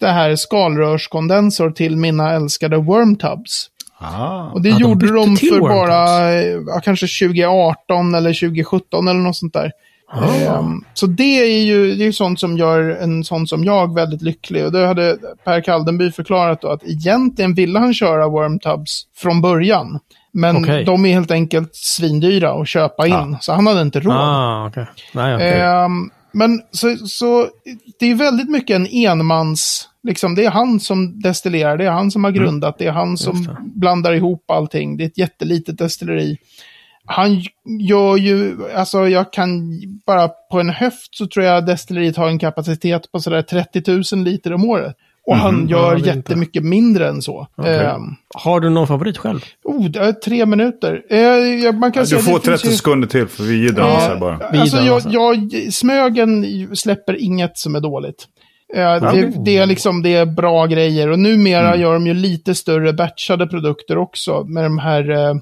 det 0.01 0.09
här 0.09 0.37
skalrörskondensor 0.37 1.70
till 1.70 1.96
mina 1.96 2.33
älskade 2.33 2.77
wormtubs. 2.77 3.70
Ah. 3.99 4.51
Och 4.53 4.62
det 4.62 4.68
Ja, 4.68 4.75
de 4.79 4.83
gjorde 4.83 5.12
de 5.12 5.37
till 5.37 5.49
för 5.49 5.61
bara 5.61 6.33
eh, 6.33 6.59
ja, 6.66 6.81
kanske 6.85 7.07
2018 7.27 8.14
eller 8.14 8.33
2017 8.33 9.09
eller 9.09 9.20
något 9.20 9.37
sånt 9.37 9.53
där. 9.53 9.72
Ah. 10.09 10.59
Ehm, 10.59 10.85
så 10.95 11.07
det 11.07 11.59
är 11.59 11.64
ju 11.64 11.95
det 11.95 12.07
är 12.07 12.12
sånt 12.12 12.40
som 12.40 12.57
gör 12.57 12.83
en 12.90 13.25
sån 13.25 13.47
som 13.47 13.64
jag 13.64 13.95
väldigt 13.95 14.23
lycklig. 14.23 14.64
Och 14.64 14.73
det 14.73 14.87
hade 14.87 15.19
Per 15.45 15.61
Kaldenby 15.61 16.11
förklarat 16.12 16.61
då 16.61 16.69
att 16.69 16.85
egentligen 16.85 17.55
ville 17.55 17.79
han 17.79 17.95
köra 17.95 18.29
Wormtubs 18.29 19.07
från 19.16 19.40
början. 19.40 19.99
Men 20.33 20.57
Okej. 20.57 20.85
de 20.85 21.07
är 21.07 21.12
helt 21.12 21.31
enkelt 21.31 21.71
svindyra 21.73 22.53
att 22.53 22.69
köpa 22.69 23.07
in. 23.07 23.37
Så 23.40 23.53
han 23.53 23.66
hade 23.66 23.83
inte 23.83 24.01
råd. 24.01 24.16
Ah, 24.16 24.66
okej. 24.66 24.87
Nej, 25.14 25.35
okej. 25.35 25.61
Ehm, 25.61 26.11
men 26.33 26.62
så, 26.71 26.97
så 26.97 27.49
det 27.99 28.11
är 28.11 28.14
väldigt 28.14 28.51
mycket 28.51 28.75
en 28.75 28.87
enmans, 28.87 29.88
liksom 30.03 30.35
det 30.35 30.45
är 30.45 30.51
han 30.51 30.81
som 30.81 31.21
destillerar, 31.21 31.77
det 31.77 31.85
är 31.85 31.90
han 31.90 32.11
som 32.11 32.25
har 32.25 32.31
grundat, 32.31 32.79
det 32.79 32.87
är 32.87 32.92
han 32.92 33.16
som 33.16 33.57
blandar 33.61 34.12
ihop 34.12 34.51
allting, 34.51 34.97
det 34.97 35.05
är 35.05 35.07
ett 35.07 35.19
jättelitet 35.19 35.79
destilleri. 35.79 36.38
Han 37.07 37.42
gör 37.81 38.16
ju, 38.16 38.57
alltså 38.75 39.09
jag 39.09 39.33
kan 39.33 39.81
bara 40.07 40.29
på 40.29 40.61
en 40.61 40.71
höft 40.71 41.09
så 41.16 41.27
tror 41.27 41.45
jag 41.45 41.66
destilleriet 41.66 42.16
har 42.16 42.29
en 42.29 42.38
kapacitet 42.38 43.12
på 43.12 43.21
sådär 43.21 43.42
30 43.42 44.14
000 44.16 44.25
liter 44.25 44.53
om 44.53 44.64
året. 44.71 44.95
Och 45.29 45.37
han 45.37 45.66
Ja, 45.69 45.77
gör 45.79 45.90
det 45.90 45.95
är 45.95 45.97
inte- 45.97 46.09
jättemycket 46.09 46.64
mindre 46.64 47.09
än 47.09 47.23
så. 47.23 47.47
Ehm, 47.66 48.01
Har 48.35 48.61
du 48.61 48.71
någon 48.71 48.87
favorit 48.87 49.19
själv? 49.19 49.40
oh, 49.64 49.85
det 49.90 49.99
är 49.99 50.12
tre 50.12 50.47
minuter. 50.47 51.03
Eh, 51.11 51.19
ja, 51.19 51.73
man 51.73 51.92
kan 51.92 52.03
Du 52.03 52.07
säga, 52.07 52.21
får 52.21 52.33
det 52.33 52.40
finns 52.45 52.61
30 52.62 52.69
ju- 52.69 52.77
sekunder 52.77 53.09
till, 53.09 53.27
för 53.27 53.42
vi 53.42 53.55
jiddrar 53.62 53.88
Ja, 53.88 53.97
här 53.97 54.16
bara. 54.16 54.37
Alltså, 54.49 54.77
jag, 54.77 55.03
jag, 55.11 55.53
Smögen 55.73 56.47
släpper 56.77 57.23
inget 57.23 57.59
som 57.59 57.75
är 57.75 57.81
dåligt. 57.81 58.25
Eh, 58.75 58.81
det, 59.01 59.09
Okej. 59.09 59.33
det, 59.45 59.57
är 59.59 59.66
liksom, 59.66 60.03
det 60.03 60.14
är 60.14 60.27
bra 60.27 60.66
grejer. 60.66 61.11
Och 61.11 61.19
numera 61.19 61.69
Mm. 61.69 61.81
gör 61.81 61.92
de 61.95 62.07
ju 62.07 62.14
lite 62.14 62.55
större 62.55 62.92
batchade 62.92 63.47
produkter 63.47 63.99
också. 63.99 64.45
Med 64.45 64.64
de 64.64 64.79
här 64.79 65.11
eh, 65.11 65.35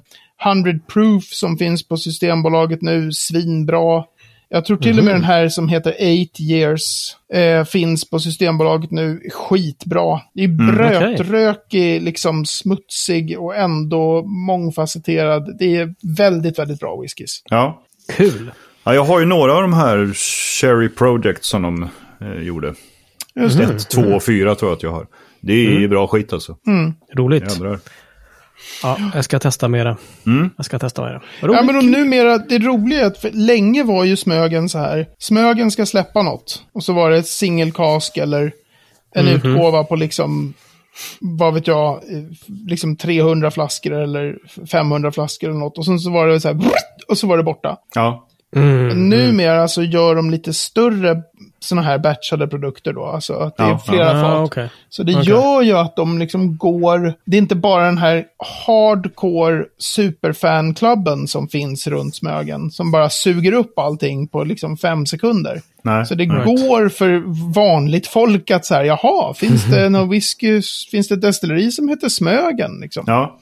100 0.45 0.73
proof 0.93 1.25
som 1.25 1.59
finns 1.59 1.89
på 1.89 1.97
Systembolaget 1.97 2.83
nu. 2.83 3.13
Svinbra. 3.13 4.05
Jag 4.49 4.65
tror 4.65 4.77
till 4.77 4.99
och 4.99 5.05
med 5.05 5.15
den 5.15 5.25
här 5.25 5.49
som 5.49 5.69
heter 5.69 5.91
8 5.93 6.03
years 6.41 7.17
eh, 7.33 7.65
finns 7.65 8.11
på 8.11 8.19
Systembolaget 8.19 8.91
nu. 8.91 9.21
Skitbra. 9.33 10.21
Det 10.35 10.45
är 10.45 10.49
brötrökig, 10.49 12.03
liksom 12.03 12.47
smutsig 12.47 13.39
och 13.39 13.57
ändå 13.57 14.23
mångfacetterad. 14.23 15.57
Det 15.59 15.77
är 15.77 15.95
väldigt, 16.17 16.59
väldigt 16.59 16.81
bra 16.81 17.01
whiskys. 17.01 17.43
Ja. 17.45 17.83
Kul. 18.17 18.51
ja, 18.85 18.95
jag 18.95 19.05
har 19.05 19.21
ju 19.21 19.27
några 19.27 19.55
av 19.55 19.63
de 19.63 19.73
här 19.73 20.13
Cherry 20.61 20.89
Project 20.89 21.45
som 21.45 21.63
de 21.63 21.89
eh, 22.21 22.43
gjorde. 22.43 22.75
Just 23.35 23.59
det. 23.59 23.65
Ett, 23.65 23.91
två 23.91 24.03
och 24.03 24.23
fyra 24.23 24.55
tror 24.55 24.71
jag 24.71 24.77
att 24.77 24.83
jag 24.83 24.91
har. 24.91 25.07
Det 25.41 25.85
är 25.85 25.89
bra 25.89 26.07
skit 26.07 26.33
alltså. 26.33 26.57
Roligt. 27.15 27.53
Jädrar. 27.53 27.79
Ja, 28.83 28.99
jag 29.15 29.25
ska 29.25 29.39
testa 29.39 29.69
mera. 29.69 29.97
Mm. 30.27 30.51
Jag 30.57 30.67
ska 30.67 30.79
testa 30.79 31.03
mera. 31.03 31.23
Ja, 31.41 31.49
Roligt. 31.49 31.65
men 31.67 31.77
och 31.77 31.85
numera, 31.85 32.39
det 32.39 32.59
roliga 32.59 33.01
är 33.01 33.07
att 33.07 33.19
för 33.19 33.31
länge 33.31 33.83
var 33.83 34.05
ju 34.05 34.17
Smögen 34.17 34.69
så 34.69 34.79
här. 34.79 35.09
Smögen 35.19 35.71
ska 35.71 35.87
släppa 35.87 36.23
något. 36.23 36.63
Och 36.73 36.85
så 36.85 36.93
var 36.93 37.11
det 37.11 37.17
ett 37.17 37.27
single 37.27 37.71
cask 37.71 38.17
eller 38.17 38.53
en 39.15 39.29
utgåva 39.29 39.85
på 39.85 39.97
liksom, 39.97 40.55
vad 41.21 41.55
vet 41.55 41.67
jag, 41.67 42.01
liksom 42.67 42.97
300 42.97 43.51
flaskor 43.51 43.93
eller 43.93 44.37
500 44.67 45.13
flaskor 45.13 45.49
eller 45.49 45.59
något. 45.59 45.79
Och 45.79 45.85
sen 45.85 45.99
så 45.99 46.11
var 46.11 46.29
det 46.29 46.41
så 46.41 46.49
här, 46.49 46.61
och 47.09 47.19
så 47.19 47.27
var 47.27 47.37
det 47.37 47.43
borta. 47.43 47.77
Ja. 47.95 48.29
Mm. 48.57 49.09
Numera 49.09 49.69
så 49.69 49.83
gör 49.83 50.15
de 50.15 50.31
lite 50.31 50.55
större 50.55 51.23
sådana 51.65 51.87
här 51.87 51.99
batchade 51.99 52.47
produkter 52.47 52.93
då. 52.93 53.05
Alltså 53.05 53.33
att 53.35 53.57
det 53.57 53.63
är 53.63 53.69
Ja, 53.69 53.79
flera 53.79 54.11
Ah, 54.11 54.23
fat. 54.23 54.47
okej. 54.49 54.69
Så 54.89 55.03
det 55.03 55.17
Okej. 55.17 55.29
gör 55.29 55.63
ju 55.63 55.73
att 55.73 55.97
de 55.97 56.19
liksom 56.19 56.57
går, 56.57 57.15
det 57.25 57.37
är 57.37 57.39
inte 57.39 57.55
bara 57.57 57.85
den 57.85 57.99
här 57.99 58.25
hardcore 58.67 59.65
superfanklubben 59.79 61.29
som 61.29 61.49
finns 61.49 61.87
runt 61.87 62.17
Smögen, 62.17 62.71
som 62.71 62.91
bara 62.93 63.11
suger 63.11 63.53
upp 63.53 63.79
allting 63.79 64.29
på 64.29 64.45
liksom 64.45 64.77
fem 64.77 65.07
sekunder. 65.07 65.61
Nej. 65.83 66.07
Så 66.07 66.15
det 66.15 66.25
Right. 66.25 66.45
går 66.45 66.89
för 66.89 67.23
vanligt 67.55 68.07
folk 68.07 68.51
att 68.51 68.65
så 68.67 68.75
här, 68.75 68.85
jaha, 68.85 69.35
finns 69.35 69.65
det 69.65 69.89
någon 69.89 70.09
whisky, 70.11 70.63
finns 70.91 71.09
det 71.09 71.15
ett 71.15 71.21
destilleri 71.23 71.71
som 71.71 71.89
heter 71.89 72.09
Smögen? 72.09 72.79
Liksom. 72.81 73.05
Ja. 73.07 73.39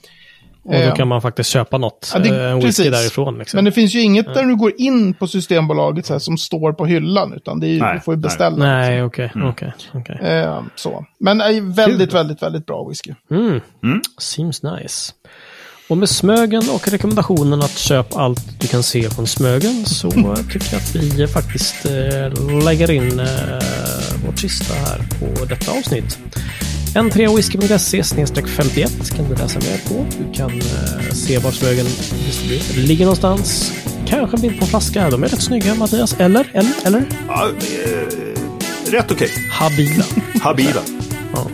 Och 0.65 0.73
då 0.73 0.79
Eh, 0.79 0.95
kan 0.95 1.09
man 1.09 1.23
faktiskt 1.23 1.51
köpa 1.51 1.79
något. 1.79 2.11
Ja, 2.15 2.21
det- 2.21 2.29
eh, 2.45 2.51
en 2.51 2.57
whisky 2.57 2.67
precis. 2.69 2.91
därifrån. 2.93 3.39
Liksom. 3.39 3.59
Men 3.59 3.65
det 3.65 3.73
finns 3.73 3.95
ju 3.95 4.01
inget 4.01 4.35
där 4.35 4.43
du 4.45 4.57
går 4.57 4.73
in 4.79 5.15
på 5.15 5.27
Systembolaget 5.27 6.07
så 6.07 6.13
här, 6.15 6.19
som 6.19 6.39
står 6.39 6.73
på 6.73 6.87
hyllan, 6.87 7.33
utan 7.33 7.61
det 7.61 7.67
är 7.67 7.71
ju, 7.73 7.79
Nej, 7.81 7.95
du 7.95 8.01
får 8.01 8.15
ju 8.15 8.21
beställa. 8.21 8.57
Nej, 8.57 9.03
okej. 9.03 9.33
okej, 9.45 9.73
okej. 9.95 10.19
Eh, 10.23 10.63
så. 10.77 11.05
Men 11.19 11.41
eh, 11.41 11.47
väldigt, 11.63 12.13
väldigt, 12.15 12.43
väldigt 12.43 12.67
bra 12.67 12.89
whisky. 12.89 13.13
Mm. 13.31 13.61
Seems 14.21 14.63
nice. 14.63 15.13
Och 15.89 15.99
med 15.99 16.09
Smögen 16.09 16.63
och 16.75 16.89
rekommendationen 16.89 17.61
att 17.63 17.79
köpa 17.79 18.21
allt 18.21 18.61
du 18.61 18.67
kan 18.67 18.83
se 18.83 19.11
från 19.11 19.27
Smögen 19.27 19.85
så 19.87 20.11
tycker 20.11 20.73
jag 20.73 20.81
att 20.81 20.95
vi 20.95 21.27
faktiskt 21.27 21.87
eh, 21.87 22.63
lägger 22.65 22.91
in 22.91 23.21
eh, 23.21 23.27
vårt 24.27 24.39
sista 24.39 24.75
här 24.75 24.99
på 25.21 25.45
detta 25.45 25.71
avsnitt. 25.79 26.19
n3whisky.se 26.95 28.03
51 28.47 29.11
kan 29.17 29.29
du 29.29 29.35
läsa 29.35 29.59
mer 29.59 29.89
på. 29.89 30.07
Du 30.19 30.33
kan 30.33 30.51
eh, 30.51 31.13
se 31.13 31.39
var 31.39 31.51
Smögen 31.51 31.87
ligger 32.75 33.05
någonstans. 33.05 33.73
Kanske 34.07 34.37
en 34.37 34.41
bild 34.41 34.59
på 34.59 34.65
en 34.65 34.71
flaska. 34.71 35.11
De 35.11 35.23
är 35.23 35.29
rätt 35.29 35.43
snygga 35.43 35.75
Mattias. 35.75 36.15
Eller? 36.19 36.51
Eller? 36.55 36.73
Eller? 36.85 37.05
Ja, 37.29 37.49
eh, 37.49 38.93
rätt 38.93 39.11
okej. 39.11 39.31
Habila. 39.51 40.05
Habila. 40.43 40.81
Ja. 41.35 41.47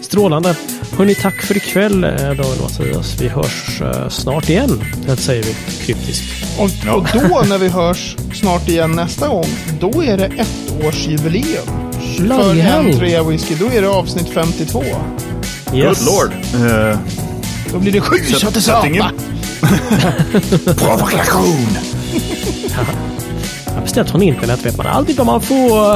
Strålande. 0.00 0.56
Hörni, 0.98 1.14
tack 1.14 1.42
för 1.42 1.56
ikväll, 1.56 2.04
eh, 2.04 2.10
David 2.10 2.40
och 2.40 2.60
Mattias. 2.62 3.20
Vi 3.20 3.28
hörs 3.28 3.80
eh, 3.80 4.08
snart 4.08 4.48
igen. 4.48 4.84
Det 5.06 5.16
säger 5.16 5.42
vi 5.42 5.54
kryptiskt. 5.86 6.24
Och, 6.58 6.96
och 6.96 7.08
då 7.12 7.42
när 7.48 7.58
vi 7.58 7.68
hörs 7.68 8.16
snart 8.34 8.68
igen 8.68 8.92
nästa 8.92 9.28
gång, 9.28 9.46
då 9.80 10.02
är 10.04 10.16
det 10.16 10.26
ettårsjubileum. 10.26 11.93
För 12.16 12.56
en 12.60 12.98
trea 12.98 13.22
whisky, 13.22 13.54
då 13.54 13.66
är 13.72 13.82
det 13.82 13.88
avsnitt 13.88 14.28
52. 14.34 14.82
Good 15.70 15.82
lord. 16.06 16.32
Eh, 16.70 16.98
Då 17.72 17.78
blir 17.78 17.92
det 17.92 18.00
sju 18.00 18.16
sätt- 18.18 18.38
sorters 18.40 18.64
sätt 18.64 18.84
ingen- 18.86 19.02
apa. 19.02 19.14
Provokation! 20.74 21.68
Jag 23.66 23.74
har 23.74 23.82
beställt 23.82 24.10
från 24.10 24.22
internet 24.22 24.66
vet 24.66 24.76
man 24.76 24.86
aldrig 24.86 25.16
vad 25.16 25.26
man 25.26 25.40
får. 25.40 25.94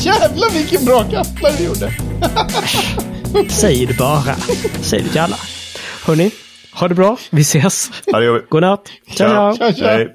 Jävlar 0.00 0.50
vilken 0.52 0.84
bra 0.84 1.04
kattlar 1.04 1.52
vi 1.58 1.64
gjorde. 1.64 1.92
Säg 3.48 3.86
det 3.86 3.96
bara. 3.96 4.34
Säg 4.82 5.02
det 5.02 5.08
till 5.08 5.20
alla. 5.20 5.36
Hörni, 6.04 6.30
ha 6.72 6.88
det 6.88 6.94
bra. 6.94 7.16
Vi 7.30 7.42
ses. 7.42 7.90
Godnatt. 8.50 8.88
Ciao, 9.16 9.56
ciao. 9.56 9.72
Tja. 9.72 9.86
Hej. 9.90 10.08